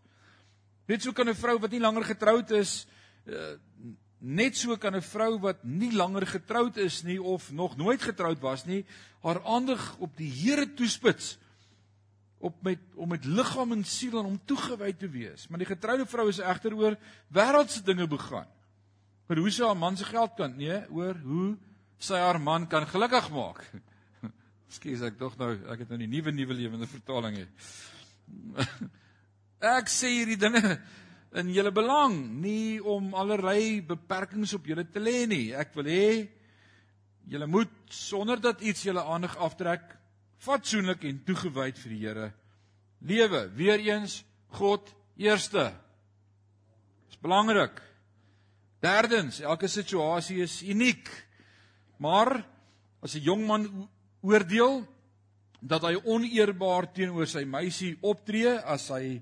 Net 0.88 1.02
so 1.04 1.12
kan 1.12 1.28
'n 1.28 1.36
vrou 1.36 1.58
wat 1.60 1.70
nie 1.70 1.80
langer 1.84 2.04
getroud 2.08 2.50
is 2.56 2.86
uh, 3.28 3.58
net 4.24 4.56
so 4.56 4.74
kan 4.80 4.96
'n 4.96 5.02
vrou 5.04 5.36
wat 5.38 5.60
nie 5.64 5.92
langer 5.92 6.24
getroud 6.24 6.78
is 6.80 7.02
nie 7.04 7.20
of 7.20 7.52
nog 7.52 7.76
nooit 7.76 8.00
getroud 8.00 8.40
was 8.40 8.64
nie, 8.64 8.86
haar 9.20 9.44
aandag 9.44 9.98
op 9.98 10.16
die 10.16 10.30
Here 10.32 10.64
toespits 10.64 11.36
op 12.40 12.62
met 12.62 12.80
om 12.94 13.08
met 13.08 13.24
liggaam 13.24 13.72
en 13.72 13.84
siel 13.84 14.16
aan 14.18 14.24
hom 14.24 14.40
toegewy 14.46 14.92
te 14.92 15.08
wees. 15.08 15.48
Maar 15.48 15.58
die 15.58 15.68
getroude 15.76 16.06
vrou 16.06 16.28
is 16.28 16.40
egter 16.40 16.72
oor 16.72 16.96
wêreldse 17.28 17.82
dinge 17.84 18.08
begaan. 18.08 18.48
Maar 19.28 19.36
hoe 19.36 19.50
sy 19.50 19.62
haar 19.62 19.76
man 19.76 19.96
se 19.96 20.04
geld 20.04 20.32
kan, 20.36 20.56
nee, 20.56 20.88
oor 20.88 21.20
hoe 21.20 21.56
sy 21.98 22.16
haar 22.16 22.40
man 22.40 22.66
kan 22.66 22.86
gelukkig 22.86 23.30
maak. 23.30 23.60
Skus 24.68 25.02
ek 25.06 25.18
tog 25.18 25.36
nou, 25.38 25.52
ek 25.72 25.84
het 25.84 25.90
nou 25.92 25.98
die 26.00 26.10
nuwe 26.10 26.32
nuwe 26.34 26.54
lewende 26.58 26.88
vertaling 26.90 27.36
hier. 27.38 27.50
Ek 29.76 29.88
sê 29.88 30.10
hierdie 30.12 30.36
dinge 30.36 30.60
in 31.40 31.52
julle 31.54 31.70
belang, 31.72 32.16
nie 32.42 32.76
om 32.80 33.14
allerlei 33.16 33.80
beperkings 33.86 34.52
op 34.58 34.66
julle 34.68 34.84
te 34.84 35.00
lê 35.00 35.24
nie. 35.30 35.54
Ek 35.56 35.72
wil 35.78 35.88
hê 35.88 36.08
julle 37.30 37.48
moet 37.48 37.72
sonder 37.88 38.42
dat 38.42 38.60
iets 38.60 38.84
julle 38.84 39.04
aandag 39.06 39.38
aftrek, 39.42 39.86
fatsoenlik 40.44 41.06
en 41.08 41.22
toegewyd 41.24 41.80
vir 41.80 41.94
die 41.94 42.02
Here 42.02 42.28
lewe. 43.06 43.50
Weereens 43.54 44.24
God 44.48 44.94
eerste. 45.16 45.70
Dis 47.08 47.18
belangrik. 47.22 47.80
Derdens, 48.82 49.40
elke 49.40 49.68
situasie 49.68 50.42
is 50.44 50.60
uniek. 50.62 51.08
Maar 51.98 52.44
as 53.02 53.14
'n 53.14 53.22
jong 53.22 53.46
man 53.46 53.88
oordeel 54.26 54.80
dat 55.60 55.86
hy 55.86 55.94
oneerbaar 56.04 56.90
teenoor 56.94 57.28
sy 57.30 57.44
meisie 57.48 57.94
optree 58.06 58.56
as 58.58 58.90
hy 58.94 59.16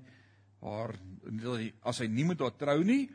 haar 0.65 0.95
as 1.85 2.01
hy 2.03 2.07
nie 2.09 2.25
met 2.27 2.41
haar 2.43 2.53
trou 2.57 2.79
nie 2.85 3.05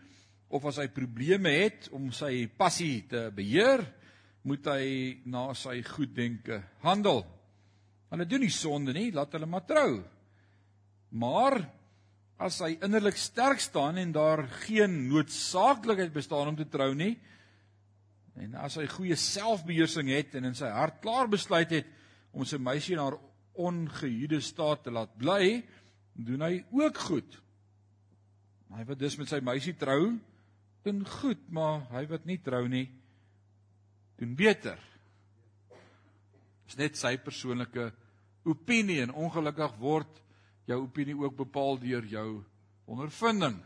of 0.50 0.64
as 0.66 0.80
hy 0.82 0.88
probleme 0.90 1.52
het 1.54 1.86
om 1.94 2.08
sy 2.14 2.48
passie 2.58 3.04
te 3.10 3.28
beheer, 3.34 3.84
moet 4.42 4.66
hy 4.66 4.86
na 5.30 5.50
sy 5.54 5.76
goeddenke 5.86 6.58
handel. 6.82 7.22
Hulle 8.10 8.26
doen 8.26 8.42
nie 8.42 8.50
sonde 8.50 8.94
nie, 8.96 9.12
laat 9.14 9.36
hulle 9.36 9.46
maar 9.46 9.62
trou. 9.68 10.00
Maar 11.14 11.60
as 12.42 12.58
hy 12.64 12.72
innerlik 12.80 13.18
sterk 13.20 13.62
staan 13.62 14.00
en 14.02 14.14
daar 14.16 14.42
geen 14.64 15.04
noodsaaklikheid 15.10 16.10
bestaan 16.14 16.50
om 16.50 16.58
te 16.58 16.66
trou 16.72 16.90
nie, 16.98 17.14
En 18.38 18.54
as 18.62 18.76
hy 18.78 18.86
goeie 18.90 19.16
selfbeheersing 19.18 20.10
het 20.12 20.36
en 20.38 20.50
in 20.50 20.56
sy 20.58 20.70
hart 20.70 21.00
klaar 21.02 21.28
besluit 21.30 21.70
het 21.80 21.88
om 22.30 22.46
sy 22.46 22.60
meisie 22.62 22.94
in 22.94 23.02
haar 23.02 23.18
ongehuide 23.60 24.40
staat 24.44 24.84
te 24.86 24.92
laat 24.94 25.12
bly, 25.18 25.60
doen 26.14 26.44
hy 26.46 26.60
ook 26.76 26.98
goed. 27.08 27.38
Hy 28.70 28.84
wat 28.86 29.00
dus 29.00 29.16
met 29.18 29.30
sy 29.30 29.40
meisie 29.42 29.74
trou, 29.78 30.14
doen 30.86 31.00
goed, 31.18 31.42
maar 31.52 31.82
hy 31.90 32.04
wat 32.10 32.28
nie 32.28 32.38
trou 32.42 32.62
nie, 32.70 32.86
doen 34.20 34.36
beter. 34.38 34.78
Dis 36.68 36.78
net 36.78 37.00
sy 37.00 37.16
persoonlike 37.20 37.90
opinie 38.48 39.00
en 39.02 39.12
ongelukkig 39.12 39.74
word 39.80 40.20
jou 40.70 40.78
opinie 40.84 41.16
ook 41.18 41.34
bepaal 41.42 41.80
deur 41.82 42.06
jou 42.06 42.28
ondervinding. 42.90 43.58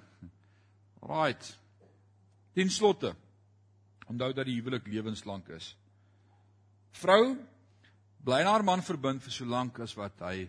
Right. 1.04 1.50
Ten 2.56 2.70
slotte 2.72 3.12
Onthou 4.10 4.32
dat 4.32 4.46
die 4.46 4.58
huwelik 4.58 4.86
lewenslank 4.86 5.48
is. 5.48 5.74
Vrou 7.00 7.36
bly 8.24 8.40
aan 8.42 8.52
haar 8.52 8.64
man 8.64 8.82
verbind 8.84 9.22
vir 9.24 9.32
so 9.32 9.48
lank 9.48 9.78
as 9.84 9.96
wat 9.96 10.20
hy 10.24 10.48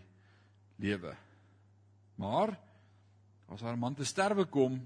lewe. 0.80 1.16
Maar 2.20 2.56
as 3.51 3.62
haar 3.62 3.78
man 3.78 3.95
te 3.95 4.06
sterwe 4.08 4.45
kom, 4.49 4.80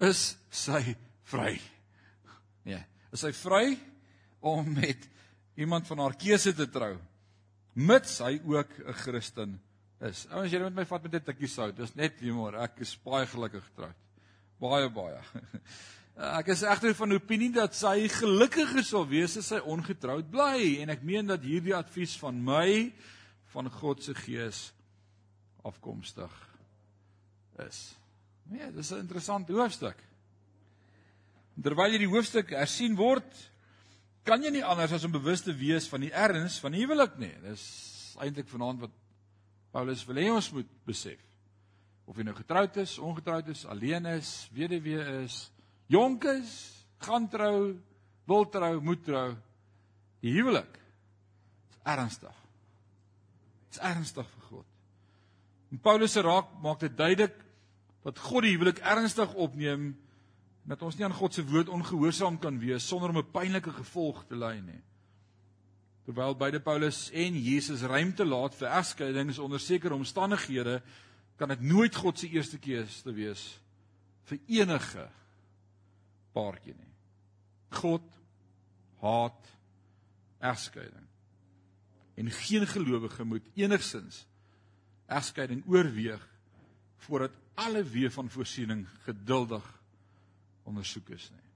is 0.00 0.36
sy 0.50 0.94
vry. 1.28 1.56
Nee, 2.68 2.80
is 3.12 3.24
sy 3.24 3.32
vry 3.34 3.76
om 4.40 4.68
met 4.76 5.08
iemand 5.58 5.88
van 5.88 6.04
haar 6.04 6.14
keuse 6.18 6.52
te 6.54 6.68
trou, 6.70 6.94
mits 7.74 8.20
hy 8.22 8.38
ook 8.46 8.70
'n 8.78 8.92
Christen 8.92 9.60
is. 10.00 10.26
Ouens, 10.30 10.52
julle 10.52 10.64
moet 10.64 10.76
my 10.76 10.84
vat 10.84 11.02
met 11.02 11.14
'n 11.14 11.24
tikkie 11.24 11.48
sout. 11.48 11.76
Dis 11.76 11.94
net 11.94 12.20
humor. 12.20 12.54
Ek 12.54 12.80
is 12.80 12.96
baie 12.96 13.26
gelukkig 13.26 13.64
getroud. 13.64 13.96
Baie 14.60 14.88
baie. 14.88 15.20
Ek 16.18 16.48
is 16.50 16.64
egter 16.66 16.96
van 16.98 17.14
opinie 17.14 17.52
dat 17.54 17.76
sy 17.78 18.08
gelukkiger 18.10 18.82
sal 18.82 19.04
wees 19.06 19.36
as 19.38 19.52
sy 19.52 19.60
ongetroud 19.62 20.26
bly 20.32 20.80
en 20.82 20.90
ek 20.90 21.04
meen 21.06 21.28
dat 21.30 21.44
hierdie 21.46 21.76
advies 21.76 22.16
van 22.18 22.40
my 22.42 22.90
van 23.52 23.70
God 23.70 24.02
se 24.02 24.16
gees 24.18 24.72
afkomstig 25.62 26.32
is. 27.62 27.94
Nee, 28.50 28.72
dis 28.72 28.90
'n 28.90 29.04
interessante 29.06 29.52
hoofstuk. 29.52 29.96
Terwyl 31.62 31.92
jy 31.92 31.98
die 31.98 32.10
hoofstuk 32.10 32.50
hersien 32.50 32.96
word, 32.96 33.30
kan 34.24 34.42
jy 34.42 34.50
nie 34.50 34.64
anders 34.64 34.92
as 34.92 35.04
om 35.04 35.12
bewus 35.12 35.40
te 35.40 35.54
wees 35.54 35.88
van 35.88 36.00
die 36.00 36.12
erns 36.12 36.58
van 36.58 36.72
die 36.72 36.82
huwelik 36.82 37.16
nie. 37.18 37.34
Dis 37.42 38.16
eintlik 38.18 38.48
vanaand 38.48 38.80
wat 38.80 38.90
Paulus 39.70 40.04
wil 40.04 40.16
hê 40.16 40.30
ons 40.30 40.52
moet 40.52 40.68
besef. 40.84 41.20
Of 42.06 42.16
jy 42.16 42.24
nou 42.24 42.34
getroud 42.34 42.76
is, 42.76 42.98
ongetroud 42.98 43.48
is, 43.48 43.64
alleen 43.66 44.06
is, 44.06 44.48
weduwee 44.52 45.22
is, 45.24 45.50
jonk 45.88 46.24
is, 46.24 46.54
gaan 47.04 47.28
trou, 47.28 47.76
wil 48.28 48.48
trou, 48.52 48.80
moet 48.84 49.04
trou. 49.04 49.28
Die 50.24 50.32
huwelik 50.34 50.78
is 51.70 51.78
ernstig. 51.88 52.34
Dit 53.68 53.78
is 53.78 53.84
ernstig 53.84 54.26
vir 54.34 54.48
God. 54.50 54.66
En 55.72 55.80
Paulus 55.84 56.12
se 56.16 56.24
raak 56.24 56.50
maak 56.64 56.80
dit 56.84 56.96
duidelik 56.96 57.36
dat 58.06 58.20
God 58.24 58.46
die 58.46 58.54
huwelik 58.56 58.80
ernstig 58.84 59.32
opneem 59.34 59.90
en 59.92 60.74
dat 60.74 60.82
ons 60.84 60.96
nie 60.98 61.06
aan 61.06 61.16
God 61.16 61.34
se 61.34 61.44
woord 61.48 61.70
ongehoorsaam 61.72 62.38
kan 62.40 62.58
wees 62.60 62.86
sonder 62.88 63.12
om 63.12 63.18
'n 63.18 63.32
pynlike 63.32 63.72
gevolg 63.72 64.24
te 64.28 64.36
ly 64.36 64.58
nie. 64.60 64.82
Terwyl 66.04 66.36
beide 66.36 66.60
Paulus 66.60 67.10
en 67.12 67.34
Jesus 67.42 67.82
ruimte 67.82 68.24
laat 68.24 68.54
vir 68.54 68.68
egskeidings 68.68 69.38
onder 69.38 69.60
sekere 69.60 69.94
omstandighede, 69.94 70.82
kan 71.36 71.48
dit 71.48 71.60
nooit 71.60 71.96
God 71.96 72.18
se 72.18 72.28
eerste 72.28 72.58
keuse 72.58 73.12
wees 73.12 73.60
vir 74.24 74.38
enige 74.46 75.08
paartjie 76.38 76.76
nie. 76.76 76.94
God 77.80 78.06
haat 79.02 79.50
egskeiding. 80.38 81.06
En 82.18 82.30
geen 82.30 82.66
gelowige 82.66 83.26
moet 83.26 83.46
enigsins 83.58 84.24
egskeiding 85.08 85.62
oorweeg 85.66 86.22
voordat 87.06 87.36
alle 87.58 87.82
weë 87.82 88.10
van 88.14 88.30
voorsiening 88.30 88.84
geduldig 89.06 89.64
ondersoek 90.68 91.14
is 91.16 91.30
nie. 91.30 91.46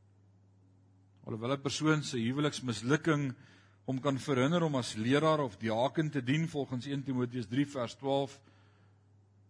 Alhoewel 1.26 1.56
'n 1.56 1.62
persoon 1.62 2.02
se 2.02 2.18
huweliksmislukking 2.18 3.34
hom 3.84 4.00
kan 4.00 4.18
verhinder 4.18 4.62
om 4.62 4.74
as 4.74 4.94
leraar 4.94 5.40
of 5.40 5.56
diaken 5.56 6.10
te 6.10 6.22
dien 6.22 6.48
volgens 6.48 6.86
1 6.86 7.02
Timoteus 7.02 7.46
3 7.46 7.66
vers 7.66 7.94
12, 7.94 8.40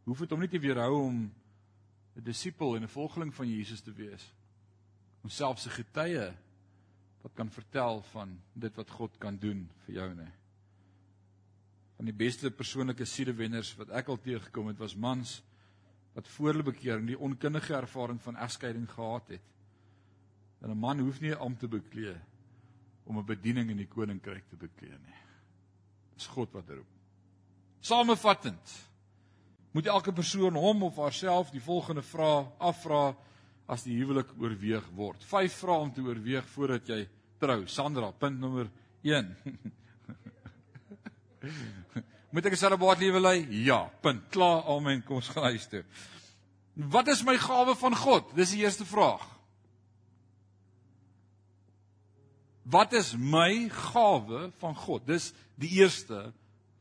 hoef 0.05 0.19
dit 0.19 0.31
hom 0.31 0.41
nie 0.41 0.49
te 0.49 0.59
weerhou 0.59 1.03
om 1.03 1.33
'n 2.17 2.25
disipel 2.25 2.77
en 2.77 2.83
'n 2.83 2.89
volgeling 2.89 3.35
van 3.35 3.49
Jesus 3.49 3.81
te 3.81 3.93
wees. 3.93 4.33
Homself 5.23 5.61
se 5.63 5.71
getuie 5.71 6.33
wat 7.23 7.35
kan 7.39 7.51
vertel 7.51 8.03
van 8.11 8.35
dit 8.53 8.77
wat 8.77 8.91
God 8.91 9.19
kan 9.23 9.39
doen 9.39 9.69
vir 9.87 9.95
jou 9.95 10.09
nie. 10.19 10.33
Van 11.97 12.09
die 12.11 12.17
beste 12.19 12.51
persoonlike 12.51 13.07
siedewenners 13.07 13.77
wat 13.79 13.93
ek 13.95 14.11
al 14.11 14.19
teëgekom 14.19 14.73
het, 14.73 14.81
was 14.83 14.99
mans 14.99 15.39
wat 16.17 16.29
voor 16.29 16.51
hulle 16.51 16.67
bekering 16.67 17.07
die 17.09 17.19
onkundige 17.19 17.77
ervaring 17.79 18.19
van 18.21 18.37
egskeiding 18.37 18.89
gehad 18.91 19.29
het. 19.29 19.45
En 20.63 20.71
'n 20.71 20.79
man 20.79 20.99
hoef 20.99 21.21
nie 21.21 21.31
'n 21.31 21.39
ampt 21.39 21.61
te 21.61 21.69
beklee 21.69 22.17
om 23.05 23.19
'n 23.19 23.25
bediening 23.25 23.71
in 23.71 23.77
die 23.77 23.89
koninkryk 23.89 24.49
te 24.49 24.57
beklee 24.57 24.99
nie. 24.99 25.21
Dis 26.15 26.27
God 26.27 26.53
wat 26.53 26.69
roep. 26.69 26.87
Samevattend 27.81 28.91
moet 29.71 29.87
elke 29.87 30.13
persoon 30.13 30.55
hom 30.55 30.83
of 30.83 30.97
haarself 30.97 31.51
die 31.51 31.63
volgende 31.63 32.03
vraag 32.03 32.47
afvra 32.59 33.17
as 33.67 33.85
die 33.87 33.97
huwelik 33.99 34.31
oorweeg 34.41 34.87
word. 34.97 35.25
Vyf 35.25 35.55
vrae 35.63 35.85
om 35.85 35.93
te 35.93 36.05
oorweeg 36.05 36.47
voordat 36.55 36.89
jy 36.89 37.09
trou. 37.43 37.67
Sandra, 37.67 38.13
punt 38.13 38.41
nommer 38.41 38.71
1. 39.03 39.37
moet 42.33 42.47
ek 42.47 42.55
'n 42.55 42.65
celibaat 42.65 43.03
lewe 43.03 43.21
lei? 43.21 43.39
Ja, 43.65 43.91
punt. 44.01 44.23
Klaar, 44.31 44.65
amen. 44.67 45.03
Kom 45.03 45.17
ons 45.21 45.29
gaan 45.29 45.51
huis 45.51 45.67
toe. 45.69 45.85
Wat 46.75 47.09
is 47.09 47.23
my 47.23 47.37
gawe 47.37 47.75
van 47.77 47.97
God? 47.97 48.33
Dis 48.35 48.55
die 48.55 48.65
eerste 48.65 48.87
vraag. 48.89 49.27
Wat 52.63 52.93
is 52.93 53.13
my 53.17 53.69
gawe 53.69 54.49
van 54.63 54.75
God? 54.75 55.07
Dis 55.07 55.33
die 55.61 55.69
eerste 55.83 56.33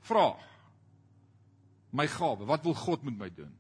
vraag. 0.08 0.40
My 1.92 2.08
gawe, 2.08 2.46
wat 2.48 2.64
wil 2.64 2.78
God 2.78 3.04
met 3.04 3.18
my 3.18 3.28
doen? 3.36 3.52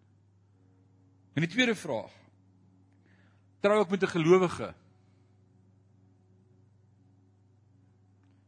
En 1.35 1.43
die 1.43 1.51
tweede 1.51 1.75
vraag. 1.75 2.13
Trou 3.61 3.81
ek 3.81 3.89
met 3.89 4.03
'n 4.03 4.07
gelowige? 4.07 4.73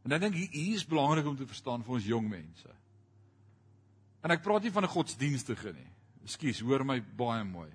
En 0.04 0.10
dan 0.10 0.20
dink 0.20 0.34
ek 0.34 0.52
hier 0.52 0.74
is 0.74 0.86
belangrik 0.86 1.26
om 1.26 1.36
te 1.36 1.46
verstaan 1.46 1.82
vir 1.82 1.94
ons 1.94 2.04
jong 2.04 2.28
mense. 2.28 2.68
En 4.20 4.30
ek 4.30 4.42
praat 4.42 4.62
nie 4.62 4.72
van 4.72 4.84
'n 4.84 4.96
godsdienstige 4.96 5.72
nie. 5.72 5.90
Ekskuus, 6.24 6.60
hoor 6.60 6.84
my 6.84 7.00
baie 7.00 7.44
mooi. 7.44 7.70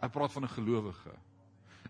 Ek 0.00 0.12
praat 0.12 0.32
van 0.32 0.44
'n 0.44 0.48
gelowige. 0.48 1.16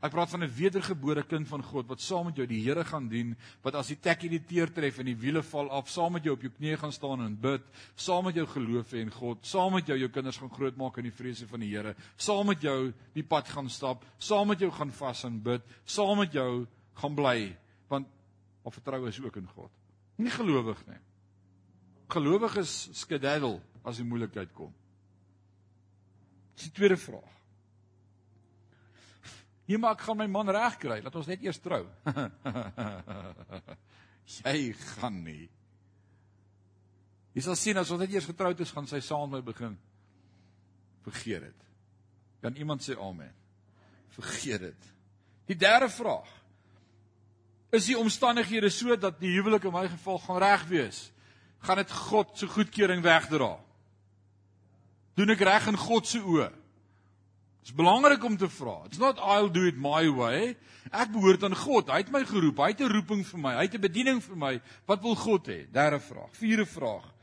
Ek 0.01 0.14
praat 0.14 0.30
van 0.32 0.42
'n 0.42 0.55
wedergebore 0.57 1.22
kind 1.28 1.46
van 1.48 1.62
God 1.62 1.88
wat 1.88 2.01
saam 2.01 2.24
met 2.26 2.36
jou 2.36 2.46
die 2.46 2.62
Here 2.64 2.84
gaan 2.84 3.09
dien, 3.09 3.36
wat 3.62 3.74
as 3.74 3.88
die 3.88 4.01
tekkie 4.01 4.30
die 4.30 4.40
teer 4.40 4.72
tref 4.72 4.98
en 4.98 5.07
die 5.07 5.16
wiele 5.16 5.42
val 5.42 5.68
af, 5.70 5.90
saam 5.90 6.12
met 6.12 6.24
jou 6.24 6.32
op 6.32 6.40
jou 6.40 6.51
knieë 6.51 6.78
gaan 6.78 6.92
staan 6.92 7.20
en 7.20 7.36
bid, 7.36 7.61
saam 7.96 8.24
met 8.24 8.34
jou 8.34 8.46
geloof 8.46 8.92
in 8.94 9.11
God, 9.11 9.44
saam 9.46 9.72
met 9.72 9.86
jou 9.86 9.98
jou 9.98 10.09
kinders 10.09 10.38
gaan 10.38 10.51
grootmaak 10.51 10.96
in 10.98 11.05
die 11.05 11.12
vrese 11.12 11.46
van 11.46 11.61
die 11.61 11.76
Here, 11.76 11.94
saam 12.16 12.46
met 12.46 12.62
jou 12.62 12.92
die 13.12 13.22
pad 13.22 13.48
gaan 13.48 13.68
stap, 13.68 14.05
saam 14.18 14.48
met 14.48 14.59
jou 14.59 14.70
gaan 14.70 14.90
vas 14.90 15.24
en 15.24 15.42
bid, 15.42 15.62
saam 15.84 16.16
met 16.18 16.32
jou 16.32 16.66
gaan 16.94 17.14
bly, 17.14 17.57
want 17.88 18.07
of 18.62 18.74
vertrou 18.74 19.07
is 19.09 19.20
ook 19.20 19.36
in 19.36 19.46
God. 19.46 19.70
Nie 20.16 20.30
gelowig 20.30 20.86
nie. 20.86 21.01
Gelowig 22.09 22.57
is 22.57 22.88
skedaddel 22.92 23.61
as 23.84 23.96
die 23.96 24.05
moeilikheid 24.05 24.53
kom. 24.55 24.72
Dis 26.57 26.70
die 26.70 26.72
tweede 26.72 26.96
vraag. 26.96 27.39
Nee, 29.71 29.79
maar 29.79 29.95
ek 29.95 30.03
gaan 30.03 30.18
my 30.18 30.27
man 30.27 30.51
regkry. 30.51 30.97
Laat 30.99 31.14
ons 31.14 31.29
net 31.31 31.45
eers 31.47 31.61
trou. 31.62 31.85
Jy 34.41 34.73
gaan 34.97 35.21
nie. 35.23 35.45
Jy 37.37 37.45
sal 37.47 37.59
sien 37.59 37.79
as 37.79 37.93
ons 37.95 38.03
net 38.03 38.11
eers 38.11 38.27
getroud 38.27 38.59
is, 38.64 38.73
gaan 38.75 38.89
sy 38.91 38.99
saam 39.05 39.31
met 39.31 39.39
my 39.39 39.47
begin. 39.47 39.77
Vergeet 41.07 41.47
dit. 41.47 41.68
Kan 42.43 42.59
iemand 42.59 42.83
sê 42.83 42.99
amen? 42.99 43.31
Vergeet 44.16 44.73
dit. 44.73 44.91
Die 45.53 45.59
derde 45.61 45.87
vraag. 45.93 46.27
Is 47.71 47.87
die 47.87 47.99
omstandighede 47.99 48.73
so 48.75 48.99
dat 48.99 49.23
die 49.23 49.37
huwelik 49.37 49.68
in 49.71 49.77
my 49.77 49.85
geval 49.87 50.18
gaan 50.25 50.43
reg 50.43 50.66
wees? 50.66 51.05
Gaan 51.62 51.79
dit 51.79 51.95
God 52.11 52.35
se 52.35 52.51
goedkeuring 52.51 53.07
wegdra? 53.07 53.53
Doen 55.14 55.37
ek 55.37 55.47
reg 55.47 55.71
in 55.71 55.79
God 55.79 56.11
se 56.11 56.18
oë? 56.18 56.51
Dit 57.61 57.68
is 57.68 57.76
belangrik 57.76 58.24
om 58.24 58.36
te 58.36 58.48
vra. 58.48 58.84
It's 58.88 58.98
not 58.98 59.18
I'll 59.18 59.50
do 59.52 59.66
it 59.68 59.76
my 59.76 60.08
way. 60.08 60.56
Ek 60.90 61.12
behoort 61.12 61.44
aan 61.44 61.54
God. 61.54 61.90
Hy 61.92 62.00
het 62.00 62.12
my 62.12 62.22
geroep. 62.24 62.58
Hy 62.58 62.72
het 62.72 62.80
'n 62.80 62.92
roeping 62.92 63.24
vir 63.26 63.40
my. 63.40 63.54
Hy 63.54 63.62
het 63.68 63.74
'n 63.74 63.80
bediening 63.80 64.22
vir 64.22 64.36
my. 64.36 64.61
Wat 64.86 65.02
wil 65.02 65.14
God 65.14 65.46
hê? 65.46 65.70
Derde 65.70 66.00
vraag. 66.00 66.32
Vierde 66.36 66.66
vraag. 66.66 67.14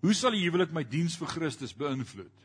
Hoe 0.00 0.14
sal 0.14 0.30
die 0.30 0.42
huwelik 0.42 0.72
my 0.72 0.82
diens 0.84 1.16
vir 1.16 1.28
Christus 1.28 1.74
beïnvloed? 1.76 2.36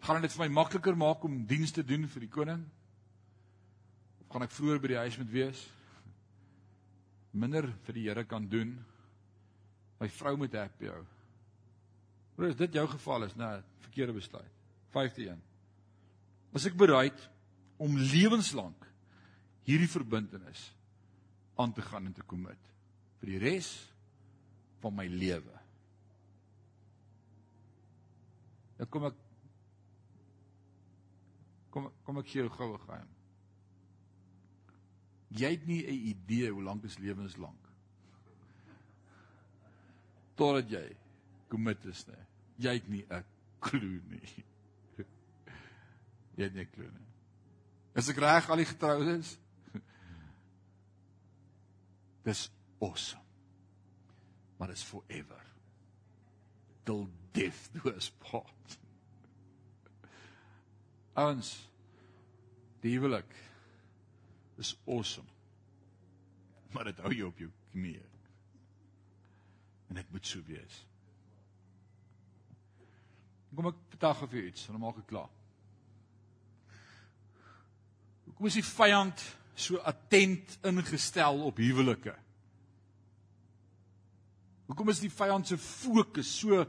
Gaan 0.00 0.22
dit 0.22 0.32
vir 0.32 0.48
my 0.48 0.48
makliker 0.48 0.96
maak 0.96 1.24
om 1.24 1.46
diens 1.46 1.72
te 1.72 1.84
doen 1.84 2.06
vir 2.08 2.20
die 2.20 2.32
koning? 2.32 2.64
Of 4.20 4.28
gaan 4.28 4.42
ek 4.42 4.50
vroeër 4.50 4.80
by 4.80 4.88
die 4.88 5.02
huis 5.04 5.18
moet 5.18 5.30
wees? 5.30 5.66
Minder 7.32 7.68
vir 7.84 7.94
die 7.94 8.08
Here 8.08 8.24
kan 8.24 8.48
doen. 8.48 8.84
My 10.00 10.08
vrou 10.08 10.36
moet 10.36 10.52
happy 10.52 10.86
hou. 10.86 11.04
Hoe 12.38 12.46
is 12.46 12.56
dit 12.56 12.76
jou 12.78 12.86
geval 12.86 13.26
is, 13.26 13.34
nee, 13.34 13.62
verkeerde 13.82 14.14
besluit. 14.14 14.52
51. 14.94 15.40
Was 16.54 16.66
ek 16.70 16.76
bereid 16.78 17.18
om 17.82 17.98
lewenslank 17.98 18.86
hierdie 19.66 19.90
verbintenis 19.90 20.68
aan 21.58 21.74
te 21.74 21.82
gaan 21.82 22.06
en 22.06 22.14
te 22.14 22.24
commit 22.30 22.70
vir 23.18 23.32
die 23.34 23.40
res 23.42 23.72
van 24.78 24.94
my 24.94 25.08
lewe. 25.10 25.56
Ja, 28.78 28.86
kom 28.86 29.08
ek 29.10 29.18
kom 31.74 31.90
kom 32.06 32.22
ek 32.22 32.30
gee 32.30 32.44
jou 32.44 32.52
goue 32.54 32.78
geheim. 32.86 33.10
Jy 35.34 35.50
het 35.56 35.66
nie 35.66 35.82
'n 35.82 36.06
idee 36.14 36.50
hoe 36.54 36.62
lank 36.62 36.84
is 36.84 36.98
lewenslank. 37.02 37.66
Totdat 40.38 40.70
jy 40.70 40.86
commit 41.48 41.84
is 41.84 42.04
nie. 42.06 42.22
Jy 42.58 42.72
het 42.78 42.88
nie 42.88 43.04
'n 43.10 43.24
klou 43.60 44.00
nie. 44.10 44.44
Jy 46.36 46.44
het 46.44 46.54
nie 46.54 46.64
'n 46.64 46.70
klou 46.70 46.90
nie. 46.90 47.06
Is 47.94 48.08
ek 48.08 48.18
reg 48.22 48.50
al 48.50 48.56
die 48.56 48.64
getroudes? 48.64 49.38
Dis 52.22 52.50
awesome. 52.80 53.22
Maar 54.58 54.70
is 54.70 54.82
forever. 54.82 55.42
Till 56.84 57.08
death 57.32 57.70
do 57.72 57.90
us 57.90 58.10
part. 58.10 58.78
Ons 61.14 61.68
die 62.80 62.94
huwelik 62.94 63.34
is 64.58 64.76
awesome. 64.86 65.28
Maar 66.70 66.84
dit 66.84 67.00
hou 67.02 67.14
jou 67.14 67.28
op 67.32 67.38
jou 67.38 67.50
knieë. 67.72 68.04
En 69.88 69.98
dit 69.98 70.10
moet 70.12 70.26
so 70.26 70.42
wees. 70.46 70.87
Kom 73.56 73.70
ek 73.70 73.80
vertel 73.94 74.14
gou 74.20 74.28
vir 74.30 74.46
iets, 74.50 74.68
dan 74.68 74.80
maak 74.82 75.00
ek 75.00 75.08
klaar. 75.10 75.30
Hoekom 78.28 78.48
is 78.50 78.58
die 78.60 78.66
vyand 78.66 79.22
so 79.58 79.80
attent 79.88 80.58
ingestel 80.68 81.40
op 81.48 81.58
huwelike? 81.58 82.14
Hoekom 84.68 84.92
is 84.92 85.00
die 85.00 85.10
vyand 85.10 85.48
se 85.48 85.56
fokus 85.58 86.30
so 86.42 86.60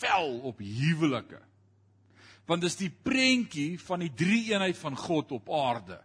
vel 0.00 0.38
op 0.48 0.62
huwelike? 0.64 1.42
Want 2.48 2.64
dis 2.64 2.78
die 2.80 2.90
prentjie 2.90 3.76
van 3.78 4.02
die 4.02 4.10
drie-eenheid 4.16 4.78
van 4.80 4.96
God 4.98 5.36
op 5.36 5.52
aarde. 5.52 6.00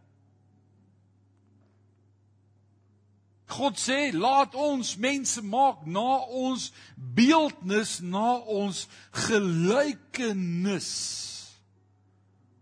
God 3.47 3.77
sê, 3.79 4.11
"Laat 4.11 4.55
ons 4.55 4.97
mense 4.97 5.41
maak 5.41 5.85
na 5.85 6.19
ons 6.27 6.71
beeldnis, 6.95 7.99
na 8.01 8.37
ons 8.43 8.87
gelykenis." 9.11 10.89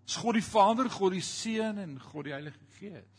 Dis 0.06 0.16
God 0.16 0.34
die 0.34 0.44
Vader, 0.44 0.90
God 0.90 1.12
die 1.14 1.22
Seun 1.22 1.78
en 1.78 2.00
God 2.00 2.26
die 2.26 2.34
Heilige 2.34 2.60
Gees. 2.80 3.16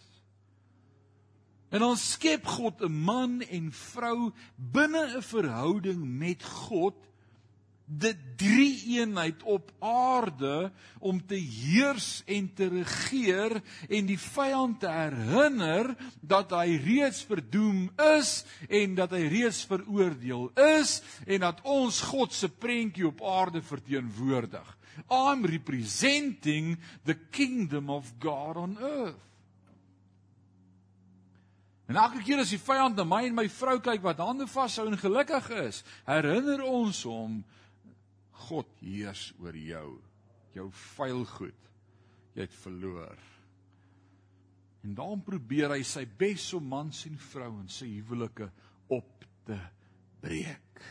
En 1.75 1.83
ons 1.83 2.13
skep 2.13 2.47
God 2.47 2.81
'n 2.83 2.93
man 3.05 3.43
en 3.43 3.73
vrou 3.73 4.33
binne 4.57 5.17
'n 5.17 5.23
verhouding 5.23 6.19
met 6.19 6.45
God 6.45 6.95
die 7.87 8.15
drie 8.37 8.99
eenheid 8.99 9.43
op 9.47 9.71
aarde 9.79 10.73
om 10.99 11.21
te 11.27 11.39
heers 11.39 12.23
en 12.27 12.49
te 12.55 12.67
regeer 12.69 13.61
en 13.89 14.09
die 14.09 14.19
vyand 14.19 14.81
te 14.83 14.91
herinner 14.91 15.93
dat 16.21 16.51
hy 16.59 16.77
reeds 16.83 17.23
verdoem 17.29 17.87
is 18.19 18.41
en 18.67 18.97
dat 18.99 19.15
hy 19.15 19.23
reeds 19.31 19.63
veroordeel 19.71 20.51
is 20.81 20.99
en 21.27 21.47
dat 21.47 21.63
ons 21.63 22.01
God 22.11 22.35
se 22.35 22.51
prentjie 22.51 23.07
op 23.07 23.23
aarde 23.23 23.63
verteenwoordig. 23.63 24.67
I'm 25.13 25.45
representing 25.47 26.77
the 27.05 27.15
kingdom 27.31 27.91
of 27.91 28.13
God 28.19 28.57
on 28.57 28.77
earth. 28.81 29.23
En 31.87 31.95
elke 31.95 32.19
keer 32.27 32.41
as 32.43 32.51
die 32.51 32.59
vyand 32.59 32.97
na 32.99 33.05
my 33.07 33.21
en 33.29 33.37
my 33.37 33.47
vrou 33.53 33.77
kyk 33.79 34.03
wat 34.03 34.19
hande 34.19 34.49
vashou 34.51 34.89
en 34.91 34.99
gelukkig 34.99 35.53
is, 35.69 35.85
herinner 36.09 36.65
ons 36.67 37.05
hom 37.07 37.45
God 38.47 38.69
heers 38.83 39.31
oor 39.43 39.57
jou. 39.57 39.89
Jou 40.57 40.69
vuil 40.97 41.25
goed. 41.37 41.71
Jy 42.37 42.45
het 42.45 42.59
verloor. 42.61 43.23
En 44.85 44.95
daarom 44.95 45.23
probeer 45.27 45.73
hy 45.75 45.83
sy 45.87 46.05
bes 46.19 46.45
om 46.55 46.69
mans 46.71 47.01
en 47.09 47.17
vrouens 47.19 47.81
se 47.81 47.89
huwelike 47.89 48.47
op 48.93 49.25
te 49.49 49.57
breek. 50.23 50.85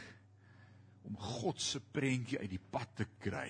Om 1.06 1.16
God 1.22 1.62
se 1.62 1.80
prentjie 1.80 2.42
uit 2.42 2.52
die 2.52 2.62
pad 2.72 2.92
te 2.98 3.08
kry. 3.24 3.48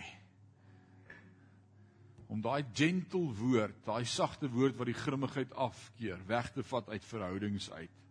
Om 2.29 2.41
daai 2.43 2.65
gentle 2.75 3.31
woord, 3.37 3.77
daai 3.85 4.05
sagte 4.09 4.49
woord 4.51 4.77
wat 4.79 4.89
die 4.89 4.97
grimmigheid 4.97 5.53
afkeer, 5.61 6.21
weg 6.27 6.51
te 6.53 6.65
vat 6.65 6.89
uit 6.91 7.05
verhoudings 7.05 7.69
uit. 7.71 8.01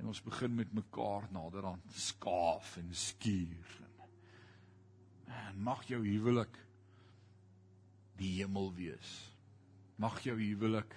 En 0.00 0.08
ons 0.12 0.24
begin 0.24 0.54
met 0.56 0.72
mekaar 0.72 1.28
naderhand 1.32 1.96
skaaf 1.96 2.76
en 2.80 2.92
skuur 2.96 3.81
En 5.32 5.58
mag 5.62 5.84
jou 5.88 6.00
huwelik 6.04 6.58
die 8.20 8.34
hemel 8.38 8.72
wees. 8.76 9.12
Mag 9.96 10.20
jou 10.24 10.36
huwelik 10.38 10.94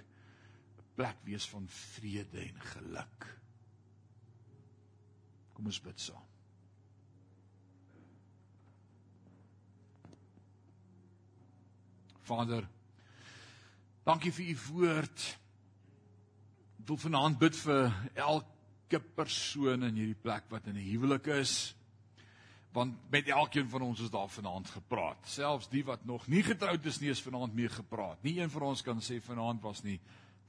'n 0.77 0.85
plek 0.95 1.17
wees 1.23 1.49
van 1.49 1.67
vrede 1.67 2.39
en 2.39 2.61
geluk. 2.61 3.27
Kom 5.53 5.65
ons 5.65 5.81
bid 5.81 5.99
saam. 5.99 6.23
Vader, 12.25 12.67
dankie 14.03 14.31
vir 14.33 14.45
u 14.49 14.57
woord. 14.71 15.37
Ek 16.79 16.87
wil 16.87 16.97
vanaand 16.97 17.39
bid 17.39 17.55
vir 17.55 17.93
elke 18.13 18.99
persoon 19.15 19.83
in 19.83 19.95
hierdie 19.95 20.21
plek 20.21 20.49
wat 20.49 20.67
in 20.67 20.77
'n 20.77 20.89
huwelik 20.89 21.27
is 21.27 21.74
want 22.75 22.95
met 23.09 23.27
elkeen 23.31 23.69
van 23.71 23.81
ons 23.81 24.01
is 24.03 24.11
daar 24.11 24.29
vanaand 24.29 24.69
gepraat. 24.69 25.27
Selfs 25.31 25.69
die 25.71 25.83
wat 25.87 26.03
nog 26.05 26.27
nie 26.27 26.43
getroud 26.43 26.85
is 26.85 26.99
nie, 26.99 27.09
is 27.13 27.23
vanaand 27.23 27.55
mee 27.55 27.71
gepraat. 27.71 28.19
Nie 28.23 28.41
een 28.41 28.51
van 28.51 28.67
ons 28.73 28.83
kan 28.83 28.99
sê 29.03 29.21
vanaand 29.23 29.63
was 29.63 29.79
nie 29.85 29.95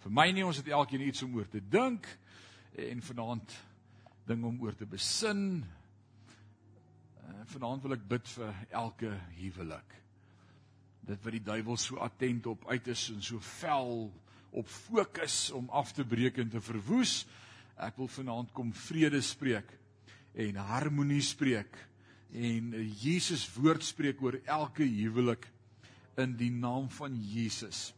vir 0.02 0.14
my 0.14 0.26
nie. 0.34 0.44
Ons 0.46 0.58
het 0.58 0.72
elkeen 0.74 1.06
iets 1.06 1.22
om 1.22 1.36
oor 1.38 1.46
te 1.50 1.62
dink 1.62 2.08
en 2.82 3.02
vanaand 3.02 3.54
ding 4.26 4.42
om 4.44 4.58
oor 4.66 4.74
te 4.74 4.88
besin. 4.90 5.62
Eh, 7.22 7.46
vanaand 7.54 7.86
wil 7.86 7.94
ek 7.94 8.04
bid 8.10 8.34
vir 8.34 8.60
elke 8.82 9.14
huwelik. 9.38 9.96
Dit 11.06 11.22
wat 11.22 11.38
die 11.38 11.46
duiwel 11.46 11.78
so 11.78 12.02
attent 12.02 12.50
op 12.50 12.66
uit 12.66 12.90
is 12.90 13.08
en 13.14 13.22
so 13.22 13.38
vel 13.60 14.08
op 14.50 14.66
fokus 14.66 15.52
om 15.54 15.70
af 15.70 15.94
te 15.94 16.04
breek 16.04 16.42
en 16.42 16.50
te 16.50 16.60
verwoes. 16.60 17.20
Ek 17.78 18.02
wil 18.02 18.10
vanaand 18.10 18.50
kom 18.56 18.74
vrede 18.74 19.22
spreek 19.22 19.70
en 20.34 20.58
harmonie 20.74 21.22
spreek 21.22 21.86
en 22.32 22.72
Jesus 23.00 23.46
woord 23.54 23.84
spreek 23.84 24.22
oor 24.22 24.38
elke 24.44 24.84
huwelik 24.84 25.46
in 26.20 26.34
die 26.38 26.50
naam 26.50 26.88
van 26.96 27.14
Jesus. 27.20 27.92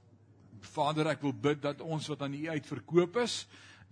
Vader, 0.74 1.12
ek 1.14 1.22
wil 1.22 1.34
bid 1.34 1.62
dat 1.62 1.80
ons 1.84 2.08
wat 2.10 2.22
aan 2.26 2.34
U 2.34 2.48
uitverkoop 2.50 3.20
is, 3.22 3.44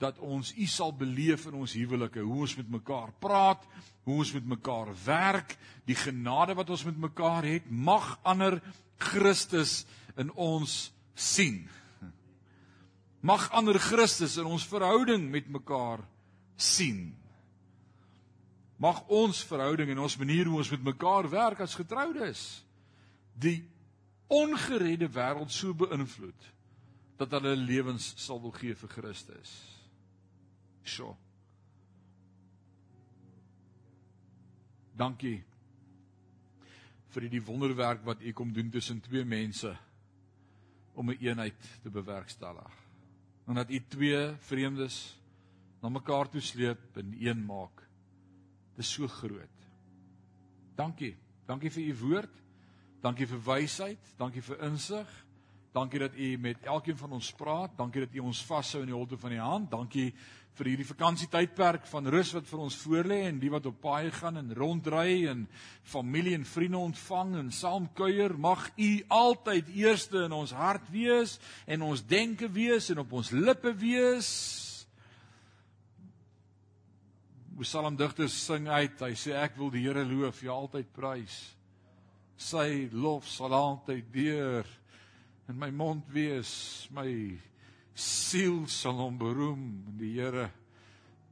dat 0.02 0.18
ons 0.20 0.52
U 0.52 0.66
sal 0.68 0.92
beleef 0.96 1.46
in 1.48 1.56
ons 1.62 1.76
huwelike, 1.78 2.20
hoe 2.20 2.42
ons 2.44 2.56
met 2.58 2.68
mekaar 2.78 3.14
praat, 3.22 3.62
hoe 4.04 4.18
ons 4.20 4.32
met 4.36 4.50
mekaar 4.56 4.92
werk, 5.06 5.56
die 5.88 5.96
genade 5.98 6.56
wat 6.58 6.70
ons 6.74 6.84
met 6.88 6.98
mekaar 7.08 7.46
het, 7.48 7.70
mag 7.70 8.16
ander 8.26 8.60
Christus 9.00 9.84
in 10.20 10.32
ons 10.32 10.90
sien. 11.14 11.64
Mag 13.26 13.48
ander 13.56 13.78
Christus 13.82 14.36
in 14.38 14.46
ons 14.46 14.66
verhouding 14.68 15.30
met 15.32 15.48
mekaar 15.50 16.04
sien. 16.56 17.16
Mag 18.76 19.00
ons 19.08 19.44
verhouding 19.48 19.90
en 19.90 20.04
ons 20.04 20.18
manier 20.20 20.46
hoe 20.46 20.58
ons 20.60 20.70
met 20.70 20.82
mekaar 20.92 21.28
werk 21.32 21.62
as 21.64 21.78
getroudes 21.78 22.42
die 23.36 23.64
ongeredde 24.32 25.08
wêreld 25.12 25.52
so 25.52 25.74
beïnvloed 25.76 26.52
dat 27.16 27.32
hulle 27.36 27.54
lewens 27.56 28.12
sal 28.20 28.40
wil 28.40 28.52
gee 28.52 28.74
vir 28.76 28.92
Christus. 28.92 29.52
So. 30.84 31.14
Dankie 34.96 35.38
vir 37.16 37.28
die 37.32 37.40
wonderwerk 37.44 38.04
wat 38.04 38.20
u 38.20 38.32
kom 38.36 38.52
doen 38.52 38.68
tussen 38.72 39.00
twee 39.00 39.24
mense 39.24 39.72
om 40.94 41.10
'n 41.10 41.16
een 41.16 41.28
eenheid 41.28 41.80
te 41.82 41.90
bewerkstellig. 41.90 42.72
En 43.46 43.54
dat 43.54 43.70
u 43.70 43.80
twee 43.88 44.36
vreemdes 44.38 45.16
na 45.82 45.88
mekaar 45.88 46.28
toe 46.28 46.40
sleep 46.40 46.96
en 46.96 47.14
een 47.20 47.44
maak. 47.44 47.85
Dis 48.76 48.92
so 48.92 49.08
groot. 49.08 49.68
Dankie. 50.76 51.14
Dankie 51.46 51.70
vir 51.70 51.88
u 51.88 51.94
woord. 52.02 52.42
Dankie 53.06 53.28
vir 53.30 53.38
wysheid, 53.46 54.08
dankie 54.18 54.42
vir 54.42 54.64
insig. 54.66 55.10
Dankie 55.76 56.00
dat 56.00 56.16
u 56.16 56.36
met 56.40 56.64
elkeen 56.64 56.96
van 56.96 57.12
ons 57.12 57.28
praat. 57.36 57.76
Dankie 57.76 58.00
dat 58.06 58.14
u 58.14 58.18
ons 58.18 58.40
vashou 58.48 58.80
in 58.82 58.90
die 58.90 58.96
holte 58.96 59.18
van 59.20 59.30
die 59.30 59.40
hand. 59.42 59.70
Dankie 59.70 60.08
vir 60.56 60.70
hierdie 60.70 60.88
vakansietydperk 60.88 61.84
van 61.90 62.08
rus 62.08 62.32
wat 62.32 62.48
vir 62.48 62.62
ons 62.64 62.78
voorlê 62.80 63.20
en 63.28 63.38
die 63.38 63.52
wat 63.52 63.68
op 63.68 63.76
paai 63.84 64.08
gaan 64.10 64.40
en 64.40 64.54
ronddry 64.56 65.26
en 65.28 65.44
familie 65.84 66.34
en 66.34 66.48
vriende 66.48 66.80
ontvang 66.80 67.36
en 67.42 67.50
saam 67.52 67.90
kuier. 67.94 68.32
Mag 68.32 68.70
u 68.74 68.90
altyd 69.12 69.68
eerste 69.76 70.24
in 70.24 70.32
ons 70.32 70.56
hart 70.56 70.88
wees 70.90 71.36
en 71.66 71.84
ons 71.84 72.06
denke 72.08 72.48
wees 72.48 72.88
en 72.90 73.04
op 73.04 73.12
ons 73.20 73.30
lippe 73.36 73.76
wees. 73.76 74.65
Psalmdigter 77.56 78.28
sing 78.28 78.68
uit. 78.68 79.00
Hy 79.00 79.14
sê 79.16 79.32
ek 79.40 79.56
wil 79.56 79.70
die 79.72 79.86
Here 79.86 80.04
loof, 80.04 80.42
ja 80.44 80.52
altyd 80.52 80.90
prys. 80.92 81.38
Sy 82.36 82.90
lof 82.92 83.28
sal 83.32 83.54
altyd 83.56 84.10
deur 84.12 84.68
in 85.48 85.56
my 85.56 85.70
mond 85.72 86.04
wees. 86.12 86.52
My 86.92 87.08
siel 87.96 88.66
sal 88.68 89.00
hom 89.00 89.16
beroem. 89.20 89.64
Die 89.96 90.12
Here 90.18 90.50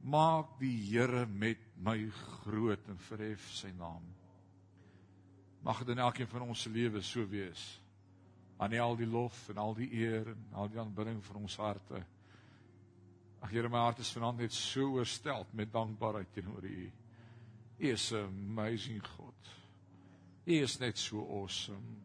maak 0.05 0.57
die 0.59 0.73
Here 0.89 1.25
met 1.29 1.61
my 1.77 1.99
groot 2.41 2.89
en 2.89 2.97
verhef 3.09 3.45
sy 3.53 3.69
naam. 3.77 4.03
Mag 5.65 5.81
dit 5.81 5.93
in 5.93 6.01
elkeen 6.01 6.29
van 6.29 6.45
ons 6.45 6.65
se 6.65 6.69
lewe 6.69 7.01
so 7.05 7.25
wees. 7.29 7.61
Aan 8.57 8.73
al 8.79 8.97
die 8.97 9.09
lof 9.09 9.49
en 9.51 9.57
al 9.61 9.73
die 9.77 9.89
eer 9.97 10.29
en 10.31 10.43
al 10.53 10.69
die 10.69 10.79
aanbidding 10.79 11.21
van 11.25 11.41
ons 11.41 11.57
harte. 11.57 12.01
Ag 13.45 13.51
Here, 13.51 13.69
my 13.69 13.77
hart 13.77 13.99
is 13.99 14.09
vanaand 14.09 14.39
net 14.41 14.53
so 14.57 14.87
oorstel 14.97 15.43
met 15.53 15.69
dankbaarheid 15.69 16.31
teenoor 16.33 16.63
U. 16.65 16.85
U 17.77 17.89
is 17.91 18.11
'n 18.11 18.23
amazing 18.25 19.03
God. 19.05 19.49
U 20.45 20.53
is 20.53 20.79
net 20.79 20.97
so 20.97 21.21
awesome. 21.21 22.01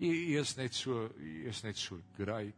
U 0.00 0.10
is 0.40 0.56
net 0.56 0.74
so, 0.74 1.08
U 1.16 1.46
is 1.46 1.62
net 1.62 1.76
so 1.76 2.00
great. 2.16 2.54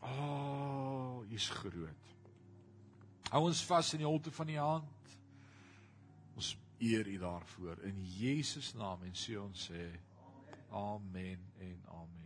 Oh, 0.00 1.24
U 1.30 1.34
is 1.34 1.48
groot. 1.48 2.02
Hou 3.30 3.44
ons 3.44 3.64
vas 3.64 3.92
in 3.92 3.98
die 3.98 4.08
holte 4.08 4.30
van 4.30 4.48
U 4.48 4.56
hand. 4.56 5.16
Ons 6.36 6.56
eer 6.78 7.06
U 7.06 7.18
daarvoor 7.18 7.84
in 7.84 8.00
Jesus 8.00 8.72
naam 8.74 9.02
en 9.02 9.12
sê 9.12 9.36
ons 9.36 9.70
sê 9.70 9.90
amen 10.70 11.40
en 11.58 11.80
amen. 11.88 12.23